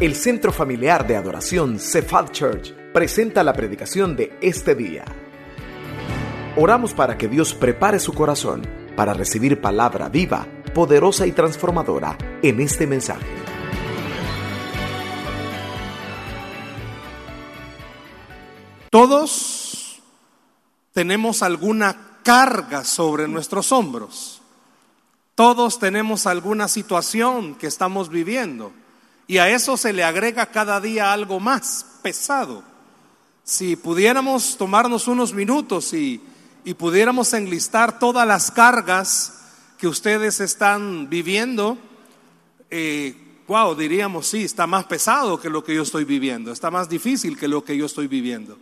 El 0.00 0.14
Centro 0.14 0.52
Familiar 0.52 1.08
de 1.08 1.16
Adoración 1.16 1.80
Cephal 1.80 2.30
Church 2.30 2.72
presenta 2.92 3.42
la 3.42 3.52
predicación 3.52 4.14
de 4.14 4.38
este 4.40 4.76
día. 4.76 5.04
Oramos 6.54 6.94
para 6.94 7.18
que 7.18 7.26
Dios 7.26 7.52
prepare 7.52 7.98
su 7.98 8.12
corazón 8.12 8.62
para 8.94 9.12
recibir 9.12 9.60
palabra 9.60 10.08
viva, 10.08 10.46
poderosa 10.72 11.26
y 11.26 11.32
transformadora 11.32 12.16
en 12.44 12.60
este 12.60 12.86
mensaje. 12.86 13.26
Todos 18.90 20.00
tenemos 20.92 21.42
alguna 21.42 22.20
carga 22.22 22.84
sobre 22.84 23.26
nuestros 23.26 23.72
hombros. 23.72 24.42
Todos 25.34 25.80
tenemos 25.80 26.28
alguna 26.28 26.68
situación 26.68 27.56
que 27.56 27.66
estamos 27.66 28.10
viviendo. 28.10 28.72
Y 29.30 29.36
a 29.36 29.50
eso 29.50 29.76
se 29.76 29.92
le 29.92 30.02
agrega 30.02 30.46
cada 30.46 30.80
día 30.80 31.12
algo 31.12 31.38
más 31.38 31.84
pesado. 32.02 32.64
Si 33.44 33.76
pudiéramos 33.76 34.56
tomarnos 34.56 35.06
unos 35.06 35.34
minutos 35.34 35.92
y, 35.92 36.22
pudiéramos 36.78 37.32
enlistar 37.34 37.98
todas 37.98 38.26
las 38.26 38.50
cargas 38.50 39.34
que 39.78 39.86
ustedes 39.86 40.40
están 40.40 41.10
viviendo, 41.10 41.78
eh, 42.70 43.14
wow, 43.46 43.74
diríamos, 43.74 44.26
sí, 44.26 44.44
está 44.44 44.66
más 44.66 44.84
pesado 44.84 45.38
que 45.38 45.50
lo 45.50 45.62
que 45.62 45.74
yo 45.74 45.82
estoy 45.82 46.04
viviendo, 46.04 46.50
está 46.50 46.70
más 46.70 46.88
difícil 46.88 47.38
que 47.38 47.48
lo 47.48 47.64
que 47.64 47.76
yo 47.76 47.86
estoy 47.86 48.06
viviendo. 48.06 48.58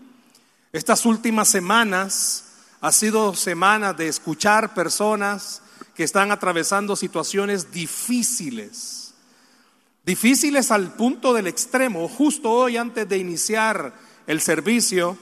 Estas 0.72 1.06
últimas 1.06 1.48
semanas 1.48 2.44
ha 2.80 2.90
sido 2.90 3.34
semanas 3.34 3.96
de 3.96 4.08
escuchar 4.08 4.74
personas 4.74 5.62
que 5.94 6.04
están 6.04 6.30
atravesando 6.30 6.96
situaciones 6.96 7.72
difíciles 7.72 9.05
difíciles 10.06 10.70
al 10.70 10.92
punto 10.92 11.34
del 11.34 11.48
extremo. 11.48 12.08
Justo 12.08 12.50
hoy, 12.50 12.76
antes 12.76 13.08
de 13.08 13.18
iniciar 13.18 13.92
el 14.28 14.40
servicio, 14.40 15.18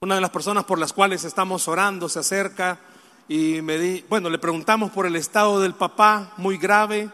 una 0.00 0.14
de 0.14 0.22
las 0.22 0.30
personas 0.30 0.64
por 0.64 0.78
las 0.78 0.94
cuales 0.94 1.22
estamos 1.24 1.68
orando 1.68 2.08
se 2.08 2.18
acerca 2.18 2.80
y 3.28 3.60
me 3.60 3.78
di, 3.78 4.04
bueno, 4.08 4.30
le 4.30 4.38
preguntamos 4.38 4.90
por 4.90 5.06
el 5.06 5.16
estado 5.16 5.60
del 5.60 5.74
papá, 5.74 6.32
muy 6.38 6.56
grave, 6.56 7.10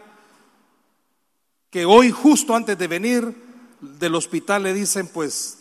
que 1.70 1.84
hoy 1.84 2.12
justo 2.12 2.54
antes 2.54 2.78
de 2.78 2.86
venir 2.86 3.34
del 3.80 4.14
hospital 4.14 4.62
le 4.62 4.72
dicen, 4.72 5.08
pues, 5.08 5.58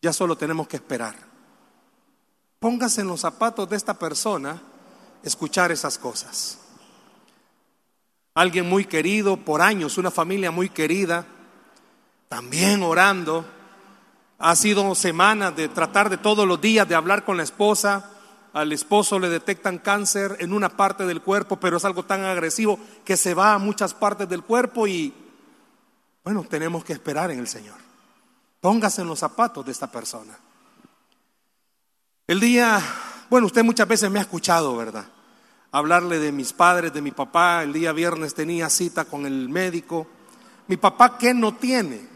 ya 0.00 0.12
solo 0.12 0.36
tenemos 0.36 0.68
que 0.68 0.76
esperar. 0.76 1.16
Póngase 2.60 3.00
en 3.00 3.08
los 3.08 3.20
zapatos 3.20 3.68
de 3.68 3.76
esta 3.76 3.98
persona 3.98 4.62
escuchar 5.22 5.72
esas 5.72 5.98
cosas 5.98 6.58
alguien 8.38 8.68
muy 8.68 8.84
querido 8.84 9.36
por 9.36 9.60
años, 9.60 9.98
una 9.98 10.12
familia 10.12 10.52
muy 10.52 10.68
querida, 10.68 11.26
también 12.28 12.84
orando. 12.84 13.44
Ha 14.38 14.54
sido 14.54 14.94
semanas 14.94 15.56
de 15.56 15.68
tratar 15.68 16.08
de 16.08 16.18
todos 16.18 16.46
los 16.46 16.60
días 16.60 16.88
de 16.88 16.94
hablar 16.94 17.24
con 17.24 17.36
la 17.36 17.42
esposa. 17.42 18.12
Al 18.52 18.72
esposo 18.72 19.18
le 19.18 19.28
detectan 19.28 19.78
cáncer 19.78 20.36
en 20.38 20.52
una 20.52 20.68
parte 20.68 21.04
del 21.04 21.20
cuerpo, 21.20 21.56
pero 21.56 21.78
es 21.78 21.84
algo 21.84 22.04
tan 22.04 22.24
agresivo 22.24 22.78
que 23.04 23.16
se 23.16 23.34
va 23.34 23.54
a 23.54 23.58
muchas 23.58 23.92
partes 23.92 24.28
del 24.28 24.44
cuerpo 24.44 24.86
y, 24.86 25.12
bueno, 26.22 26.46
tenemos 26.48 26.84
que 26.84 26.92
esperar 26.92 27.32
en 27.32 27.40
el 27.40 27.48
Señor. 27.48 27.78
Póngase 28.60 29.02
en 29.02 29.08
los 29.08 29.18
zapatos 29.18 29.66
de 29.66 29.72
esta 29.72 29.90
persona. 29.90 30.38
El 32.28 32.38
día, 32.38 32.80
bueno, 33.28 33.48
usted 33.48 33.64
muchas 33.64 33.88
veces 33.88 34.08
me 34.12 34.20
ha 34.20 34.22
escuchado, 34.22 34.76
¿verdad? 34.76 35.06
Hablarle 35.72 36.18
de 36.18 36.32
mis 36.32 36.52
padres, 36.52 36.92
de 36.92 37.02
mi 37.02 37.10
papá. 37.10 37.62
El 37.62 37.72
día 37.72 37.92
viernes 37.92 38.34
tenía 38.34 38.68
cita 38.68 39.04
con 39.04 39.26
el 39.26 39.48
médico. 39.48 40.06
Mi 40.66 40.76
papá, 40.76 41.18
¿qué 41.18 41.34
no 41.34 41.54
tiene? 41.54 42.06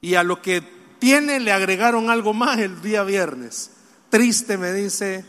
Y 0.00 0.14
a 0.14 0.22
lo 0.22 0.42
que 0.42 0.62
tiene 0.98 1.40
le 1.40 1.52
agregaron 1.52 2.10
algo 2.10 2.32
más 2.32 2.58
el 2.58 2.80
día 2.82 3.02
viernes. 3.02 3.70
Triste 4.08 4.58
me 4.58 4.72
dice, 4.72 5.24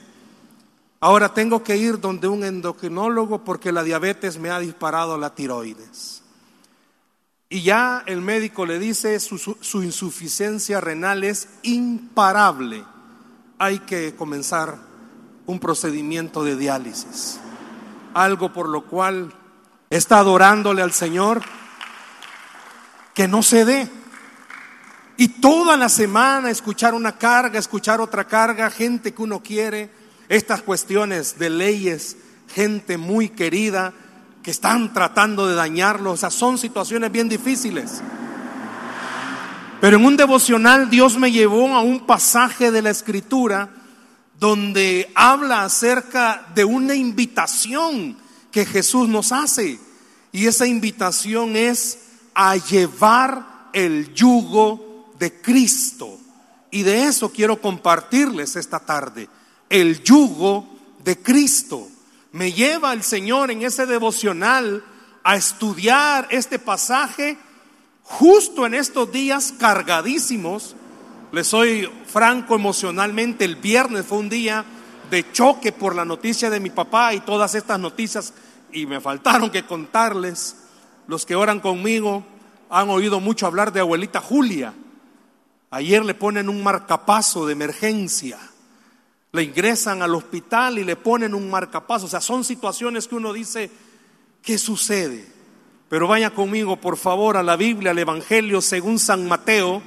ahora 0.99 1.33
tengo 1.33 1.63
que 1.63 1.77
ir 1.77 1.99
donde 1.99 2.27
un 2.27 2.43
endocrinólogo 2.43 3.43
porque 3.43 3.71
la 3.71 3.83
diabetes 3.83 4.39
me 4.39 4.49
ha 4.49 4.59
disparado 4.59 5.17
la 5.17 5.33
tiroides. 5.33 6.21
Y 7.49 7.61
ya 7.61 8.03
el 8.07 8.21
médico 8.21 8.65
le 8.65 8.79
dice 8.79 9.19
su, 9.19 9.37
su 9.37 9.83
insuficiencia 9.83 10.81
renal 10.81 11.23
es 11.23 11.47
imparable. 11.61 12.83
Hay 13.59 13.79
que 13.79 14.15
comenzar 14.15 14.92
un 15.45 15.59
procedimiento 15.59 16.43
de 16.43 16.55
diálisis. 16.55 17.39
Algo 18.13 18.53
por 18.53 18.69
lo 18.69 18.85
cual 18.85 19.33
está 19.89 20.19
adorándole 20.19 20.81
al 20.81 20.91
Señor 20.91 21.41
que 23.13 23.27
no 23.27 23.43
se 23.43 23.65
dé. 23.65 23.89
Y 25.17 25.27
toda 25.27 25.77
la 25.77 25.89
semana 25.89 26.49
escuchar 26.49 26.93
una 26.93 27.17
carga, 27.17 27.59
escuchar 27.59 28.01
otra 28.01 28.25
carga, 28.25 28.69
gente 28.71 29.13
que 29.13 29.21
uno 29.21 29.43
quiere, 29.43 29.91
estas 30.29 30.61
cuestiones 30.61 31.37
de 31.37 31.49
leyes, 31.49 32.17
gente 32.47 32.97
muy 32.97 33.29
querida 33.29 33.93
que 34.41 34.51
están 34.51 34.93
tratando 34.93 35.47
de 35.47 35.55
dañarlo, 35.55 36.11
o 36.11 36.17
sea, 36.17 36.29
son 36.29 36.57
situaciones 36.57 37.11
bien 37.11 37.29
difíciles. 37.29 38.01
Pero 39.79 39.97
en 39.97 40.05
un 40.05 40.17
devocional 40.17 40.89
Dios 40.89 41.17
me 41.17 41.31
llevó 41.31 41.75
a 41.75 41.81
un 41.81 42.05
pasaje 42.05 42.71
de 42.71 42.81
la 42.81 42.89
escritura 42.89 43.69
donde 44.43 45.09
habla 45.15 45.63
acerca 45.63 46.51
de 46.53 46.65
una 46.65 46.95
invitación 46.95 48.17
que 48.51 48.65
Jesús 48.65 49.07
nos 49.07 49.31
hace. 49.31 49.79
Y 50.33 50.47
esa 50.47 50.67
invitación 50.67 51.55
es 51.55 51.99
a 52.33 52.57
llevar 52.57 53.69
el 53.71 54.13
yugo 54.13 55.13
de 55.17 55.39
Cristo. 55.39 56.19
Y 56.71 56.83
de 56.83 57.05
eso 57.05 57.31
quiero 57.31 57.61
compartirles 57.61 58.57
esta 58.57 58.81
tarde. 58.81 59.29
El 59.69 60.03
yugo 60.03 60.67
de 61.05 61.17
Cristo. 61.19 61.87
Me 62.33 62.51
lleva 62.51 62.91
el 62.91 63.03
Señor 63.03 63.49
en 63.49 63.61
ese 63.61 63.85
devocional 63.85 64.83
a 65.23 65.37
estudiar 65.37 66.27
este 66.31 66.59
pasaje 66.59 67.37
justo 68.01 68.65
en 68.65 68.73
estos 68.73 69.09
días 69.09 69.53
cargadísimos 69.57 70.75
le 71.33 71.43
soy 71.43 71.89
franco 72.05 72.53
emocionalmente, 72.53 73.43
el 73.43 73.55
viernes 73.55 74.05
fue 74.05 74.19
un 74.19 74.29
día 74.29 74.63
de 75.09 75.31
choque 75.31 75.71
por 75.71 75.95
la 75.95 76.05
noticia 76.05 76.51
de 76.51 76.59
mi 76.59 76.69
papá 76.69 77.11
y 77.15 77.21
todas 77.21 77.55
estas 77.55 77.79
noticias, 77.79 78.35
y 78.71 78.85
me 78.85 79.01
faltaron 79.01 79.49
que 79.49 79.65
contarles, 79.65 80.57
los 81.07 81.25
que 81.25 81.35
oran 81.35 81.59
conmigo 81.59 82.23
han 82.69 82.87
oído 82.91 83.19
mucho 83.19 83.47
hablar 83.47 83.73
de 83.73 83.79
abuelita 83.79 84.21
Julia. 84.21 84.75
Ayer 85.71 86.05
le 86.05 86.13
ponen 86.13 86.49
un 86.49 86.61
marcapaso 86.61 87.47
de 87.47 87.53
emergencia, 87.53 88.37
le 89.31 89.41
ingresan 89.41 90.03
al 90.03 90.13
hospital 90.13 90.77
y 90.77 90.83
le 90.83 90.97
ponen 90.97 91.33
un 91.33 91.49
marcapaso, 91.49 92.05
o 92.05 92.09
sea, 92.09 92.21
son 92.21 92.43
situaciones 92.43 93.07
que 93.07 93.15
uno 93.15 93.33
dice, 93.33 93.71
¿qué 94.43 94.59
sucede? 94.59 95.25
Pero 95.89 96.07
vaya 96.07 96.29
conmigo, 96.29 96.75
por 96.75 96.95
favor, 96.95 97.37
a 97.37 97.43
la 97.43 97.55
Biblia, 97.55 97.89
al 97.89 97.97
Evangelio 97.97 98.61
según 98.61 98.99
San 98.99 99.27
Mateo, 99.27 99.81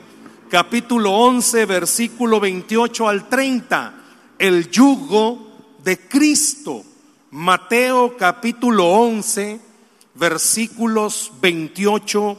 capítulo 0.48 1.12
11, 1.12 1.66
versículo 1.66 2.38
28 2.40 3.08
al 3.08 3.28
30, 3.28 3.94
el 4.38 4.70
yugo 4.70 5.76
de 5.82 5.98
Cristo. 6.08 6.84
Mateo 7.30 8.16
capítulo 8.16 8.86
11, 8.86 9.60
versículos 10.14 11.32
28 11.40 12.38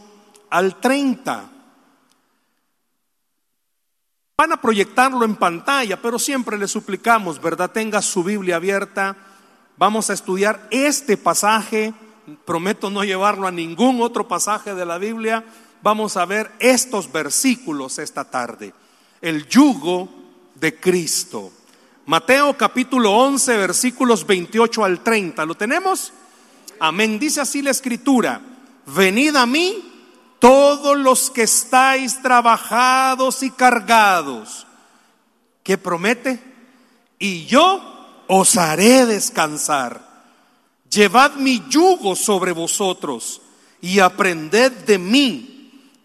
al 0.49 0.79
30. 0.79 1.51
Van 4.37 4.51
a 4.51 4.61
proyectarlo 4.61 5.25
en 5.25 5.35
pantalla, 5.35 6.01
pero 6.01 6.19
siempre 6.19 6.57
le 6.57 6.67
suplicamos, 6.67 7.41
¿verdad? 7.41 7.71
Tenga 7.71 8.01
su 8.01 8.23
Biblia 8.23 8.57
abierta. 8.57 9.17
Vamos 9.77 10.09
a 10.09 10.13
estudiar 10.13 10.67
este 10.71 11.17
pasaje. 11.17 11.93
Prometo 12.45 12.89
no 12.89 13.03
llevarlo 13.03 13.47
a 13.47 13.51
ningún 13.51 14.01
otro 14.01 14.27
pasaje 14.27 14.75
de 14.75 14.85
la 14.85 14.97
Biblia 14.97 15.43
vamos 15.81 16.17
a 16.17 16.25
ver 16.25 16.51
estos 16.59 17.11
versículos 17.11 17.99
esta 17.99 18.23
tarde. 18.23 18.73
El 19.21 19.47
yugo 19.47 20.09
de 20.55 20.79
Cristo. 20.79 21.51
Mateo 22.05 22.57
capítulo 22.57 23.11
11 23.11 23.57
versículos 23.57 24.25
28 24.25 24.83
al 24.83 25.03
30. 25.03 25.45
¿Lo 25.45 25.55
tenemos? 25.55 26.13
Amén. 26.79 27.19
Dice 27.19 27.41
así 27.41 27.61
la 27.61 27.71
escritura. 27.71 28.41
Venid 28.85 29.35
a 29.35 29.45
mí 29.45 29.83
todos 30.39 30.97
los 30.97 31.29
que 31.29 31.43
estáis 31.43 32.21
trabajados 32.21 33.43
y 33.43 33.51
cargados. 33.51 34.65
¿Qué 35.63 35.77
promete? 35.77 36.39
Y 37.19 37.45
yo 37.45 38.23
os 38.27 38.55
haré 38.57 39.05
descansar. 39.05 40.05
Llevad 40.89 41.35
mi 41.35 41.63
yugo 41.69 42.15
sobre 42.15 42.53
vosotros 42.53 43.41
y 43.81 43.99
aprended 43.99 44.71
de 44.71 44.97
mí 44.97 45.56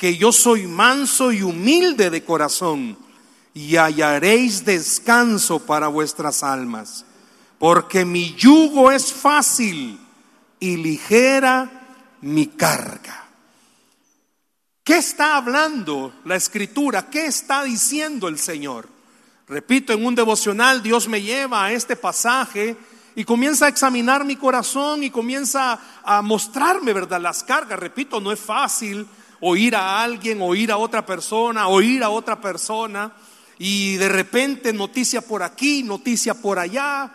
que 0.03 0.17
yo 0.17 0.33
soy 0.33 0.67
manso 0.67 1.31
y 1.31 1.43
humilde 1.43 2.11
de 2.11 2.25
corazón, 2.25 2.99
y 3.55 3.77
hallaréis 3.77 4.65
descanso 4.65 5.65
para 5.65 5.87
vuestras 5.87 6.43
almas, 6.43 7.05
porque 7.57 8.05
mi 8.05 8.35
yugo 8.35 8.91
es 8.91 9.13
fácil 9.13 10.01
y 10.59 10.77
ligera 10.77 12.17
mi 12.21 12.49
carga. 12.49 13.29
¿Qué 14.83 14.97
está 14.97 15.37
hablando 15.37 16.15
la 16.25 16.35
escritura? 16.35 17.09
¿Qué 17.09 17.27
está 17.27 17.63
diciendo 17.63 18.27
el 18.27 18.41
Señor? 18.41 18.89
Repito, 19.47 19.93
en 19.93 20.05
un 20.05 20.17
devocional 20.17 20.83
Dios 20.83 21.07
me 21.07 21.23
lleva 21.23 21.67
a 21.67 21.73
este 21.73 21.95
pasaje 21.95 22.77
y 23.15 23.23
comienza 23.23 23.67
a 23.67 23.69
examinar 23.69 24.25
mi 24.25 24.35
corazón 24.35 25.05
y 25.05 25.11
comienza 25.11 25.79
a 26.03 26.23
mostrarme, 26.23 26.93
¿verdad? 26.93 27.21
Las 27.21 27.45
cargas. 27.45 27.79
Repito, 27.79 28.21
no 28.21 28.33
es 28.33 28.41
fácil 28.41 29.07
oír 29.43 29.75
a 29.75 30.03
alguien, 30.03 30.41
oír 30.41 30.71
a 30.71 30.77
otra 30.77 31.05
persona, 31.05 31.69
oír 31.69 32.03
a 32.03 32.11
otra 32.11 32.41
persona 32.41 33.13
y 33.59 33.97
de 33.97 34.09
repente 34.09 34.73
noticia 34.73 35.21
por 35.21 35.43
aquí, 35.43 35.83
noticia 35.83 36.35
por 36.35 36.59
allá. 36.59 37.11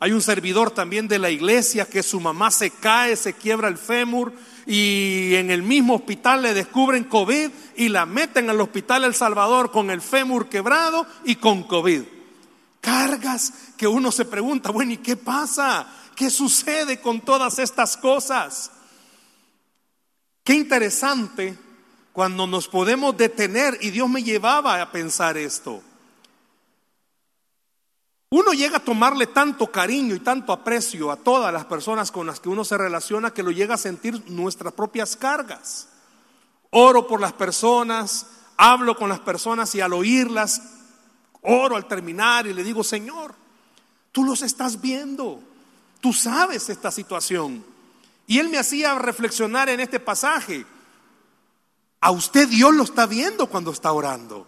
Hay 0.00 0.12
un 0.12 0.20
servidor 0.20 0.72
también 0.72 1.06
de 1.06 1.18
la 1.18 1.30
iglesia 1.30 1.88
que 1.88 2.02
su 2.02 2.20
mamá 2.20 2.50
se 2.50 2.70
cae, 2.70 3.16
se 3.16 3.34
quiebra 3.34 3.68
el 3.68 3.78
fémur 3.78 4.32
y 4.66 5.34
en 5.36 5.50
el 5.50 5.62
mismo 5.62 5.94
hospital 5.94 6.42
le 6.42 6.54
descubren 6.54 7.04
COVID 7.04 7.50
y 7.76 7.88
la 7.88 8.04
meten 8.04 8.50
al 8.50 8.60
hospital 8.60 9.04
El 9.04 9.14
Salvador 9.14 9.70
con 9.70 9.90
el 9.90 10.00
fémur 10.00 10.48
quebrado 10.48 11.06
y 11.24 11.36
con 11.36 11.62
COVID. 11.62 12.02
Cargas 12.80 13.52
que 13.76 13.86
uno 13.86 14.10
se 14.10 14.24
pregunta, 14.24 14.70
bueno, 14.70 14.92
¿y 14.92 14.96
qué 14.96 15.16
pasa? 15.16 15.86
¿Qué 16.16 16.30
sucede 16.30 17.00
con 17.00 17.20
todas 17.20 17.60
estas 17.60 17.96
cosas? 17.96 18.72
Qué 20.50 20.56
interesante 20.56 21.56
cuando 22.12 22.44
nos 22.44 22.66
podemos 22.66 23.16
detener 23.16 23.78
y 23.82 23.90
Dios 23.90 24.10
me 24.10 24.24
llevaba 24.24 24.82
a 24.82 24.90
pensar 24.90 25.36
esto. 25.36 25.80
Uno 28.30 28.52
llega 28.52 28.78
a 28.78 28.84
tomarle 28.84 29.28
tanto 29.28 29.70
cariño 29.70 30.12
y 30.12 30.18
tanto 30.18 30.52
aprecio 30.52 31.12
a 31.12 31.16
todas 31.18 31.52
las 31.52 31.66
personas 31.66 32.10
con 32.10 32.26
las 32.26 32.40
que 32.40 32.48
uno 32.48 32.64
se 32.64 32.76
relaciona 32.76 33.32
que 33.32 33.44
lo 33.44 33.52
llega 33.52 33.76
a 33.76 33.78
sentir 33.78 34.28
nuestras 34.28 34.72
propias 34.72 35.14
cargas. 35.14 35.86
Oro 36.70 37.06
por 37.06 37.20
las 37.20 37.34
personas, 37.34 38.26
hablo 38.56 38.96
con 38.96 39.08
las 39.08 39.20
personas 39.20 39.72
y 39.76 39.80
al 39.80 39.92
oírlas, 39.92 40.62
oro 41.42 41.76
al 41.76 41.86
terminar 41.86 42.48
y 42.48 42.54
le 42.54 42.64
digo, 42.64 42.82
Señor, 42.82 43.36
tú 44.10 44.24
los 44.24 44.42
estás 44.42 44.80
viendo, 44.80 45.40
tú 46.00 46.12
sabes 46.12 46.68
esta 46.70 46.90
situación. 46.90 47.69
Y 48.30 48.38
él 48.38 48.48
me 48.48 48.58
hacía 48.58 48.94
reflexionar 48.94 49.68
en 49.70 49.80
este 49.80 49.98
pasaje. 49.98 50.64
A 52.00 52.12
usted 52.12 52.46
Dios 52.46 52.72
lo 52.72 52.84
está 52.84 53.04
viendo 53.06 53.48
cuando 53.48 53.72
está 53.72 53.90
orando. 53.90 54.46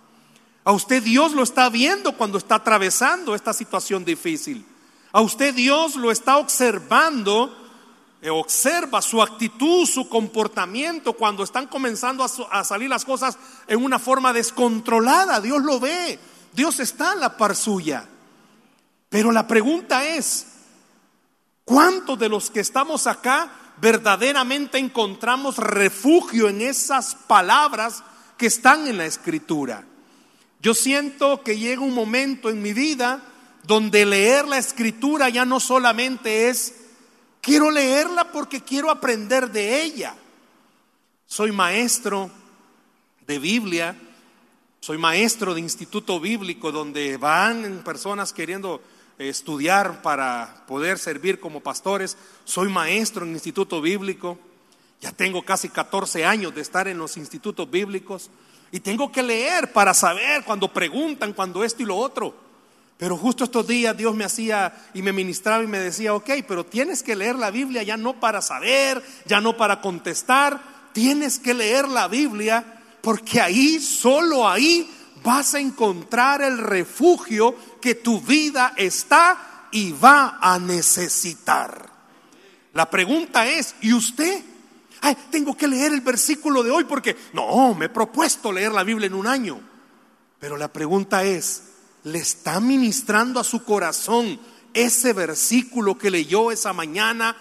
A 0.63 0.71
usted 0.71 1.03
Dios 1.03 1.33
lo 1.33 1.43
está 1.43 1.69
viendo 1.69 2.17
cuando 2.17 2.39
está 2.39 2.55
atravesando 2.55 3.35
esta 3.35 3.53
situación 3.53 4.05
difícil. 4.05 4.65
A 5.11 5.21
usted 5.21 5.53
Dios 5.53 5.97
lo 5.97 6.13
está 6.13 6.37
observando, 6.37 7.53
eh, 8.21 8.31
observa 8.31 9.03
su 9.03 9.21
actitud, 9.21 9.85
su 9.85 10.09
comportamiento 10.09 11.15
cuando 11.15 11.43
están 11.43 11.67
comenzando 11.67 12.23
a, 12.23 12.63
salir 12.63 12.89
las 12.89 13.05
cosas 13.05 13.37
en 13.67 13.83
una 13.83 13.99
forma 13.99 14.33
descontrolada. 14.33 15.41
Dios 15.41 15.61
lo 15.61 15.81
ve, 15.81 16.21
Dios 16.53 16.79
está 16.79 17.15
en 17.15 17.21
la 17.21 17.37
par 17.37 17.57
suya. 17.57 18.09
Pero 19.09 19.33
la 19.33 19.49
pregunta 19.49 20.05
es, 20.05 20.47
¿cuántos 21.65 22.17
de 22.17 22.29
los 22.29 22.49
que 22.49 22.61
estamos 22.61 23.09
acá 23.09 23.59
verdaderamente 23.83 24.79
encontramos 24.79 25.57
refugio 25.57 26.49
en 26.49 26.61
esas 26.61 27.17
palabras 27.17 28.05
que 28.39 28.47
están 28.47 28.87
en 28.87 28.97
la 28.97 29.07
escritura? 29.07 29.85
Yo 30.61 30.73
siento 30.73 31.43
que 31.43 31.59
llega 31.59 31.83
un 31.83 31.93
momento 31.93 32.49
en 32.49 32.63
mi 32.63 32.73
vida 32.73 33.21
donde 33.65 34.07
leer 34.07 34.47
la 34.47 34.59
escritura 34.59 35.29
ya 35.31 35.45
no 35.45 35.59
solamente 35.59 36.49
es, 36.49 36.75
quiero 37.41 37.73
leerla 37.73 38.31
porque 38.31 38.61
quiero 38.61 38.89
aprender 38.89 39.51
de 39.51 39.83
ella. 39.83 40.15
Soy 41.27 41.51
maestro 41.51 42.31
de 43.27 43.41
Biblia, 43.41 43.97
soy 44.79 44.97
maestro 44.97 45.55
de 45.55 45.61
instituto 45.61 46.21
bíblico 46.21 46.71
donde 46.71 47.17
van 47.17 47.83
personas 47.85 48.33
queriendo 48.33 48.81
estudiar 49.29 50.03
para 50.03 50.65
poder 50.67 50.99
servir 50.99 51.41
como 51.41 51.61
pastores. 51.61 52.17
Soy 52.45 52.69
maestro 52.69 53.25
en 53.25 53.33
instituto 53.33 53.81
bíblico, 53.81 54.39
ya 55.01 55.13
tengo 55.13 55.45
casi 55.45 55.69
14 55.69 56.25
años 56.25 56.55
de 56.55 56.61
estar 56.61 56.89
en 56.89 56.99
los 56.99 57.17
institutos 57.17 57.71
bíblicos. 57.71 58.31
Y 58.71 58.81
tengo 58.81 59.13
que 59.13 59.23
leer 59.23 59.73
para 59.73 59.93
saber 59.95 60.45
cuando 60.45 60.73
preguntan, 60.73 61.33
cuando 61.33 61.63
esto 61.65 61.83
y 61.83 61.87
lo 61.87 61.97
otro. 61.97 62.35
Pero 62.97 63.17
justo 63.17 63.45
estos 63.45 63.67
días 63.67 63.97
Dios 63.97 64.15
me 64.15 64.25
hacía 64.25 64.73
y 64.95 65.03
me 65.03 65.13
ministraba 65.13 65.65
y 65.65 65.67
me 65.67 65.81
decía, 65.81 66.15
ok, 66.15 66.31
pero 66.47 66.65
tienes 66.65 67.03
que 67.03 67.17
leer 67.17 67.35
la 67.35 67.51
Biblia 67.51 67.83
ya 67.83 67.97
no 67.97 68.21
para 68.21 68.41
saber, 68.41 69.03
ya 69.27 69.41
no 69.41 69.57
para 69.57 69.81
contestar, 69.81 70.61
tienes 70.93 71.39
que 71.39 71.53
leer 71.53 71.89
la 71.89 72.07
Biblia 72.07 72.81
porque 73.03 73.41
ahí, 73.41 73.81
solo 73.81 74.49
ahí, 74.49 74.89
vas 75.25 75.55
a 75.55 75.61
encontrar 75.61 76.43
el 76.43 76.59
refugio 76.59 77.57
que 77.83 77.97
tu 77.97 78.23
vida 78.23 78.73
está 78.79 79.69
y 79.73 79.93
va 79.93 80.39
a 80.41 80.59
necesitar. 80.59 81.91
La 82.73 82.89
pregunta 82.89 83.47
es, 83.47 83.75
¿y 83.83 83.93
usted? 83.93 84.43
tengo 85.31 85.57
que 85.57 85.67
leer 85.67 85.93
el 85.93 86.01
versículo 86.01 86.63
de 86.63 86.71
hoy 86.71 86.85
porque 86.85 87.17
no, 87.33 87.75
me 87.75 87.87
he 87.87 87.89
propuesto 87.89 88.53
leer 88.53 88.73
la 88.73 88.85
Biblia 88.85 89.09
en 89.09 89.15
un 89.15 89.27
año. 89.27 89.61
Pero 90.39 90.57
la 90.57 90.73
pregunta 90.73 91.25
es, 91.25 91.65
¿le 92.05 92.19
está 92.19 92.61
ministrando 92.61 93.41
a 93.41 93.45
su 93.45 93.65
corazón 93.65 94.39
ese 94.73 95.13
versículo 95.13 95.99
que 95.99 96.11
leyó 96.11 96.53
esa 96.53 96.73
mañana? 96.73 97.37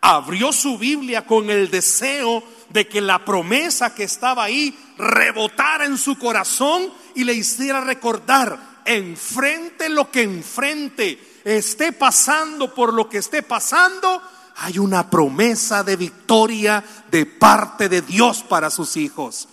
Abrió 0.00 0.52
su 0.52 0.78
Biblia 0.78 1.26
con 1.26 1.50
el 1.50 1.70
deseo 1.70 2.42
de 2.70 2.88
que 2.88 3.00
la 3.00 3.24
promesa 3.24 3.94
que 3.94 4.04
estaba 4.04 4.44
ahí 4.44 4.76
rebotara 4.96 5.84
en 5.84 5.98
su 5.98 6.18
corazón 6.18 6.90
y 7.14 7.24
le 7.24 7.34
hiciera 7.34 7.82
recordar, 7.82 8.71
enfrente 8.84 9.88
lo 9.88 10.10
que 10.10 10.22
enfrente, 10.22 11.40
esté 11.44 11.92
pasando 11.92 12.74
por 12.74 12.92
lo 12.92 13.08
que 13.08 13.18
esté 13.18 13.42
pasando, 13.42 14.22
hay 14.56 14.78
una 14.78 15.08
promesa 15.08 15.82
de 15.82 15.96
victoria 15.96 16.84
de 17.10 17.26
parte 17.26 17.88
de 17.88 18.02
Dios 18.02 18.42
para 18.42 18.70
sus 18.70 18.96
hijos. 18.96 19.48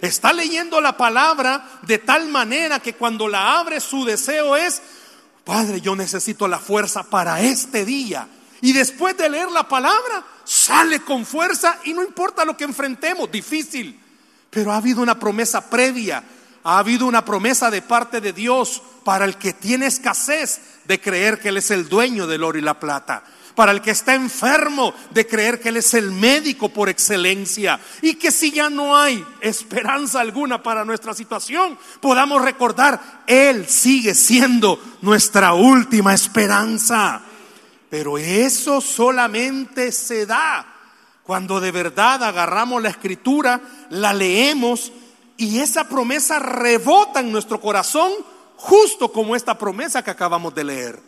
Está 0.00 0.32
leyendo 0.32 0.80
la 0.80 0.96
palabra 0.96 1.80
de 1.82 1.98
tal 1.98 2.28
manera 2.28 2.80
que 2.80 2.94
cuando 2.94 3.28
la 3.28 3.58
abre 3.58 3.80
su 3.80 4.04
deseo 4.04 4.56
es, 4.56 4.82
Padre, 5.44 5.80
yo 5.80 5.96
necesito 5.96 6.48
la 6.48 6.58
fuerza 6.58 7.04
para 7.04 7.40
este 7.40 7.84
día. 7.84 8.28
Y 8.60 8.72
después 8.72 9.16
de 9.16 9.28
leer 9.28 9.50
la 9.50 9.66
palabra, 9.66 10.24
sale 10.44 11.00
con 11.02 11.24
fuerza 11.26 11.78
y 11.84 11.92
no 11.92 12.02
importa 12.02 12.44
lo 12.44 12.56
que 12.56 12.64
enfrentemos, 12.64 13.30
difícil. 13.30 13.98
Pero 14.50 14.72
ha 14.72 14.76
habido 14.76 15.02
una 15.02 15.18
promesa 15.18 15.68
previa, 15.68 16.22
ha 16.64 16.78
habido 16.78 17.06
una 17.06 17.24
promesa 17.24 17.70
de 17.70 17.82
parte 17.82 18.20
de 18.20 18.32
Dios 18.32 18.82
para 19.04 19.24
el 19.24 19.36
que 19.36 19.52
tiene 19.52 19.86
escasez 19.86 20.60
de 20.84 21.00
creer 21.00 21.40
que 21.40 21.48
Él 21.48 21.56
es 21.56 21.70
el 21.70 21.88
dueño 21.88 22.26
del 22.26 22.44
oro 22.44 22.58
y 22.58 22.62
la 22.62 22.78
plata 22.78 23.24
para 23.54 23.72
el 23.72 23.80
que 23.80 23.90
está 23.90 24.14
enfermo 24.14 24.94
de 25.10 25.26
creer 25.26 25.60
que 25.60 25.68
Él 25.68 25.76
es 25.76 25.94
el 25.94 26.10
médico 26.10 26.68
por 26.68 26.88
excelencia 26.88 27.78
y 28.00 28.14
que 28.14 28.30
si 28.30 28.50
ya 28.50 28.70
no 28.70 28.96
hay 28.96 29.24
esperanza 29.40 30.20
alguna 30.20 30.62
para 30.62 30.84
nuestra 30.84 31.14
situación, 31.14 31.78
podamos 32.00 32.42
recordar, 32.42 33.22
Él 33.26 33.66
sigue 33.68 34.14
siendo 34.14 34.80
nuestra 35.02 35.54
última 35.54 36.14
esperanza. 36.14 37.22
Pero 37.90 38.16
eso 38.16 38.80
solamente 38.80 39.92
se 39.92 40.24
da 40.24 40.66
cuando 41.24 41.60
de 41.60 41.70
verdad 41.70 42.24
agarramos 42.24 42.82
la 42.82 42.88
escritura, 42.88 43.60
la 43.90 44.12
leemos 44.12 44.92
y 45.36 45.60
esa 45.60 45.88
promesa 45.88 46.38
rebota 46.38 47.20
en 47.20 47.32
nuestro 47.32 47.60
corazón 47.60 48.12
justo 48.56 49.12
como 49.12 49.34
esta 49.34 49.58
promesa 49.58 50.02
que 50.04 50.10
acabamos 50.10 50.54
de 50.54 50.64
leer. 50.64 51.00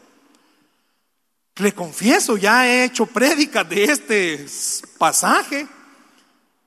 Le 1.56 1.72
confieso, 1.72 2.36
ya 2.36 2.66
he 2.66 2.84
hecho 2.84 3.06
prédicas 3.06 3.68
de 3.68 3.84
este 3.84 4.46
pasaje. 4.98 5.66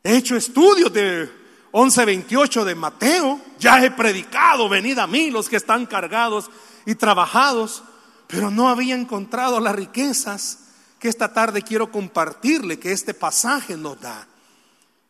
He 0.01 0.15
hecho 0.15 0.37
estudios 0.37 0.93
de 0.93 1.29
11:28 1.71 2.63
de 2.63 2.75
Mateo. 2.75 3.41
Ya 3.59 3.83
he 3.83 3.91
predicado, 3.91 4.69
venid 4.69 4.97
a 4.99 5.07
mí 5.07 5.29
los 5.29 5.49
que 5.49 5.57
están 5.57 5.85
cargados 5.85 6.49
y 6.85 6.95
trabajados, 6.95 7.83
pero 8.27 8.49
no 8.49 8.69
había 8.69 8.95
encontrado 8.95 9.59
las 9.59 9.75
riquezas 9.75 10.59
que 10.99 11.09
esta 11.09 11.33
tarde 11.33 11.61
quiero 11.63 11.91
compartirle, 11.91 12.79
que 12.79 12.93
este 12.93 13.13
pasaje 13.13 13.75
nos 13.75 13.99
da. 13.99 14.25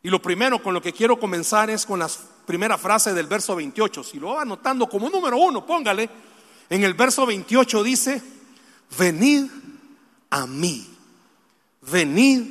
Y 0.02 0.10
lo 0.10 0.22
primero 0.22 0.62
con 0.64 0.74
lo 0.74 0.82
que 0.82 0.94
quiero 0.94 1.20
comenzar 1.20 1.70
es 1.70 1.86
con 1.86 2.00
la 2.00 2.10
primera 2.48 2.78
frase 2.78 3.14
del 3.14 3.28
verso 3.28 3.56
28. 3.58 4.04
Si 4.04 4.20
lo 4.20 4.30
va 4.30 4.42
anotando 4.42 4.88
como 4.88 5.10
número 5.10 5.38
uno, 5.38 5.66
póngale. 5.66 6.10
En 6.70 6.84
el 6.84 6.94
verso 6.94 7.26
28 7.26 7.84
dice, 7.84 8.24
venid 8.98 9.52
a 10.30 10.48
mí. 10.48 10.88
Venid 11.82 12.48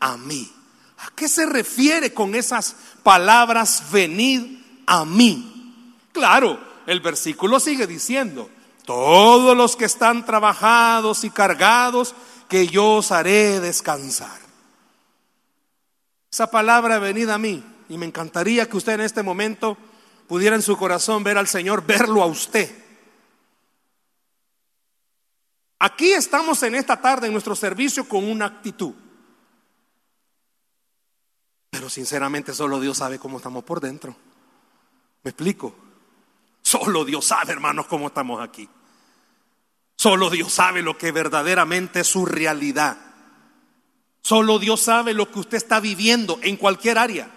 a 0.00 0.16
mí. 0.16 0.52
¿A 0.98 1.10
qué 1.14 1.28
se 1.28 1.46
refiere 1.46 2.12
con 2.12 2.34
esas 2.34 2.74
palabras 3.04 3.84
venid 3.92 4.58
a 4.86 5.04
mí? 5.04 5.84
Claro, 6.12 6.58
el 6.86 7.00
versículo 7.00 7.60
sigue 7.60 7.86
diciendo, 7.86 8.50
todos 8.84 9.56
los 9.56 9.76
que 9.76 9.84
están 9.84 10.26
trabajados 10.26 11.22
y 11.22 11.30
cargados, 11.30 12.14
que 12.48 12.66
yo 12.66 12.96
os 12.96 13.12
haré 13.12 13.60
descansar. 13.60 14.40
Esa 16.32 16.50
palabra 16.50 16.98
venid 16.98 17.28
a 17.28 17.38
mí 17.38 17.62
y 17.88 17.98
me 17.98 18.06
encantaría 18.06 18.68
que 18.68 18.76
usted 18.76 18.94
en 18.94 19.00
este 19.02 19.22
momento 19.22 19.76
pudiera 20.26 20.56
en 20.56 20.62
su 20.62 20.76
corazón 20.76 21.22
ver 21.24 21.38
al 21.38 21.46
Señor, 21.46 21.86
verlo 21.86 22.22
a 22.22 22.26
usted. 22.26 22.84
Aquí 25.78 26.12
estamos 26.12 26.62
en 26.62 26.74
esta 26.74 27.00
tarde 27.00 27.26
en 27.26 27.32
nuestro 27.32 27.54
servicio 27.54 28.08
con 28.08 28.24
una 28.24 28.46
actitud. 28.46 28.94
Pero 31.70 31.90
sinceramente 31.90 32.54
solo 32.54 32.80
Dios 32.80 32.98
sabe 32.98 33.18
cómo 33.18 33.36
estamos 33.36 33.62
por 33.64 33.80
dentro. 33.80 34.16
¿Me 35.22 35.30
explico? 35.30 35.74
Solo 36.62 37.04
Dios 37.04 37.26
sabe, 37.26 37.52
hermanos, 37.52 37.86
cómo 37.86 38.08
estamos 38.08 38.40
aquí. 38.40 38.68
Solo 39.96 40.30
Dios 40.30 40.52
sabe 40.52 40.82
lo 40.82 40.96
que 40.96 41.12
verdaderamente 41.12 42.00
es 42.00 42.06
su 42.06 42.26
realidad. 42.26 42.98
Solo 44.22 44.58
Dios 44.58 44.80
sabe 44.80 45.14
lo 45.14 45.30
que 45.30 45.38
usted 45.38 45.56
está 45.56 45.78
viviendo 45.78 46.38
en 46.42 46.56
cualquier 46.56 46.98
área. 46.98 47.30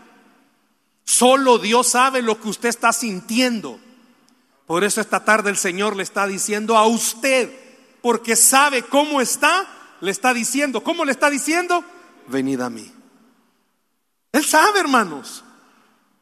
Solo 1.09 1.57
Dios 1.57 1.87
sabe 1.87 2.21
lo 2.21 2.39
que 2.39 2.49
usted 2.49 2.69
está 2.69 2.93
sintiendo. 2.93 3.79
Por 4.67 4.83
eso 4.83 5.01
esta 5.01 5.25
tarde 5.25 5.49
el 5.49 5.57
Señor 5.57 5.95
le 5.95 6.03
está 6.03 6.27
diciendo 6.27 6.77
a 6.77 6.85
usted, 6.85 7.51
porque 8.03 8.35
sabe 8.35 8.83
cómo 8.83 9.19
está, 9.19 9.65
le 10.01 10.11
está 10.11 10.35
diciendo, 10.35 10.83
¿cómo 10.83 11.05
le 11.05 11.11
está 11.11 11.31
diciendo? 11.31 11.83
Venid 12.27 12.61
a 12.61 12.69
mí. 12.69 12.93
Él 14.31 14.45
sabe, 14.45 14.81
hermanos. 14.81 15.43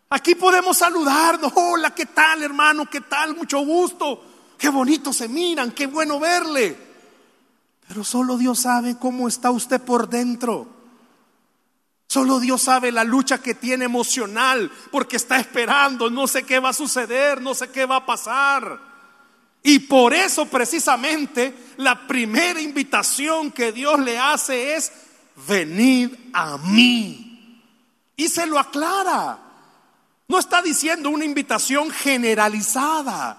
Aquí 0.10 0.36
podemos 0.36 0.78
saludarnos. 0.78 1.52
Hola, 1.54 1.94
¿qué 1.94 2.06
tal, 2.06 2.42
hermano? 2.42 2.90
¿Qué 2.90 3.02
tal? 3.02 3.36
Mucho 3.36 3.60
gusto. 3.60 4.24
Qué 4.58 4.70
bonito 4.70 5.12
se 5.12 5.28
miran, 5.28 5.72
qué 5.72 5.88
bueno 5.88 6.18
verle. 6.18 6.78
Pero 7.90 8.06
solo 8.06 8.38
Dios 8.38 8.62
sabe 8.62 8.98
cómo 8.98 9.28
está 9.28 9.52
usted 9.52 9.82
por 9.82 10.08
dentro. 10.08 10.77
Solo 12.08 12.40
Dios 12.40 12.62
sabe 12.62 12.92
la 12.92 13.04
lucha 13.04 13.40
que 13.40 13.54
tiene 13.54 13.84
emocional 13.84 14.72
porque 14.92 15.18
está 15.18 15.40
esperando, 15.40 16.10
no 16.10 16.26
sé 16.26 16.44
qué 16.44 16.60
va 16.60 16.70
a 16.70 16.74
suceder, 16.74 17.42
no 17.42 17.54
sé 17.54 17.70
qué 17.70 17.86
va 17.86 17.98
a 17.98 18.06
pasar. 18.06 18.80
Y 19.62 19.80
por 19.80 20.14
eso 20.14 20.46
precisamente 20.46 21.54
la 21.78 22.08
primera 22.08 22.62
invitación 22.62 23.52
que 23.52 23.74
Dios 23.74 24.00
le 24.00 24.18
hace 24.18 24.76
es, 24.76 24.94
venid 25.48 26.12
a 26.32 26.58
mí. 26.58 27.62
Y 28.16 28.30
se 28.30 28.48
lo 28.48 28.58
aclara. 28.58 29.38
No 30.30 30.40
está 30.40 30.62
diciendo 30.62 31.10
una 31.10 31.26
invitación 31.26 31.92
generalizada. 31.92 33.38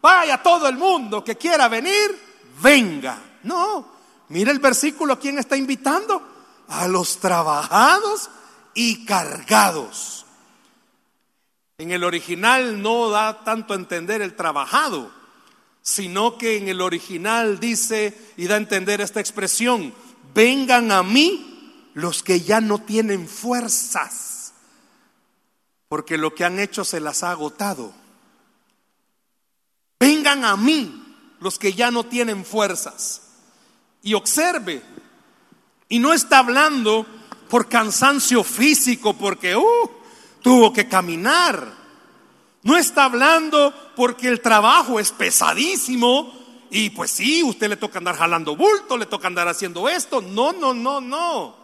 Vaya 0.00 0.42
todo 0.42 0.68
el 0.68 0.78
mundo 0.78 1.22
que 1.22 1.36
quiera 1.36 1.68
venir, 1.68 2.18
venga. 2.62 3.18
No, 3.42 3.86
mire 4.30 4.52
el 4.52 4.58
versículo 4.58 5.18
quién 5.18 5.38
está 5.38 5.54
invitando 5.54 6.35
a 6.68 6.88
los 6.88 7.18
trabajados 7.18 8.30
y 8.74 9.04
cargados. 9.04 10.26
En 11.78 11.90
el 11.90 12.04
original 12.04 12.80
no 12.80 13.10
da 13.10 13.44
tanto 13.44 13.72
a 13.72 13.76
entender 13.76 14.22
el 14.22 14.34
trabajado, 14.34 15.10
sino 15.82 16.38
que 16.38 16.56
en 16.56 16.68
el 16.68 16.80
original 16.80 17.60
dice 17.60 18.32
y 18.36 18.46
da 18.46 18.54
a 18.54 18.58
entender 18.58 19.00
esta 19.00 19.20
expresión, 19.20 19.94
vengan 20.34 20.90
a 20.90 21.02
mí 21.02 21.90
los 21.94 22.22
que 22.22 22.40
ya 22.40 22.60
no 22.60 22.78
tienen 22.78 23.28
fuerzas, 23.28 24.52
porque 25.88 26.18
lo 26.18 26.34
que 26.34 26.44
han 26.44 26.58
hecho 26.58 26.84
se 26.84 27.00
las 27.00 27.22
ha 27.22 27.30
agotado. 27.30 27.94
Vengan 30.00 30.44
a 30.44 30.56
mí 30.56 31.04
los 31.40 31.58
que 31.58 31.72
ya 31.72 31.90
no 31.90 32.04
tienen 32.04 32.44
fuerzas. 32.44 33.22
Y 34.02 34.14
observe, 34.14 34.82
y 35.88 35.98
no 35.98 36.12
está 36.12 36.38
hablando 36.38 37.06
por 37.48 37.68
cansancio 37.68 38.42
físico, 38.42 39.14
porque 39.14 39.54
uh, 39.56 39.90
tuvo 40.42 40.72
que 40.72 40.88
caminar. 40.88 41.72
No 42.62 42.76
está 42.76 43.04
hablando 43.04 43.72
porque 43.94 44.28
el 44.28 44.40
trabajo 44.40 44.98
es 44.98 45.12
pesadísimo 45.12 46.32
y 46.70 46.90
pues 46.90 47.12
sí, 47.12 47.42
usted 47.42 47.68
le 47.68 47.76
toca 47.76 47.98
andar 47.98 48.16
jalando 48.16 48.56
bulto, 48.56 48.96
le 48.96 49.06
toca 49.06 49.28
andar 49.28 49.46
haciendo 49.48 49.88
esto. 49.88 50.20
No, 50.20 50.52
no, 50.52 50.74
no, 50.74 51.00
no. 51.00 51.56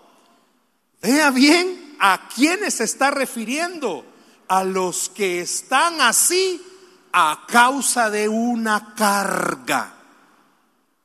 Vea 1.01 1.31
bien 1.31 1.97
a 1.99 2.29
quiénes 2.35 2.75
se 2.75 2.85
está 2.85 3.11
refiriendo. 3.11 4.07
A 4.49 4.65
los 4.65 5.09
que 5.09 5.41
están 5.41 6.01
así 6.03 6.61
a 7.13 7.45
causa 7.49 8.11
de 8.11 8.29
una 8.29 8.95
carga. 8.95 9.95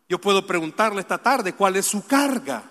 Yo 0.10 0.20
puedo 0.20 0.46
preguntarle 0.46 1.02
esta 1.02 1.18
tarde 1.18 1.54
cuál 1.54 1.78
es 1.78 1.86
su 1.86 2.06
carga. 2.06 2.64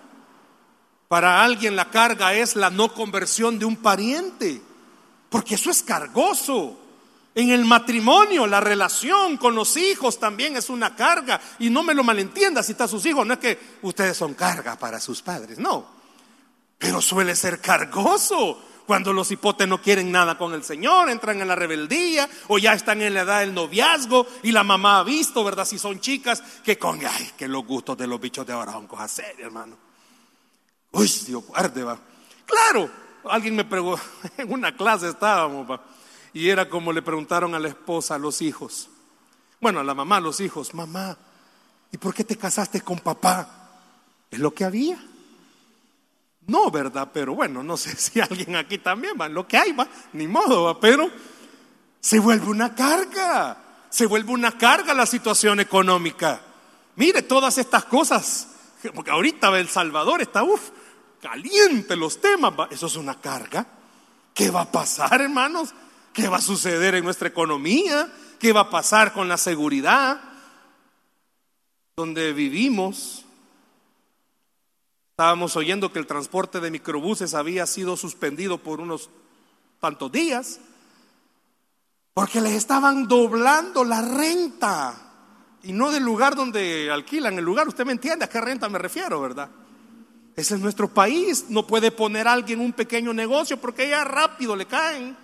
Para 1.07 1.43
alguien 1.43 1.75
la 1.75 1.89
carga 1.89 2.33
es 2.33 2.55
la 2.55 2.69
no 2.69 2.93
conversión 2.93 3.59
de 3.59 3.65
un 3.65 3.77
pariente, 3.77 4.61
porque 5.29 5.55
eso 5.55 5.69
es 5.69 5.81
cargoso. 5.81 6.77
En 7.33 7.51
el 7.51 7.65
matrimonio, 7.65 8.47
la 8.47 8.59
relación 8.59 9.37
con 9.37 9.55
los 9.55 9.77
hijos 9.77 10.19
también 10.19 10.57
es 10.57 10.69
una 10.69 10.95
carga. 10.95 11.39
Y 11.59 11.69
no 11.69 11.83
me 11.83 11.93
lo 11.93 12.03
malentienda 12.03 12.63
si 12.63 12.71
está 12.73 12.87
sus 12.87 13.05
hijos, 13.05 13.25
no 13.25 13.35
es 13.35 13.39
que 13.39 13.59
ustedes 13.83 14.17
son 14.17 14.33
carga 14.33 14.77
para 14.77 14.99
sus 14.99 15.21
padres, 15.21 15.59
no. 15.59 15.85
Pero 16.77 17.01
suele 17.01 17.35
ser 17.35 17.61
cargoso 17.61 18.59
cuando 18.85 19.13
los 19.13 19.31
hipotes 19.31 19.67
no 19.67 19.81
quieren 19.81 20.11
nada 20.11 20.37
con 20.37 20.53
el 20.53 20.63
Señor, 20.63 21.09
entran 21.09 21.41
en 21.41 21.47
la 21.47 21.55
rebeldía 21.55 22.27
o 22.47 22.57
ya 22.57 22.73
están 22.73 23.01
en 23.01 23.13
la 23.13 23.21
edad 23.21 23.39
del 23.41 23.53
noviazgo 23.53 24.25
y 24.43 24.51
la 24.51 24.63
mamá 24.63 24.99
ha 24.99 25.03
visto, 25.03 25.43
¿verdad? 25.43 25.65
Si 25.65 25.77
son 25.77 25.99
chicas, 25.99 26.41
que 26.63 26.77
con, 26.77 26.99
ay, 27.05 27.31
que 27.37 27.47
los 27.47 27.65
gustos 27.65 27.97
de 27.97 28.07
los 28.07 28.19
bichos 28.19 28.47
de 28.47 28.53
ahora 28.53 28.71
son 28.71 28.87
cosas 28.87 29.11
serias, 29.11 29.39
hermano. 29.39 29.86
Uy, 30.91 31.07
Dios 31.25 31.45
guarde, 31.45 31.83
va. 31.83 31.97
Claro, 32.45 32.89
alguien 33.29 33.55
me 33.55 33.65
preguntó, 33.65 34.01
en 34.37 34.51
una 34.51 34.75
clase 34.75 35.09
estábamos, 35.09 35.69
va, 35.69 35.81
y 36.33 36.49
era 36.49 36.69
como 36.69 36.93
le 36.93 37.01
preguntaron 37.01 37.55
a 37.55 37.59
la 37.59 37.67
esposa, 37.67 38.15
a 38.15 38.19
los 38.19 38.41
hijos. 38.41 38.89
Bueno, 39.59 39.79
a 39.79 39.83
la 39.83 39.93
mamá, 39.93 40.17
a 40.17 40.21
los 40.21 40.39
hijos, 40.39 40.73
mamá, 40.73 41.17
¿y 41.91 41.97
por 41.97 42.13
qué 42.13 42.23
te 42.23 42.37
casaste 42.37 42.81
con 42.81 42.99
papá? 42.99 43.69
Es 44.29 44.39
lo 44.39 44.53
que 44.53 44.63
había. 44.63 44.99
No, 46.47 46.71
¿verdad? 46.71 47.09
Pero 47.13 47.35
bueno, 47.35 47.61
no 47.63 47.77
sé 47.77 47.95
si 47.97 48.19
alguien 48.19 48.55
aquí 48.55 48.77
también 48.77 49.15
va, 49.19 49.27
lo 49.27 49.47
que 49.47 49.57
hay, 49.57 49.71
va, 49.73 49.87
ni 50.13 50.27
modo, 50.27 50.63
va, 50.63 50.79
pero 50.79 51.09
se 51.99 52.19
vuelve 52.19 52.47
una 52.47 52.73
carga, 52.73 53.57
se 53.89 54.05
vuelve 54.05 54.31
una 54.31 54.57
carga 54.57 54.93
la 54.93 55.05
situación 55.05 55.59
económica. 55.59 56.41
Mire, 56.95 57.21
todas 57.21 57.57
estas 57.57 57.85
cosas, 57.85 58.47
porque 58.95 59.11
ahorita 59.11 59.57
El 59.57 59.67
Salvador 59.67 60.21
está, 60.21 60.43
uff, 60.43 60.69
caliente 61.21 61.95
los 61.95 62.19
temas, 62.21 62.53
eso 62.71 62.87
es 62.87 62.95
una 62.95 63.19
carga. 63.19 63.65
¿Qué 64.33 64.51
va 64.51 64.61
a 64.61 64.71
pasar, 64.71 65.21
hermanos? 65.21 65.73
¿Qué 66.13 66.27
va 66.27 66.37
a 66.37 66.41
suceder 66.41 66.95
en 66.95 67.03
nuestra 67.03 67.27
economía? 67.27 68.11
¿Qué 68.39 68.53
va 68.53 68.61
a 68.61 68.69
pasar 68.69 69.13
con 69.13 69.27
la 69.27 69.37
seguridad? 69.37 70.21
Donde 71.95 72.33
vivimos, 72.33 73.25
estábamos 75.11 75.55
oyendo 75.55 75.91
que 75.91 75.99
el 75.99 76.05
transporte 76.05 76.59
de 76.59 76.69
microbuses 76.69 77.33
había 77.33 77.65
sido 77.65 77.97
suspendido 77.97 78.59
por 78.59 78.79
unos 78.79 79.09
tantos 79.79 80.11
días, 80.11 80.59
porque 82.13 82.41
les 82.41 82.53
estaban 82.53 83.07
doblando 83.07 83.83
la 83.83 84.01
renta, 84.01 85.06
y 85.67 85.73
no 85.73 85.91
del 85.91 86.03
lugar 86.03 86.33
donde 86.33 86.89
alquilan 86.89 87.37
el 87.37 87.43
lugar, 87.43 87.67
usted 87.67 87.85
me 87.85 87.91
entiende 87.91 88.23
a 88.23 88.29
qué 88.29 88.39
renta 88.39 88.69
me 88.69 88.79
refiero, 88.79 89.19
¿verdad? 89.19 89.49
Ese 90.33 90.55
es 90.55 90.61
nuestro 90.61 90.87
país. 90.87 91.47
No 91.49 91.67
puede 91.67 91.91
poner 91.91 92.25
a 92.25 92.31
alguien 92.31 92.61
un 92.61 92.71
pequeño 92.71 93.13
negocio 93.13 93.59
porque 93.59 93.89
ya 93.89 94.05
rápido 94.05 94.55
le 94.55 94.65
caen. 94.65 95.17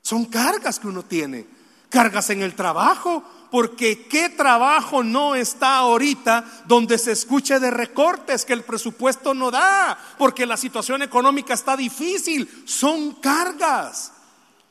Son 0.00 0.24
cargas 0.24 0.78
que 0.78 0.86
uno 0.86 1.02
tiene. 1.02 1.46
Cargas 1.90 2.30
en 2.30 2.40
el 2.40 2.54
trabajo. 2.54 3.22
Porque 3.50 4.06
qué 4.06 4.30
trabajo 4.30 5.02
no 5.02 5.34
está 5.34 5.76
ahorita 5.76 6.44
donde 6.66 6.96
se 6.96 7.12
escuche 7.12 7.60
de 7.60 7.70
recortes 7.70 8.46
que 8.46 8.54
el 8.54 8.62
presupuesto 8.62 9.34
no 9.34 9.50
da. 9.50 9.98
Porque 10.16 10.46
la 10.46 10.56
situación 10.56 11.02
económica 11.02 11.52
está 11.52 11.76
difícil. 11.76 12.48
Son 12.64 13.16
cargas. 13.16 14.12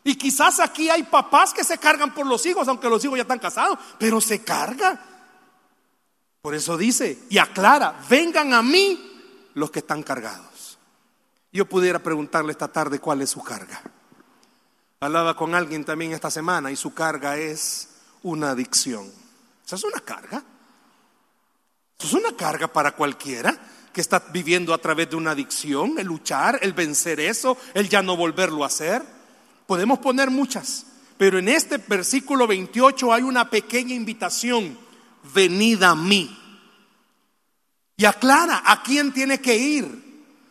Y 0.07 0.15
quizás 0.15 0.61
aquí 0.61 0.89
hay 0.89 1.03
papás 1.03 1.53
que 1.53 1.65
se 1.65 1.77
cargan 1.77 2.13
por 2.13 2.25
los 2.25 2.45
hijos, 2.45 2.65
aunque 2.69 2.87
los 2.87 3.03
hijos 3.03 3.17
ya 3.17 3.23
están 3.23 3.39
casados, 3.39 3.77
pero 3.99 4.21
se 4.21 4.41
carga. 4.41 4.97
Por 6.41 6.55
eso 6.55 6.77
dice 6.77 7.23
y 7.29 7.37
aclara, 7.37 7.99
vengan 8.09 8.53
a 8.53 8.61
mí 8.61 9.51
los 9.53 9.69
que 9.69 9.79
están 9.79 10.03
cargados. 10.03 10.77
Yo 11.51 11.67
pudiera 11.67 11.99
preguntarle 11.99 12.53
esta 12.53 12.69
tarde 12.69 12.99
cuál 12.99 13.21
es 13.21 13.31
su 13.31 13.43
carga. 13.43 13.81
Hablaba 15.01 15.35
con 15.35 15.53
alguien 15.53 15.83
también 15.83 16.13
esta 16.13 16.31
semana 16.31 16.71
y 16.71 16.77
su 16.77 16.93
carga 16.93 17.35
es 17.35 17.89
una 18.23 18.51
adicción. 18.51 19.11
Esa 19.65 19.75
es 19.75 19.83
una 19.83 19.99
carga. 19.99 20.41
Es 21.99 22.13
una 22.13 22.33
carga 22.37 22.71
para 22.71 22.93
cualquiera 22.93 23.59
que 23.91 23.99
está 23.99 24.19
viviendo 24.31 24.73
a 24.73 24.77
través 24.77 25.09
de 25.09 25.17
una 25.17 25.31
adicción, 25.31 25.99
el 25.99 26.07
luchar, 26.07 26.59
el 26.61 26.71
vencer 26.71 27.19
eso, 27.19 27.57
el 27.73 27.89
ya 27.89 28.01
no 28.01 28.15
volverlo 28.15 28.63
a 28.63 28.67
hacer. 28.67 29.16
Podemos 29.67 29.99
poner 29.99 30.31
muchas, 30.31 30.85
pero 31.17 31.37
en 31.37 31.49
este 31.49 31.77
versículo 31.77 32.47
28 32.47 33.13
hay 33.13 33.21
una 33.21 33.49
pequeña 33.49 33.93
invitación. 33.93 34.77
Venid 35.33 35.83
a 35.83 35.93
mí. 35.93 36.35
Y 37.97 38.05
aclara 38.05 38.63
a 38.65 38.81
quién 38.81 39.11
tiene 39.11 39.41
que 39.41 39.57
ir. 39.57 40.07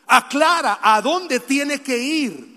Aclara 0.07 0.81
a 0.83 1.01
dónde 1.01 1.41
tiene 1.41 1.81
que 1.81 1.99
ir. 1.99 2.57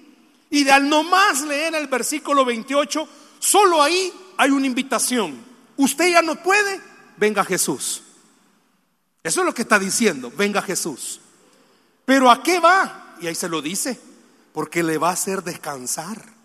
Y 0.50 0.64
de 0.64 0.72
al 0.72 0.90
nomás 0.90 1.42
leer 1.42 1.76
el 1.76 1.88
versículo 1.88 2.44
28, 2.44 3.08
solo 3.40 3.82
ahí 3.82 4.12
hay 4.38 4.52
una 4.52 4.66
invitación. 4.66 5.44
Usted 5.78 6.12
ya 6.12 6.22
no 6.22 6.36
puede, 6.44 6.82
venga 7.18 7.46
Jesús. 7.46 8.04
Eso 9.24 9.42
es 9.42 9.46
lo 9.46 9.54
que 9.54 9.62
está 9.62 9.80
diciendo, 9.80 10.32
venga 10.36 10.62
Jesús. 10.62 11.22
Pero 12.06 12.32
¿a 12.32 12.42
qué 12.42 12.60
va? 12.60 13.16
Y 13.22 13.28
ahí 13.28 13.36
se 13.36 13.48
lo 13.48 13.62
dice, 13.62 14.00
porque 14.52 14.82
le 14.82 14.98
va 14.98 15.10
a 15.10 15.14
hacer 15.14 15.44
descansar. 15.44 16.39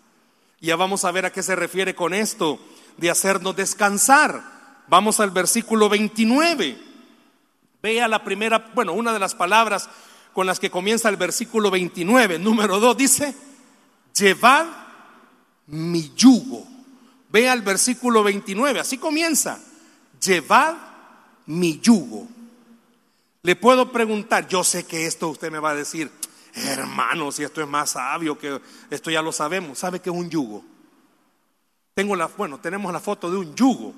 Ya 0.65 0.75
vamos 0.75 1.05
a 1.05 1.11
ver 1.11 1.27
a 1.27 1.31
qué 1.31 1.43
se 1.43 1.55
refiere 1.55 1.93
con 1.93 2.15
esto 2.15 2.59
de 2.97 3.11
hacernos 3.11 3.55
descansar. 3.55 4.83
Vamos 4.87 5.19
al 5.19 5.29
versículo 5.29 5.89
29. 5.89 6.75
Vea 7.83 8.07
la 8.07 8.23
primera, 8.23 8.71
bueno, 8.73 8.93
una 8.93 9.13
de 9.13 9.19
las 9.19 9.35
palabras 9.35 9.87
con 10.33 10.47
las 10.47 10.59
que 10.59 10.71
comienza 10.71 11.07
el 11.07 11.17
versículo 11.17 11.69
29, 11.69 12.39
número 12.39 12.79
2, 12.79 12.97
dice, 12.97 13.35
llevad 14.17 14.65
mi 15.67 16.11
yugo. 16.15 16.67
Vea 17.29 17.53
el 17.53 17.61
versículo 17.61 18.23
29, 18.23 18.79
así 18.79 18.97
comienza, 18.97 19.59
llevad 20.19 20.75
mi 21.45 21.79
yugo. 21.79 22.27
Le 23.43 23.55
puedo 23.55 23.91
preguntar, 23.91 24.47
yo 24.47 24.63
sé 24.63 24.85
que 24.87 25.05
esto 25.05 25.29
usted 25.29 25.51
me 25.51 25.59
va 25.59 25.69
a 25.69 25.75
decir, 25.75 26.11
hermano, 26.55 27.31
si 27.31 27.43
esto 27.43 27.61
es 27.61 27.67
más 27.67 27.91
sabio 27.91 28.37
que 28.37 28.61
esto 28.89 29.11
ya 29.11 29.21
lo 29.21 29.31
sabemos, 29.31 29.79
¿sabe 29.79 29.99
qué 29.99 30.09
es 30.09 30.15
un 30.15 30.29
yugo? 30.29 30.63
Tengo 31.93 32.15
la, 32.15 32.27
bueno, 32.27 32.59
tenemos 32.59 32.91
la 32.91 32.99
foto 32.99 33.29
de 33.29 33.37
un 33.37 33.55
yugo. 33.55 33.93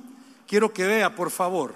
Quiero 0.47 0.71
que 0.73 0.85
vea, 0.85 1.15
por 1.15 1.31
favor. 1.31 1.75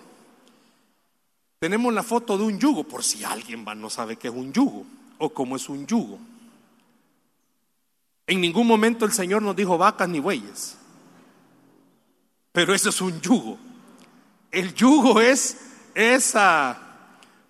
Tenemos 1.59 1.93
la 1.93 2.03
foto 2.03 2.37
de 2.37 2.43
un 2.43 2.59
yugo, 2.59 2.83
por 2.83 3.03
si 3.03 3.23
alguien 3.23 3.63
no 3.77 3.89
sabe 3.89 4.15
qué 4.15 4.29
es 4.29 4.33
un 4.33 4.51
yugo 4.51 4.85
o 5.19 5.29
cómo 5.31 5.55
es 5.55 5.69
un 5.69 5.85
yugo. 5.85 6.19
En 8.25 8.41
ningún 8.41 8.65
momento 8.65 9.05
el 9.05 9.11
Señor 9.11 9.41
nos 9.41 9.55
dijo 9.55 9.77
vacas 9.77 10.09
ni 10.09 10.19
bueyes. 10.19 10.77
Pero 12.51 12.73
eso 12.73 12.89
es 12.89 13.01
un 13.01 13.19
yugo. 13.21 13.57
El 14.51 14.73
yugo 14.73 15.21
es 15.21 15.57
esa, 15.93 16.77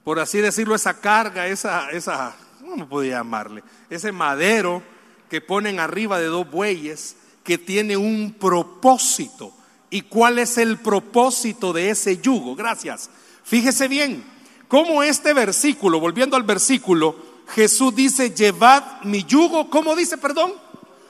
por 0.03 0.19
así 0.19 0.39
decirlo, 0.39 0.75
esa 0.75 0.99
carga, 0.99 1.47
esa, 1.47 1.89
esa, 1.91 2.35
¿cómo 2.71 2.87
podría 2.87 3.17
llamarle? 3.17 3.63
Ese 3.89 4.11
madero 4.11 4.81
que 5.29 5.41
ponen 5.41 5.79
arriba 5.79 6.19
de 6.19 6.25
dos 6.25 6.49
bueyes 6.49 7.17
que 7.43 7.57
tiene 7.57 7.97
un 7.97 8.33
propósito. 8.39 9.53
¿Y 9.89 10.03
cuál 10.03 10.39
es 10.39 10.57
el 10.57 10.77
propósito 10.77 11.73
de 11.73 11.89
ese 11.89 12.17
yugo? 12.17 12.55
Gracias 12.55 13.09
Fíjese 13.43 13.89
bien, 13.89 14.23
cómo 14.67 15.03
este 15.03 15.33
versículo, 15.33 15.99
volviendo 15.99 16.37
al 16.37 16.43
versículo, 16.43 17.15
Jesús 17.49 17.93
dice, 17.93 18.33
llevad 18.33 19.01
mi 19.01 19.25
yugo, 19.25 19.69
¿cómo 19.69 19.95
dice, 19.95 20.17
perdón? 20.17 20.53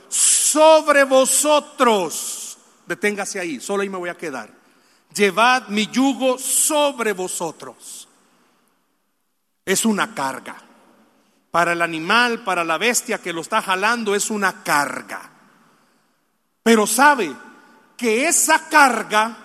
Sobre 0.09 1.03
vosotros. 1.03 2.57
Deténgase 2.87 3.39
ahí, 3.39 3.59
solo 3.59 3.83
ahí 3.83 3.89
me 3.89 3.97
voy 3.97 4.09
a 4.09 4.17
quedar. 4.17 4.49
Llevad 5.13 5.67
mi 5.67 5.85
yugo 5.87 6.39
sobre 6.39 7.13
vosotros. 7.13 8.07
Es 9.63 9.85
una 9.85 10.15
carga. 10.15 10.70
Para 11.51 11.73
el 11.73 11.81
animal, 11.81 12.43
para 12.43 12.63
la 12.63 12.77
bestia 12.77 13.21
que 13.21 13.33
lo 13.33 13.41
está 13.41 13.61
jalando, 13.61 14.15
es 14.15 14.29
una 14.29 14.63
carga. 14.63 15.29
Pero 16.63 16.87
sabe 16.87 17.35
que 17.97 18.27
esa 18.27 18.69
carga 18.69 19.37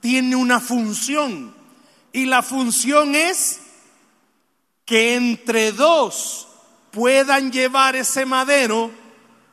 tiene 0.00 0.34
una 0.34 0.58
función 0.58 1.54
y 2.12 2.26
la 2.26 2.42
función 2.42 3.14
es 3.14 3.60
que 4.84 5.14
entre 5.14 5.72
dos 5.72 6.48
puedan 6.90 7.52
llevar 7.52 7.96
ese 7.96 8.26
madero 8.26 8.90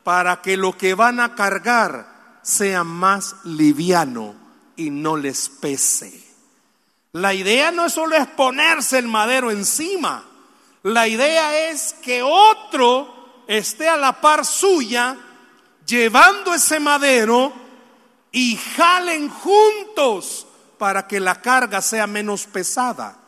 para 0.04 0.42
que 0.42 0.56
lo 0.56 0.76
que 0.76 0.94
van 0.94 1.20
a 1.20 1.34
cargar 1.34 2.40
sea 2.42 2.84
más 2.84 3.36
liviano 3.44 4.34
y 4.76 4.90
no 4.90 5.16
les 5.16 5.48
pese. 5.48 6.26
La 7.12 7.34
idea 7.34 7.70
no 7.70 7.86
es 7.86 7.92
solo 7.92 8.16
es 8.16 8.26
ponerse 8.28 8.98
el 8.98 9.08
madero 9.08 9.50
encima, 9.50 10.24
la 10.82 11.08
idea 11.08 11.70
es 11.70 11.94
que 12.02 12.22
otro 12.22 13.44
esté 13.46 13.88
a 13.88 13.96
la 13.96 14.20
par 14.20 14.44
suya 14.46 15.16
llevando 15.86 16.54
ese 16.54 16.80
madero 16.80 17.52
y 18.32 18.56
jalen 18.56 19.28
juntos 19.28 20.46
para 20.78 21.06
que 21.06 21.20
la 21.20 21.42
carga 21.42 21.82
sea 21.82 22.06
menos 22.06 22.46
pesada. 22.46 23.18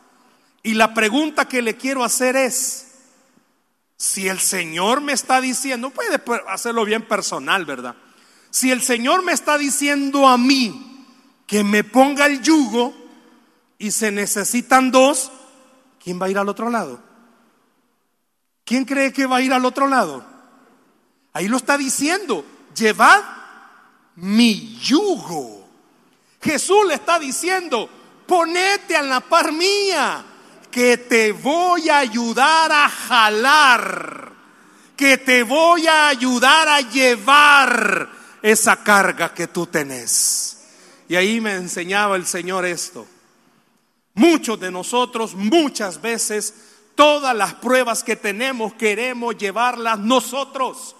Y 0.63 0.73
la 0.73 0.93
pregunta 0.93 1.47
que 1.47 1.61
le 1.61 1.75
quiero 1.75 2.03
hacer 2.03 2.35
es, 2.35 2.93
si 3.97 4.27
el 4.27 4.39
Señor 4.39 5.01
me 5.01 5.13
está 5.13 5.41
diciendo, 5.41 5.89
puede 5.91 6.21
hacerlo 6.47 6.85
bien 6.85 7.07
personal, 7.07 7.65
¿verdad? 7.65 7.95
Si 8.49 8.71
el 8.71 8.81
Señor 8.81 9.23
me 9.23 9.33
está 9.33 9.57
diciendo 9.57 10.27
a 10.27 10.37
mí 10.37 11.05
que 11.45 11.63
me 11.63 11.83
ponga 11.83 12.25
el 12.25 12.41
yugo 12.41 12.93
y 13.77 13.91
se 13.91 14.11
necesitan 14.11 14.89
dos, 14.89 15.31
¿quién 16.01 16.19
va 16.21 16.27
a 16.27 16.29
ir 16.29 16.37
al 16.37 16.49
otro 16.49 16.69
lado? 16.69 17.12
¿Quién 18.65 18.85
cree 18.85 19.11
que 19.11 19.25
va 19.25 19.37
a 19.37 19.41
ir 19.41 19.53
al 19.53 19.65
otro 19.65 19.87
lado? 19.87 20.25
Ahí 21.33 21.47
lo 21.47 21.57
está 21.57 21.77
diciendo, 21.77 22.45
llevad 22.75 23.23
mi 24.15 24.77
yugo. 24.79 25.67
Jesús 26.41 26.85
le 26.87 26.95
está 26.95 27.19
diciendo, 27.19 27.89
ponete 28.27 28.95
a 28.95 29.01
la 29.01 29.21
par 29.21 29.51
mía, 29.51 30.25
que 30.69 30.97
te 30.97 31.31
voy 31.31 31.89
a 31.89 31.99
ayudar 31.99 32.71
a 32.71 32.89
jalar, 32.89 34.33
que 34.95 35.17
te 35.17 35.43
voy 35.43 35.87
a 35.87 36.07
ayudar 36.07 36.67
a 36.67 36.81
llevar 36.81 38.09
esa 38.41 38.83
carga 38.83 39.33
que 39.33 39.47
tú 39.47 39.67
tenés. 39.67 40.57
Y 41.07 41.15
ahí 41.15 41.41
me 41.41 41.55
enseñaba 41.55 42.15
el 42.15 42.25
Señor 42.25 42.65
esto. 42.65 43.07
Muchos 44.15 44.59
de 44.59 44.71
nosotros 44.71 45.33
muchas 45.33 46.01
veces 46.01 46.53
todas 46.95 47.35
las 47.35 47.53
pruebas 47.55 48.03
que 48.03 48.15
tenemos 48.15 48.73
queremos 48.73 49.37
llevarlas 49.37 49.99
nosotros. 49.99 50.95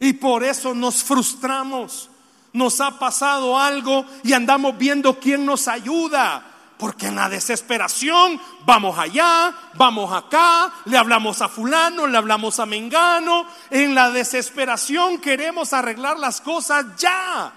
Y 0.00 0.12
por 0.14 0.44
eso 0.44 0.74
nos 0.74 1.02
frustramos 1.02 2.08
nos 2.52 2.80
ha 2.80 2.98
pasado 2.98 3.58
algo 3.58 4.04
y 4.22 4.32
andamos 4.32 4.76
viendo 4.76 5.18
quién 5.18 5.46
nos 5.46 5.68
ayuda. 5.68 6.44
Porque 6.78 7.08
en 7.08 7.16
la 7.16 7.28
desesperación 7.28 8.40
vamos 8.64 8.96
allá, 8.98 9.52
vamos 9.74 10.12
acá, 10.12 10.72
le 10.84 10.96
hablamos 10.96 11.42
a 11.42 11.48
fulano, 11.48 12.06
le 12.06 12.16
hablamos 12.16 12.60
a 12.60 12.66
Mengano. 12.66 13.46
En 13.70 13.96
la 13.96 14.10
desesperación 14.10 15.18
queremos 15.18 15.72
arreglar 15.72 16.18
las 16.18 16.40
cosas 16.40 16.86
ya. 16.96 17.52